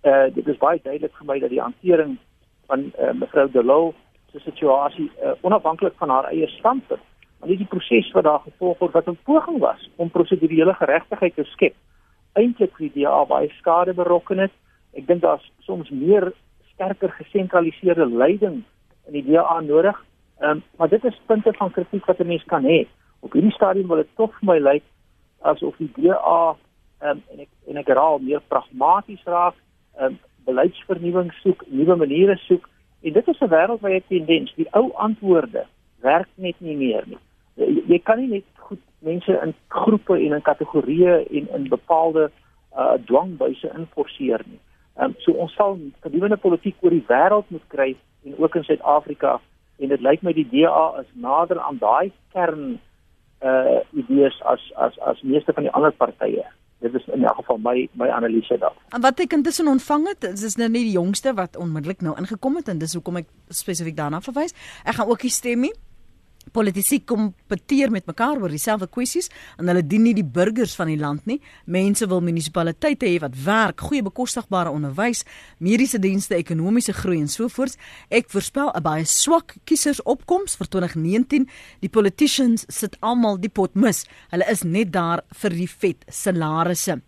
uh, 0.05 0.33
dit 0.33 0.47
is 0.47 0.57
baie 0.61 0.79
duidelik 0.83 1.13
vir 1.17 1.27
my 1.29 1.39
dat 1.39 1.49
die 1.53 1.61
hantering 1.61 2.17
van 2.69 2.89
uh, 2.93 3.11
mevrou 3.17 3.47
Delou 3.51 3.93
se 4.31 4.39
situasie 4.43 5.09
uh, 5.23 5.33
onafhanklik 5.41 5.97
van 6.01 6.09
haar 6.09 6.29
eie 6.31 6.47
standpunt, 6.57 7.01
maar 7.39 7.49
dit 7.49 7.61
die 7.63 7.69
proses 7.71 8.11
wat 8.17 8.27
daar 8.27 8.43
gevolg 8.45 8.79
word 8.79 8.97
wat 8.97 9.09
'n 9.09 9.19
poging 9.23 9.59
was 9.59 9.89
om 9.95 10.09
prosedurele 10.09 10.73
geregtigheid 10.73 11.35
te 11.35 11.43
skep. 11.43 11.75
Eintlik 12.33 12.75
vir 12.77 12.89
die 12.89 13.03
DA 13.03 13.25
baie 13.25 13.49
skade 13.59 13.93
berokken 13.93 14.37
het. 14.37 14.51
Ek 14.93 15.07
dink 15.07 15.21
daar's 15.21 15.51
soms 15.59 15.89
meer 15.89 16.33
sterker 16.73 17.09
gesentraliseerde 17.09 18.05
leiding 18.05 18.63
in 19.07 19.13
die 19.13 19.25
DA 19.31 19.59
nodig. 19.61 20.05
Ehm 20.39 20.49
um, 20.49 20.63
maar 20.77 20.89
dit 20.89 21.03
is 21.03 21.21
punte 21.25 21.53
van 21.53 21.71
kritiek 21.71 22.05
wat 22.05 22.19
'n 22.19 22.27
mens 22.27 22.43
kan 22.43 22.63
hê. 22.63 22.87
Op 23.19 23.31
hierdie 23.31 23.51
stadium 23.51 23.87
wil 23.87 23.97
dit 23.97 24.15
tog 24.15 24.31
vir 24.39 24.53
my 24.53 24.59
lyk 24.59 24.83
asof 25.41 25.77
die 25.77 25.91
DA 25.95 26.55
ehm 26.99 27.09
um, 27.09 27.23
en 27.31 27.39
ek 27.39 27.49
en 27.67 27.77
ek 27.77 27.87
raal 27.87 28.19
meer 28.19 28.41
pragmaties 28.47 29.23
raak 29.23 29.55
um, 29.99 30.17
beleidsvernuwing 30.45 31.31
soek, 31.41 31.63
nuwe 31.67 31.95
maniere 31.95 32.37
soek 32.45 32.69
en 33.01 33.13
dit 33.13 33.27
is 33.27 33.41
'n 33.41 33.49
wêreld 33.49 33.81
waar 33.81 33.91
jy 33.91 34.03
tendens 34.07 34.53
die 34.55 34.67
ou 34.71 34.91
antwoorde 34.93 35.65
werk 36.01 36.29
net 36.35 36.55
nie 36.59 36.75
meer 36.75 37.03
nie. 37.07 37.21
Jy, 37.55 37.83
jy 37.87 37.99
kan 37.99 38.19
nie 38.19 38.27
net 38.27 38.43
goed 38.55 38.81
mense 38.99 39.39
in 39.43 39.53
groepe 39.67 40.13
en 40.13 40.33
in 40.33 40.41
kategorieë 40.41 41.25
en 41.29 41.47
in 41.55 41.69
bepaalde 41.69 42.31
uh 42.77 42.97
dwangbuise 43.05 43.71
inforceer 43.77 44.41
nie. 44.45 44.59
Ehm 44.97 45.05
um, 45.05 45.15
so 45.19 45.31
ons 45.31 45.53
sal 45.53 45.77
gedurende 45.99 46.37
politiek 46.37 46.75
oor 46.81 46.91
die 46.91 47.05
wêreld 47.07 47.49
moet 47.49 47.67
kry 47.67 47.95
en 48.25 48.37
ook 48.37 48.55
in 48.55 48.63
Suid-Afrika 48.63 49.39
en 49.79 49.89
dit 49.89 50.01
lyk 50.01 50.21
my 50.21 50.33
die 50.33 50.47
DA 50.51 50.99
is 50.99 51.09
nader 51.13 51.59
aan 51.59 51.77
daai 51.77 52.11
kern 52.33 52.79
uh 53.43 53.79
idees 53.93 54.41
as 54.51 54.71
as 54.75 54.99
as 54.99 55.21
meeste 55.21 55.53
van 55.53 55.63
die 55.67 55.71
ander 55.71 55.91
partye 55.91 56.45
dit 56.79 56.93
is 56.93 57.07
in 57.07 57.23
elk 57.23 57.35
geval 57.35 57.57
my 57.57 57.87
my 57.93 58.09
analise 58.09 58.57
daar. 58.59 58.75
En 58.89 59.01
wat 59.01 59.19
ek 59.19 59.33
intussen 59.33 59.67
ontvang 59.67 60.07
het, 60.07 60.23
is, 60.33 60.43
is 60.43 60.55
nou 60.55 60.69
nie 60.69 60.83
die 60.83 60.97
jongste 60.97 61.33
wat 61.33 61.57
onmiddellik 61.57 62.01
nou 62.01 62.15
ingekom 62.19 62.55
het 62.55 62.67
en 62.67 62.77
dis 62.77 62.93
hoekom 62.93 63.21
ek 63.23 63.29
spesifiek 63.49 63.95
daarna 63.97 64.21
verwys. 64.21 64.55
Ek 64.83 64.99
gaan 64.99 65.09
ook 65.09 65.21
hier 65.21 65.31
stem 65.31 65.67
nie 65.67 65.73
politici 66.51 66.99
kompeteer 67.05 67.91
met 67.91 68.05
mekaar 68.05 68.41
oor 68.41 68.49
dieselfde 68.49 68.87
kwessies 68.91 69.29
en 69.57 69.69
hulle 69.71 69.83
dien 69.85 70.03
nie 70.03 70.13
die 70.13 70.25
burgers 70.25 70.75
van 70.75 70.87
die 70.91 70.99
land 70.99 71.25
nie. 71.25 71.39
Mense 71.65 72.07
wil 72.11 72.21
munisipaliteite 72.25 73.07
hê 73.09 73.19
wat 73.23 73.37
werk, 73.45 73.81
goeie 73.87 74.03
bekostigbare 74.05 74.73
onderwys, 74.73 75.23
mediese 75.59 75.99
dienste, 75.99 76.35
ekonomiese 76.35 76.93
groei 76.93 77.21
en 77.23 77.31
so 77.31 77.49
voort. 77.49 77.77
Ek 78.09 78.29
voorspel 78.29 78.71
'n 78.75 78.83
baie 78.83 79.05
swak 79.05 79.55
kiesersopkoms 79.65 80.55
vir 80.57 80.67
2019. 80.67 81.47
Die 81.81 81.89
politicians 81.89 82.65
sit 82.69 82.97
almal 83.01 83.37
die 83.37 83.49
pot 83.49 83.75
mis. 83.75 84.05
Hulle 84.31 84.45
is 84.51 84.63
net 84.63 84.91
daar 84.91 85.21
vir 85.33 85.49
die 85.49 85.69
vet 85.69 86.05
salarisse. 86.09 87.01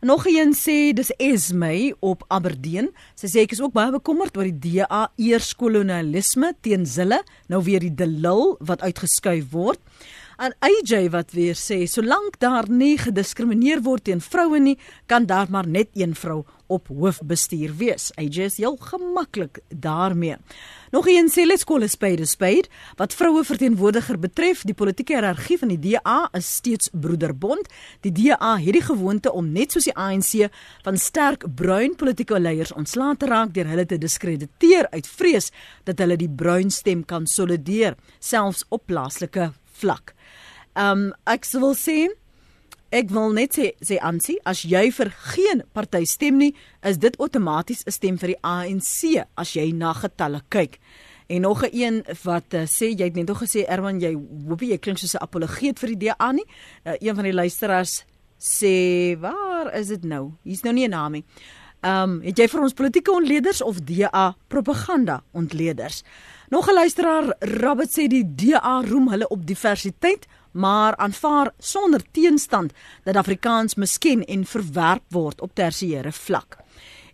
Nog 0.00 0.26
een 0.30 0.52
sê 0.54 0.92
dis 0.94 1.10
Esme 1.18 1.94
op 1.98 2.22
Aberdeen. 2.30 2.92
Sy 3.18 3.26
sê 3.26 3.42
ek 3.42 3.56
is 3.56 3.62
ook 3.64 3.72
baie 3.74 3.90
bekommerd 3.90 4.36
oor 4.38 4.46
die 4.46 4.78
DA 4.78 5.08
eerskolonialisme 5.18 6.52
teen 6.62 6.86
Zille, 6.86 7.18
nou 7.50 7.64
weer 7.66 7.82
die 7.82 7.90
Delil 7.90 8.54
wat 8.62 8.84
uitgeskuif 8.86 9.50
word. 9.50 9.82
En 10.38 10.52
AJ 10.62 11.08
wat 11.10 11.32
weer 11.34 11.56
sê 11.58 11.80
solank 11.90 12.36
daar 12.38 12.68
nie 12.70 12.94
gediskrimineer 12.94 13.80
word 13.82 14.04
teen 14.06 14.20
vroue 14.22 14.60
nie, 14.62 14.76
kan 15.10 15.24
daar 15.26 15.48
maar 15.50 15.66
net 15.66 15.88
een 15.98 16.12
vrou 16.14 16.44
op 16.70 16.86
hoofbestuur 16.94 17.72
wees. 17.80 18.12
AJ 18.14 18.44
is 18.44 18.58
heel 18.62 18.76
gemaklik 18.78 19.58
daarmee. 19.68 20.36
Nog 20.94 21.08
een 21.10 21.26
sê 21.26 21.42
let's 21.42 21.66
call 21.66 21.82
a 21.82 21.88
spade 21.90 22.22
a 22.22 22.26
spade 22.30 22.70
wat 22.96 23.16
vroue 23.18 23.42
verteenwoordiger 23.44 24.18
betref, 24.18 24.62
die 24.62 24.76
politieke 24.78 25.16
hiërargie 25.16 25.58
van 25.58 25.72
die 25.74 25.80
DA 25.88 26.28
is 26.38 26.52
steeds 26.60 26.92
broederbond. 26.92 27.66
Die 28.06 28.12
DA 28.14 28.52
het 28.62 28.78
die 28.78 28.84
gewoonte 28.86 29.32
om 29.34 29.48
net 29.52 29.74
soos 29.74 29.90
die 29.90 29.96
ANC 29.98 30.46
van 30.86 31.00
sterk 31.02 31.48
bruin 31.50 31.96
politieke 31.98 32.38
leiers 32.38 32.70
ontslae 32.78 33.16
te 33.18 33.26
raak 33.26 33.50
deur 33.58 33.66
hulle 33.74 33.86
te 33.90 33.98
diskrediteer 33.98 34.86
uit 34.94 35.10
vrees 35.18 35.50
dat 35.82 35.98
hulle 35.98 36.20
die 36.20 36.30
bruin 36.30 36.70
stem 36.70 37.02
kan 37.02 37.26
solideer, 37.26 37.98
selfs 38.20 38.62
op 38.70 38.86
plaaslike 38.86 39.50
vlak. 39.82 40.14
Um 40.78 41.12
ek 41.26 41.46
wil 41.58 41.74
sê 41.74 42.06
ek 42.94 43.10
wil 43.10 43.34
net 43.36 43.56
sê 43.58 43.72
sê 43.84 43.98
Ansie, 44.00 44.38
as 44.46 44.62
jy 44.62 44.88
vir 44.94 45.10
geen 45.32 45.62
party 45.74 46.04
stem 46.06 46.38
nie, 46.38 46.54
is 46.86 46.98
dit 47.02 47.18
outomaties 47.18 47.82
'n 47.86 47.90
stem 47.90 48.16
vir 48.16 48.34
die 48.34 48.42
ANC 48.42 49.26
as 49.36 49.52
jy 49.56 49.72
na 49.72 49.92
getalle 49.92 50.40
kyk. 50.48 50.78
En 51.28 51.42
nog 51.42 51.64
'n 51.64 51.70
een 51.72 52.04
wat 52.22 52.54
uh, 52.54 52.62
sê 52.62 52.94
jy 52.94 53.04
het 53.04 53.16
net 53.16 53.26
nog 53.26 53.42
gesê 53.42 53.66
Erwan 53.66 54.00
jy 54.00 54.14
hoop 54.14 54.60
jy 54.60 54.78
klink 54.78 54.98
soos 54.98 55.14
'n 55.14 55.22
apologeet 55.22 55.78
vir 55.78 55.88
die 55.88 56.06
DA 56.06 56.32
nie. 56.32 56.46
Uh, 56.86 56.94
een 57.00 57.14
van 57.14 57.24
die 57.24 57.34
luisteraars 57.34 58.04
sê 58.38 59.18
waar 59.18 59.74
is 59.74 59.88
dit 59.88 60.04
nou? 60.04 60.32
Hier's 60.44 60.62
nou 60.62 60.72
nie 60.72 60.86
'n 60.86 60.90
naam 60.90 61.12
nie. 61.12 61.24
Ehm 61.80 62.10
um, 62.10 62.22
het 62.22 62.38
jy 62.38 62.48
vir 62.48 62.60
ons 62.60 62.72
politieke 62.72 63.12
ontleeders 63.12 63.62
of 63.62 63.80
DA 63.80 64.36
propaganda 64.48 65.22
ontleeders? 65.32 66.02
Nog 66.48 66.68
'n 66.68 66.74
luisteraar, 66.74 67.36
Rabbit 67.38 67.90
sê 67.90 68.06
die 68.06 68.24
DA 68.24 68.82
roem 68.82 69.08
hulle 69.08 69.28
op 69.28 69.46
diversiteit, 69.46 70.26
maar 70.58 70.96
aanvaar 70.96 71.52
sonder 71.58 72.02
teenstand 72.10 72.72
dat 73.04 73.16
Afrikaans 73.16 73.74
misken 73.74 74.24
en 74.24 74.44
verwerp 74.44 75.04
word 75.14 75.40
op 75.40 75.54
tersiêre 75.54 76.12
vlak. 76.12 76.58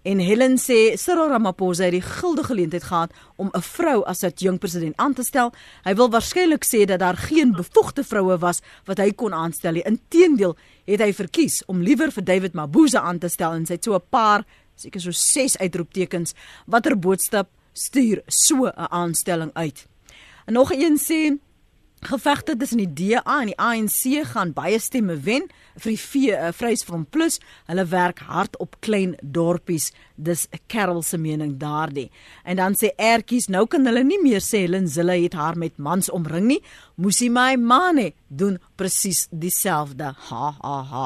En 0.05 0.19
Helen 0.21 0.59
sê 0.61 0.97
Cyril 1.01 1.31
Ramaphosa 1.33 1.87
het 1.87 1.95
die 1.97 2.05
guldige 2.05 2.53
geleentheid 2.53 2.85
gehad 2.85 3.13
om 3.37 3.49
'n 3.53 3.63
vrou 3.63 4.05
as 4.05 4.19
sy 4.19 4.31
jong 4.37 4.59
president 4.59 4.97
aan 4.97 5.15
te 5.15 5.23
stel. 5.23 5.53
Hy 5.85 5.95
wil 5.95 6.11
waarskynlik 6.11 6.65
sê 6.65 6.85
dat 6.85 6.99
daar 6.99 7.17
geen 7.17 7.53
bevoegde 7.53 8.05
vroue 8.05 8.39
was 8.39 8.61
wat 8.85 8.99
hy 8.99 9.13
kon 9.13 9.33
aanstel 9.33 9.73
nie. 9.73 9.83
Inteendeel 9.83 10.57
het 10.85 11.01
hy 11.01 11.13
verkies 11.13 11.65
om 11.67 11.83
liewer 11.83 12.13
vir 12.13 12.25
David 12.25 12.53
Mabuza 12.53 13.01
aan 13.01 13.19
te 13.19 13.29
stel 13.29 13.53
en 13.53 13.67
sy 13.67 13.73
het 13.73 13.85
so 13.85 13.95
'n 13.95 14.03
paar, 14.11 14.45
seker 14.75 15.01
so 15.01 15.11
6 15.11 15.59
uitroeptekens 15.59 16.35
watter 16.67 16.99
boodskap 16.99 17.49
stuur 17.73 18.23
so 18.27 18.67
'n 18.67 18.91
aanstelling 18.91 19.51
uit. 19.55 19.87
En 20.47 20.53
nog 20.53 20.73
een 20.73 20.99
sê 20.99 21.39
Gevegte 22.05 22.57
tussen 22.57 22.83
die 22.83 22.93
DA 22.93 23.39
en 23.41 23.49
die 23.49 23.57
ANC 23.57 24.27
gaan 24.29 24.51
baie 24.53 24.77
stemme 24.77 25.15
wen 25.25 25.47
vir 25.81 25.95
die 25.95 26.27
uh, 26.35 26.51
Vryheidsfront 26.53 27.09
Plus. 27.11 27.39
Hulle 27.65 27.87
werk 27.89 28.21
hard 28.29 28.59
op 28.61 28.77
klein 28.85 29.15
dorpies. 29.23 29.89
Dis 30.17 30.45
'n 30.53 30.61
Carol 30.69 31.03
se 31.03 31.17
mening 31.17 31.57
daardie. 31.57 32.11
En 32.45 32.57
dan 32.57 32.77
sê 32.77 32.93
Ertjies, 32.97 33.49
nou 33.49 33.67
kan 33.67 33.87
hulle 33.87 34.05
nie 34.05 34.21
meer 34.23 34.41
sê 34.41 34.67
Helen 34.67 34.89
Zille 34.89 35.17
het 35.23 35.33
haar 35.33 35.57
met 35.57 35.79
mans 35.79 36.11
omring 36.11 36.47
nie. 36.47 36.63
Moesie 36.95 37.31
my 37.31 37.57
mane 37.59 38.13
doen 38.29 38.59
presies 38.79 39.27
dieselfde. 39.31 40.13
Ha 40.29 40.51
ha 40.61 40.75
ha. 40.91 41.05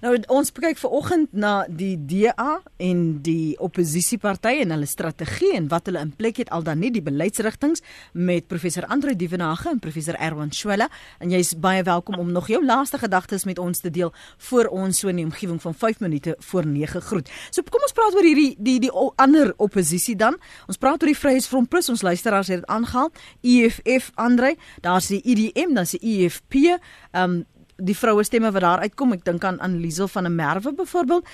Nou 0.00 0.14
ons 0.32 0.52
kyk 0.52 0.78
ver 0.80 0.92
oggend 0.96 1.32
na 1.36 1.66
die 1.68 1.94
DA 1.96 2.58
en 2.82 3.02
die 3.24 3.56
oppositiepartye 3.62 4.64
en 4.64 4.72
hulle 4.74 4.88
strategie 4.88 5.54
en 5.56 5.68
wat 5.72 5.88
hulle 5.88 6.02
in 6.04 6.12
plek 6.16 6.40
het 6.42 6.52
al 6.52 6.64
dan 6.64 6.80
nie 6.80 6.90
die 6.92 7.04
beleidsrigtinge 7.04 7.80
met 8.12 8.48
professor 8.48 8.86
Andre 8.92 9.16
Dievenage 9.16 9.70
en 9.72 9.80
professor 9.80 10.16
Erwan 10.20 10.52
Swela 10.56 10.88
en 11.20 11.32
jy's 11.32 11.54
baie 11.60 11.84
welkom 11.84 12.18
om 12.20 12.32
nog 12.32 12.48
jou 12.52 12.62
laaste 12.64 13.00
gedagtes 13.00 13.44
met 13.48 13.60
ons 13.60 13.80
te 13.80 13.92
deel 13.92 14.12
voor 14.48 14.70
ons 14.72 15.00
so 15.00 15.12
in 15.12 15.20
die 15.20 15.28
omgewing 15.28 15.60
van 15.62 15.74
5 15.74 16.00
minute 16.04 16.36
voor 16.48 16.66
9 16.66 17.04
groet. 17.10 17.30
So 17.50 17.64
kom 17.68 17.84
ons 17.84 17.96
praat 17.96 18.16
oor 18.16 18.24
hierdie 18.24 18.54
die 18.56 18.78
die, 18.80 18.92
ander 19.20 19.52
oppositie 19.62 20.16
dan. 20.16 20.36
Ons 20.68 20.80
praat 20.80 21.02
oor 21.02 21.12
die 21.12 21.18
Vryheidsfront 21.18 21.68
Plus. 21.68 21.88
Ons 21.92 22.04
luisteraars 22.04 22.48
het 22.52 22.62
dit 22.62 22.68
aangehaal. 22.72 23.10
EFF 23.42 24.10
Andre, 24.14 24.54
daar's 24.84 25.08
die 25.12 25.22
IDM, 25.26 25.74
dan 25.74 25.86
se 25.86 25.98
EFP, 25.98 26.54
ehm 26.54 27.22
um, 27.22 27.44
die 27.76 27.96
vroue 27.96 28.24
stemme 28.24 28.48
wat 28.52 28.64
daar 28.64 28.84
uitkom. 28.86 29.12
Ek 29.12 29.24
dink 29.26 29.44
aan 29.44 29.60
Anneliesel 29.60 30.08
van 30.08 30.24
der 30.24 30.32
Merwe 30.32 30.72
byvoorbeeld. 30.72 31.26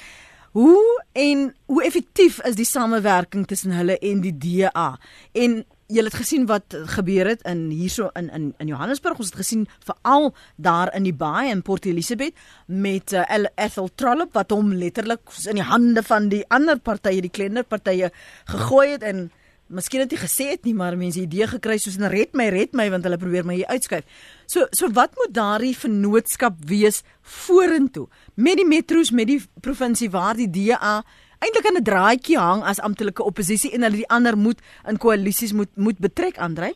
Hoe 0.52 1.04
en 1.12 1.54
hoe 1.70 1.84
effektief 1.84 2.40
is 2.44 2.58
die 2.58 2.66
samewerking 2.68 3.46
tussen 3.46 3.70
hulle 3.72 3.94
en 3.98 4.20
die 4.20 4.34
DA? 4.36 4.98
En 5.32 5.62
jy 5.92 6.04
het 6.04 6.16
gesien 6.16 6.44
wat 6.48 6.74
gebeur 6.94 7.28
het 7.28 7.42
in 7.48 7.66
hierso 7.70 8.10
in 8.18 8.30
in 8.32 8.50
in 8.58 8.70
Johannesburg. 8.72 9.18
Ons 9.18 9.32
het 9.32 9.40
gesien 9.40 9.66
veral 9.84 10.34
daar 10.56 10.92
in 10.96 11.06
die 11.08 11.14
baai 11.14 11.50
in 11.50 11.62
Port 11.62 11.86
Elizabeth 11.86 12.34
met 12.66 13.12
uh, 13.12 13.24
Ethel 13.54 13.88
Trollop 13.94 14.32
wat 14.32 14.50
hom 14.50 14.72
letterlik 14.72 15.32
in 15.48 15.60
die 15.60 15.68
hande 15.68 16.02
van 16.02 16.28
die 16.28 16.44
ander 16.48 16.80
partye, 16.80 17.20
die 17.20 17.30
kleiner 17.32 17.64
partye 17.64 18.10
gegooi 18.44 18.90
het 18.90 19.02
en 19.02 19.30
miskien 19.72 20.04
het 20.04 20.12
hy 20.12 20.20
gesê 20.20 20.50
het 20.52 20.66
nie, 20.68 20.74
maar 20.76 20.96
mense 21.00 21.20
idee 21.22 21.46
gekry 21.48 21.78
soos 21.78 21.98
'n 21.98 22.10
red 22.12 22.34
my, 22.34 22.48
red 22.48 22.72
my 22.72 22.90
want 22.90 23.04
hulle 23.04 23.18
probeer 23.18 23.44
my 23.44 23.54
hier 23.54 23.72
uitskuif. 23.72 24.04
So 24.46 24.66
so 24.70 24.88
wat 24.92 25.16
moet 25.16 25.34
daardie 25.34 25.74
vennootskap 25.76 26.54
wees 26.66 27.02
vorentoe 27.22 28.08
met 28.36 28.56
die 28.56 28.68
metro's 28.68 29.10
met 29.10 29.26
die 29.26 29.40
provinsie 29.60 30.10
waar 30.10 30.36
die 30.36 30.50
DA 30.50 31.02
eintlik 31.40 31.66
aan 31.66 31.80
'n 31.80 31.88
draadjie 31.90 32.38
hang 32.38 32.62
as 32.62 32.80
amptelike 32.80 33.24
oppositie 33.24 33.72
en 33.74 33.82
hulle 33.82 34.04
die 34.04 34.08
ander 34.08 34.36
moet 34.36 34.60
in 34.88 34.96
koalisies 34.96 35.52
moet 35.52 35.72
moet 35.76 35.98
betrek 35.98 36.38
Andre? 36.38 36.74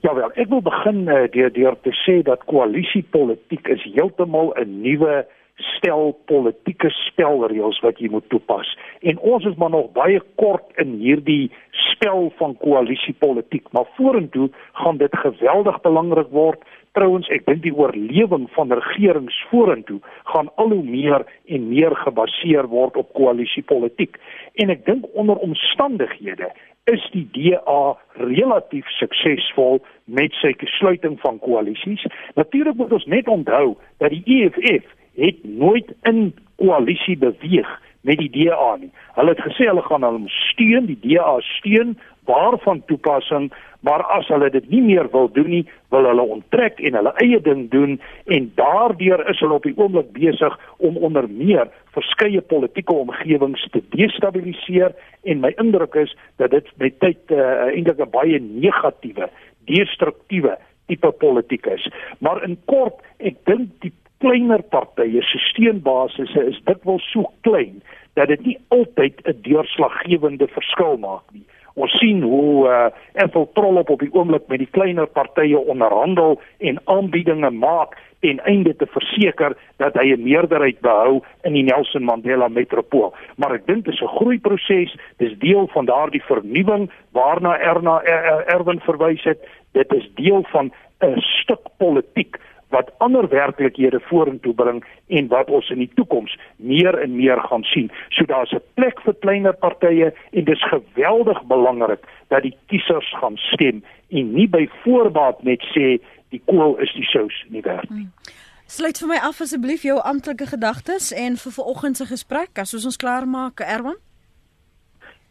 Ja 0.00 0.14
wel, 0.14 0.30
ek 0.34 0.48
wil 0.48 0.60
begin 0.62 1.08
uh, 1.08 1.24
deur 1.32 1.52
deur 1.52 1.76
te 1.80 1.92
sê 2.04 2.22
dat 2.22 2.44
koalisiepolitiek 2.44 3.68
is 3.68 3.82
heeltemal 3.94 4.52
'n 4.56 4.80
nuwe 4.82 5.26
stel 5.54 6.12
politieke 6.26 6.90
spelreëls 6.90 7.78
wat 7.84 8.00
jy 8.02 8.10
moet 8.10 8.26
toepas. 8.32 8.68
En 9.06 9.18
ons 9.18 9.44
is 9.44 9.56
maar 9.60 9.70
nog 9.70 9.92
baie 9.94 10.20
kort 10.40 10.66
in 10.82 10.96
hierdie 10.98 11.52
spel 11.70 12.32
van 12.38 12.56
koalisiepolitiek, 12.62 13.66
maar 13.72 13.86
vorentoe 13.98 14.48
gaan 14.72 14.98
dit 14.98 15.16
geweldig 15.16 15.80
belangrik 15.80 16.32
word. 16.34 16.62
Trouwens, 16.94 17.28
ek 17.34 17.46
dink 17.46 17.62
die 17.64 17.74
oorlewing 17.74 18.46
van 18.54 18.72
regerings 18.72 19.36
vorentoe 19.50 19.98
gaan 20.30 20.50
al 20.62 20.70
hoe 20.74 20.84
meer 20.84 21.24
en 21.50 21.68
meer 21.68 21.94
gebaseer 22.04 22.68
word 22.70 22.96
op 22.96 23.12
koalisiepolitiek. 23.18 24.18
En 24.62 24.70
ek 24.70 24.84
dink 24.86 25.06
onder 25.14 25.38
omstandighede 25.42 26.52
is 26.90 27.02
die 27.14 27.24
DA 27.32 27.96
relatief 28.20 28.88
suksesvol 28.98 29.80
met 30.04 30.34
sy 30.42 30.52
sluiting 30.76 31.16
van 31.22 31.38
koalisies. 31.42 32.04
Natuurlik 32.36 32.76
moet 32.76 32.92
ons 32.92 33.06
net 33.10 33.28
onthou 33.28 33.74
dat 33.98 34.12
die 34.12 34.22
EFF 34.26 34.84
het 35.16 35.44
nooit 35.44 35.92
in 36.02 36.34
koalisie 36.56 37.16
beweeg 37.18 37.70
met 38.04 38.18
die 38.20 38.30
DA 38.30 38.76
nie. 38.76 38.90
Hulle 39.16 39.32
het 39.32 39.44
gesê 39.46 39.68
hulle 39.70 39.84
gaan 39.86 40.04
hom 40.04 40.26
steun, 40.28 40.90
die 40.90 40.98
DA 41.00 41.38
steun 41.56 41.94
waarvan 42.28 42.82
toepassing, 42.88 43.50
maar 43.84 44.04
as 44.16 44.28
hulle 44.32 44.48
dit 44.52 44.66
nie 44.72 44.80
meer 44.84 45.08
wil 45.12 45.28
doen 45.32 45.48
nie, 45.50 45.62
wil 45.92 46.06
hulle 46.08 46.24
onttrek 46.36 46.80
en 46.80 46.96
hulle 46.98 47.12
eie 47.24 47.40
ding 47.44 47.66
doen 47.72 47.98
en 48.32 48.50
daardeur 48.56 49.24
is 49.32 49.40
hulle 49.44 49.58
op 49.58 49.68
die 49.68 49.76
oomblik 49.76 50.12
besig 50.16 50.56
om 50.88 50.96
onder 50.96 51.28
meer 51.28 51.68
verskeie 51.96 52.40
politieke 52.52 52.96
omgewings 52.96 53.66
te 53.72 53.82
destabiliseer 53.96 54.94
en 55.28 55.42
my 55.44 55.52
indruk 55.60 55.96
is 56.00 56.14
dat 56.40 56.52
dit 56.56 56.70
met 56.80 56.96
tyd 57.04 57.36
uh, 57.36 57.68
eintlik 57.72 58.00
'n 58.00 58.10
baie 58.16 58.40
negatiewe, 58.40 59.28
destruktiewe 59.68 60.56
tipe 60.88 61.10
politiek 61.20 61.66
is. 61.66 61.88
Maar 62.18 62.42
in 62.44 62.56
kort, 62.64 63.00
ek 63.18 63.36
dink 63.44 63.68
die 63.80 63.92
kleiner 64.24 64.62
partye 64.72 65.20
se 65.22 65.38
steunbasisse 65.50 66.46
is 66.50 66.60
dikwels 66.68 67.04
so 67.12 67.28
klein 67.46 67.82
dat 68.16 68.30
dit 68.32 68.46
nie 68.46 68.58
altyd 68.68 69.20
'n 69.24 69.42
deurslaggewende 69.42 70.48
verskil 70.48 70.96
maak 70.96 71.26
nie. 71.32 71.44
Ons 71.74 71.92
sien 71.98 72.22
hoe 72.22 72.68
uh, 72.70 72.86
Ethel 73.12 73.48
Trollop 73.52 73.90
op 73.90 74.00
die 74.00 74.12
oomblik 74.14 74.46
met 74.46 74.58
die 74.62 74.70
kleiner 74.70 75.06
partye 75.06 75.58
onderhandel 75.58 76.40
en 76.58 76.78
aanbiedinge 76.84 77.50
maak 77.50 77.98
ten 78.20 78.38
einde 78.44 78.76
te 78.76 78.86
verseker 78.86 79.56
dat 79.82 79.94
hy 79.94 80.14
'n 80.14 80.22
meerderheid 80.22 80.80
behou 80.80 81.20
in 81.42 81.52
die 81.52 81.62
Nelson 81.62 82.04
Mandela 82.04 82.48
metropool. 82.48 83.12
Maar 83.36 83.54
ek 83.54 83.66
dink 83.66 83.84
dit 83.84 83.94
is 83.94 84.00
'n 84.00 84.16
groeiproses, 84.16 84.96
dis 85.18 85.38
deel 85.38 85.68
van 85.74 85.84
daardie 85.84 86.22
vernuwing 86.22 86.90
waarna 87.12 87.58
Erna 87.58 88.02
er, 88.02 88.24
er, 88.24 88.44
Erwin 88.46 88.80
verwys 88.80 89.24
het. 89.24 89.40
Dit 89.72 89.92
is 89.92 90.08
deel 90.14 90.42
van 90.52 90.72
'n 91.02 91.20
stuk 91.20 91.64
politiek 91.76 92.38
wat 92.74 92.90
ander 93.04 93.28
werklikhede 93.28 94.00
vorentoe 94.10 94.54
bring 94.54 94.82
en 95.06 95.28
wat 95.32 95.50
ons 95.50 95.70
in 95.70 95.82
die 95.84 95.90
toekoms 95.94 96.34
meer 96.56 96.98
en 96.98 97.16
meer 97.16 97.40
gaan 97.48 97.64
sien. 97.72 97.90
So 98.10 98.26
daar's 98.26 98.52
'n 98.52 98.62
plek 98.74 99.00
vir 99.04 99.14
kleiner 99.24 99.56
partye 99.66 100.12
en 100.32 100.44
dis 100.44 100.62
geweldig 100.74 101.44
belangrik 101.54 102.02
dat 102.28 102.42
die 102.42 102.56
kiesers 102.66 103.10
gaan 103.20 103.36
stem 103.36 103.84
en 104.08 104.32
nie 104.32 104.48
by 104.48 104.68
voorbaat 104.82 105.42
net 105.42 105.62
sê 105.74 106.00
die 106.30 106.42
kool 106.46 106.76
is 106.78 106.92
die 106.94 107.06
sous 107.14 107.44
nie 107.48 107.62
werd 107.62 107.90
nie. 107.90 108.08
Hmm. 108.08 108.42
Sluit 108.66 108.98
vir 108.98 109.08
my 109.08 109.18
af 109.22 109.40
asseblief 109.40 109.82
jou 109.82 110.00
amptelike 110.00 110.46
gedagtes 110.46 111.12
en 111.12 111.36
vir 111.36 111.52
vanoggend 111.52 111.96
se 111.96 112.06
gesprek 112.06 112.58
as 112.58 112.74
ons 112.74 112.96
klaar 112.96 113.26
maak, 113.28 113.60
Erwan. 113.60 113.96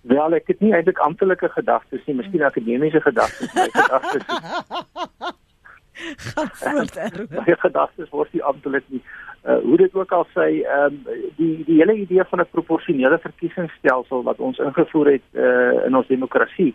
Wel, 0.02 0.34
ek 0.34 0.48
het 0.48 0.60
nie 0.60 0.74
eintlik 0.76 1.00
amptelike 1.00 1.50
gedagtes 1.50 2.06
nie, 2.06 2.16
miskien 2.16 2.44
akademiese 2.44 3.02
gedagtes, 3.02 3.54
my 3.56 3.68
gedagtes. 3.72 4.24
Gaan 6.34 6.50
voort, 6.54 6.96
Erwan. 7.04 7.46
My 7.46 7.56
gedagtes 7.60 8.10
word 8.10 8.34
nie 8.34 8.44
amptelik 8.44 8.88
nie. 8.88 9.04
Uh, 9.44 9.58
hoe 9.64 9.78
dit 9.78 9.94
ook 9.94 10.12
al 10.12 10.28
sê, 10.32 10.48
ehm 10.64 10.98
um, 10.98 11.30
die 11.38 11.64
die 11.68 11.78
hele 11.82 11.96
idee 12.00 12.24
van 12.32 12.40
'n 12.40 12.52
proporsionele 12.52 13.20
verkiesingsstelsel 13.20 14.24
wat 14.24 14.40
ons 14.40 14.58
ingevoer 14.58 15.12
het 15.12 15.28
uh, 15.34 15.86
in 15.86 15.96
ons 15.96 16.08
demokrasie 16.08 16.74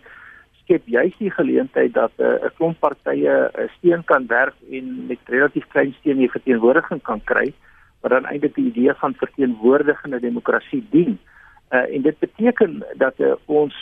skep 0.68 0.84
juis 0.84 1.14
die 1.18 1.30
geleentheid 1.32 1.94
dat 1.94 2.12
uh, 2.18 2.26
'n 2.26 2.44
uh, 2.44 2.50
klomp 2.56 2.78
partye 2.80 3.32
'n 3.32 3.60
uh, 3.60 3.68
steen 3.78 4.04
kan 4.04 4.26
werf 4.26 4.54
en 4.70 5.06
met 5.06 5.18
relatief 5.24 5.66
klein 5.68 5.94
steen 6.00 6.18
die 6.18 6.30
verteenwoordiging 6.30 7.02
kan 7.02 7.24
kry 7.24 7.52
wat 8.00 8.10
dan 8.10 8.26
eintlik 8.26 8.54
die 8.54 8.68
idee 8.68 8.92
van 8.94 9.14
verteenwoordigende 9.14 10.20
demokrasie 10.20 10.86
dien. 10.90 11.18
Uh, 11.70 11.94
en 11.94 12.02
dit 12.02 12.18
beteken 12.18 12.84
dat 12.94 13.14
uh, 13.18 13.32
ons 13.46 13.74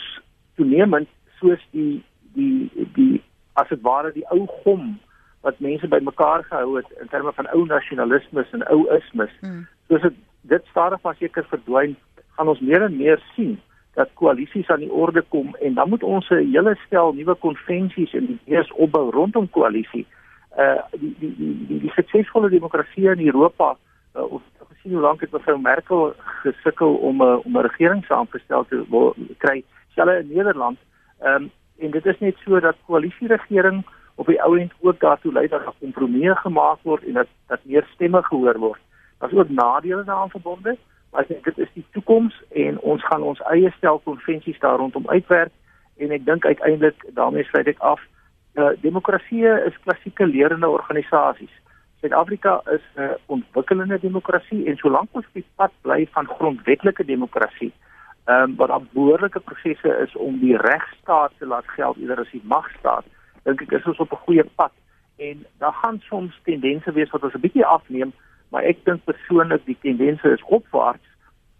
toenemend 0.55 1.07
soos 1.39 1.61
die 1.71 2.03
die 2.33 2.69
die 2.93 3.21
as 3.53 3.69
dit 3.69 3.81
ware 3.81 4.11
die 4.13 4.25
ou 4.29 4.45
gom 4.63 4.97
wat 5.47 5.59
mense 5.63 5.87
bymekaar 5.87 6.43
gehou 6.49 6.75
het 6.77 6.89
in 7.01 7.07
terme 7.13 7.31
van 7.39 7.47
ou 7.55 7.63
nasionalisme 7.65 8.45
en 8.51 8.67
ou 8.73 8.81
ismes 8.97 9.33
hmm. 9.39 9.63
soos 9.87 10.03
dit 10.07 10.19
dit 10.51 10.69
stadig 10.71 11.01
maar 11.03 11.15
seker 11.19 11.47
verdwyn 11.53 11.95
gaan 12.37 12.51
ons 12.53 12.59
meer 12.59 12.83
en 12.85 12.97
meer 12.97 13.23
sien 13.35 13.57
dat 13.97 14.13
koalisies 14.13 14.69
aan 14.69 14.83
die 14.85 14.91
orde 14.91 15.23
kom 15.33 15.55
en 15.65 15.73
dan 15.73 15.89
moet 15.89 16.03
ons 16.03 16.29
'n 16.29 16.51
hele 16.53 16.75
stel 16.85 17.13
nuwe 17.13 17.35
konvensies 17.35 18.13
en 18.13 18.29
idees 18.37 18.71
opbou 18.71 19.09
rondom 19.11 19.49
koalisie. 19.49 20.05
Uh 20.57 20.81
die 21.01 21.15
die 21.19 21.33
die 21.37 21.65
die, 21.67 21.79
die 21.79 21.93
suksesvolle 21.95 22.49
demokrasie 22.49 23.09
in 23.09 23.25
Europa 23.25 23.77
uh, 24.15 24.31
of 24.33 24.41
gesien 24.69 24.93
hoe 24.93 25.01
lank 25.01 25.21
het 25.21 25.31
mevrou 25.31 25.57
Merkel 25.61 26.13
gesukkel 26.43 26.93
om 27.09 27.21
'n 27.21 27.25
uh, 27.25 27.45
om 27.45 27.57
'n 27.57 27.67
regering 27.69 28.05
saamgestel 28.05 28.65
te 28.65 28.85
kry, 29.37 29.63
selfs 29.95 30.21
in 30.21 30.27
Nederland. 30.35 30.77
Ehm 31.19 31.35
um, 31.35 31.51
en 31.79 31.91
dit 31.91 32.05
is 32.05 32.19
net 32.19 32.35
so 32.45 32.59
dat 32.59 32.75
koalisieregering 32.85 33.85
op 34.17 34.25
die 34.25 34.41
ou 34.41 34.57
end 34.59 34.73
ook 34.79 34.99
daartoe 34.99 35.31
lei 35.33 35.47
dat 35.47 35.61
'n 35.65 35.79
kompromie 35.79 36.35
gemaak 36.35 36.79
word 36.81 37.03
en 37.03 37.13
dat 37.13 37.27
dat 37.47 37.59
meer 37.63 37.85
stemme 37.93 38.23
gehoor 38.23 38.57
word. 38.57 38.81
Daar's 39.19 39.33
ook 39.33 39.49
nadele 39.49 40.03
daaraan 40.03 40.29
verbonde, 40.29 40.77
maar 41.11 41.21
ek 41.21 41.27
dink 41.27 41.43
dit 41.43 41.57
is 41.57 41.73
die 41.73 41.85
toekoms 41.91 42.41
en 42.49 42.79
ons 42.79 43.05
gaan 43.05 43.21
ons 43.21 43.39
eie 43.39 43.71
stel 43.77 43.99
konvensies 43.99 44.59
daar 44.59 44.77
rondom 44.77 45.09
uitwerk 45.09 45.51
en 45.97 46.11
ek 46.11 46.25
dink 46.25 46.45
uiteindelik 46.45 47.05
daarmee 47.13 47.43
sluit 47.43 47.67
ek 47.67 47.79
af. 47.79 48.01
Uh, 48.53 48.69
demokrasie 48.81 49.45
is 49.45 49.79
klassieke 49.83 50.25
lerende 50.25 50.69
organisasies. 50.69 51.53
Suid-Afrika 52.01 52.61
is 52.73 52.81
'n 52.95 53.01
uh, 53.01 53.09
ontwikkelende 53.25 53.99
demokrasie 53.99 54.65
en 54.65 54.77
solank 54.77 55.09
ons 55.11 55.25
op 55.25 55.33
die 55.33 55.45
pad 55.55 55.71
bly 55.81 56.07
van 56.11 56.25
grondwetlike 56.25 57.05
demokrasie, 57.05 57.73
ehm 58.25 58.41
um, 58.41 58.55
wat 58.55 58.69
'n 58.69 58.89
behoorlike 58.93 59.39
prosesse 59.39 59.97
is 60.05 60.15
om 60.15 60.39
die 60.39 60.57
regstaat 60.57 61.31
te 61.37 61.45
laat 61.45 61.67
geld 61.67 61.97
eerder 61.97 62.19
as 62.19 62.31
die 62.31 62.43
magstaat, 62.43 63.05
dink 63.47 63.63
ek 63.65 63.77
is 63.79 63.89
ons 63.91 64.03
op 64.03 64.11
'n 64.11 64.23
goeie 64.25 64.45
pad. 64.59 64.73
En 65.17 65.45
daar 65.57 65.73
gaan 65.81 65.99
soms 66.09 66.39
tendense 66.43 66.91
wees 66.91 67.09
wat 67.09 67.23
ons 67.23 67.33
'n 67.33 67.45
bietjie 67.45 67.65
afneem, 67.65 68.11
maar 68.51 68.63
ek 68.63 68.85
dink 68.85 69.03
persoonlik 69.03 69.65
die 69.65 69.77
tendense 69.81 70.27
is 70.31 70.43
opwaarts. 70.43 71.07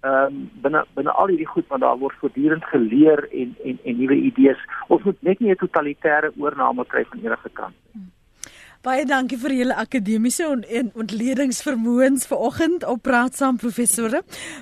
Ehm 0.02 0.26
um, 0.26 0.50
binne 0.62 0.86
binne 0.94 1.12
al 1.12 1.28
hierdie 1.28 1.54
goed 1.54 1.68
wat 1.68 1.80
daar 1.80 1.98
word 1.98 2.16
voortdurend 2.20 2.66
geleer 2.66 3.28
en 3.32 3.56
en 3.64 3.80
en 3.84 3.98
nuwe 3.98 4.16
idees. 4.16 4.60
Ons 4.88 5.04
moet 5.04 5.22
net 5.22 5.40
nie 5.40 5.52
'n 5.52 5.64
totalitêre 5.64 6.32
oorneem 6.38 6.86
kry 6.86 7.04
van 7.10 7.20
enige 7.20 7.50
kant 7.50 7.76
nie. 7.94 8.12
Baie 8.86 9.08
dankie 9.10 9.40
vir 9.42 9.56
julle 9.58 9.76
akademiese 9.82 10.46
en 10.46 10.60
on, 10.62 10.90
ontledingsvermoëns 11.02 12.28
vanoggend 12.30 12.84
op 12.86 13.02
praat 13.02 13.34
saam 13.36 13.58
professore. 13.58 14.20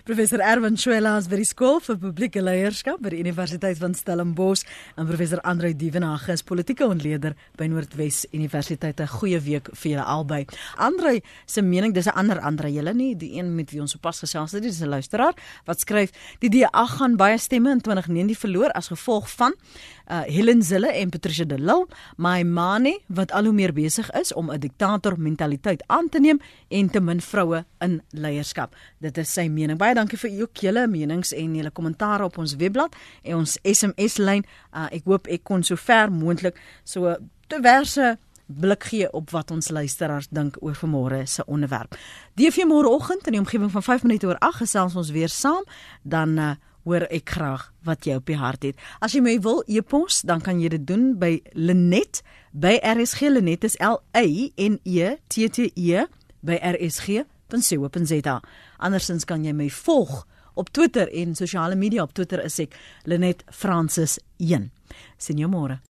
Professor 0.08 0.40
Erwin 0.40 0.78
Schwellas 0.80 1.28
by 1.28 1.42
die 1.42 1.48
skool 1.48 1.82
vir 1.84 1.98
publieke 2.00 2.40
leierskap 2.40 3.02
by 3.04 3.12
die 3.12 3.20
Universiteit 3.26 3.76
van 3.82 3.92
Stellenbosch 3.98 4.64
en 4.96 5.10
professor 5.10 5.42
Andre 5.44 5.74
Dievenage 5.76 6.32
is 6.32 6.46
politieke 6.48 6.88
ontleder 6.88 7.36
by 7.60 7.68
Noordwes 7.68 8.24
Universiteit. 8.32 9.02
'n 9.04 9.08
Goeie 9.18 9.40
week 9.44 9.68
vir 9.74 9.92
julle 9.92 10.06
albei. 10.06 10.46
Andre 10.78 11.22
se 11.46 11.62
mening, 11.62 11.94
dis 11.94 12.08
'n 12.08 12.16
ander 12.16 12.40
Andre 12.40 12.72
julle 12.72 12.94
nie, 12.94 13.16
die 13.16 13.36
een 13.38 13.56
met 13.56 13.72
wie 13.72 13.82
ons 13.82 13.92
sopas 13.92 14.20
gesels 14.20 14.54
het, 14.54 14.64
dis 14.64 14.80
'n 14.80 14.88
luisteraar 14.88 15.34
wat 15.66 15.80
skryf: 15.80 16.12
"Die 16.40 16.50
DA 16.50 16.86
gaan 16.86 17.18
baie 17.18 17.38
stemme 17.38 17.72
in 17.72 17.82
2019 17.82 18.36
verloor 18.36 18.72
as 18.72 18.88
gevolg 18.88 19.30
van 19.30 19.54
uh, 20.12 20.22
Helen 20.22 20.64
Zille 20.64 20.88
en 20.88 21.10
Patricia 21.10 21.46
de 21.46 21.58
Lille, 21.58 21.88
my 22.18 22.44
manie 22.44 22.98
wat 23.08 23.32
al 23.32 23.50
hoe 23.50 23.54
meer 23.54 23.74
besig 23.74 24.05
is 24.14 24.34
om 24.34 24.52
'n 24.52 24.60
diktator 24.60 25.20
mentaliteit 25.20 25.84
aan 25.88 26.10
te 26.10 26.20
neem 26.20 26.40
en 26.68 26.90
te 26.90 27.00
min 27.00 27.22
vroue 27.22 27.66
in 27.80 28.02
leierskap. 28.10 28.76
Dit 29.00 29.18
is 29.18 29.34
sy 29.34 29.48
mening. 29.48 29.78
Baie 29.78 29.94
dankie 29.94 30.18
vir 30.18 30.42
ook 30.42 30.58
julle 30.58 30.88
menings 30.88 31.34
en 31.34 31.56
julle 31.56 31.72
kommentare 31.72 32.24
op 32.24 32.38
ons 32.38 32.56
webblad 32.56 32.96
en 33.24 33.36
ons 33.36 33.58
SMS 33.64 34.18
lyn. 34.18 34.46
Uh, 34.74 34.88
ek 34.92 35.04
hoop 35.06 35.28
ek 35.28 35.44
kon 35.44 35.64
so 35.64 35.76
ver 35.76 36.12
moontlik 36.12 36.60
so 36.84 37.16
diverse 37.48 38.18
blik 38.46 38.84
gee 38.84 39.12
op 39.14 39.30
wat 39.30 39.52
ons 39.52 39.70
luisteraars 39.70 40.28
dink 40.30 40.58
oor 40.62 40.76
vanmôre 40.76 41.26
se 41.26 41.46
onderwerp. 41.46 41.98
DV 42.34 42.66
môreoggend 42.68 43.26
in 43.26 43.32
die 43.32 43.42
omgewing 43.42 43.72
van 43.72 43.84
5 43.84 44.04
minute 44.04 44.28
oor 44.28 44.38
8 44.40 44.56
gesels 44.56 44.96
ons 44.96 45.10
weer 45.10 45.30
saam 45.30 45.64
dan 46.04 46.38
uh, 46.38 46.52
hoor 46.86 47.08
ek 47.10 47.34
graag 47.36 47.66
wat 47.86 48.06
jy 48.06 48.18
op 48.20 48.30
die 48.30 48.38
hart 48.38 48.66
het. 48.68 48.82
As 49.02 49.16
jy 49.18 49.24
my 49.26 49.36
wil 49.42 49.64
e-pos, 49.68 50.22
dan 50.28 50.44
kan 50.46 50.62
jy 50.62 50.70
dit 50.76 50.86
doen 50.86 51.16
by 51.22 51.40
Lenet 51.58 52.22
by 52.56 52.80
RSG 52.80 53.30
Lenet 53.30 53.64
is 53.64 53.76
L 53.80 54.02
A 54.16 54.52
N 54.58 54.80
E 54.86 55.16
T 55.28 55.50
T 55.50 55.74
E 55.76 56.06
by 56.42 56.56
rsg.co.za. 56.64 58.36
Andersins 58.80 59.28
kan 59.28 59.44
jy 59.44 59.52
my 59.52 59.68
volg 59.84 60.22
op 60.56 60.72
Twitter 60.72 61.12
en 61.12 61.36
sosiale 61.36 61.76
media 61.76 62.04
op 62.04 62.14
Twitter 62.16 62.40
is 62.46 62.56
ek 62.64 62.78
Lenet 63.04 63.44
Francis 63.52 64.16
1. 64.40 64.70
Sien 65.20 65.44
jou 65.44 65.52
môre. 65.52 65.82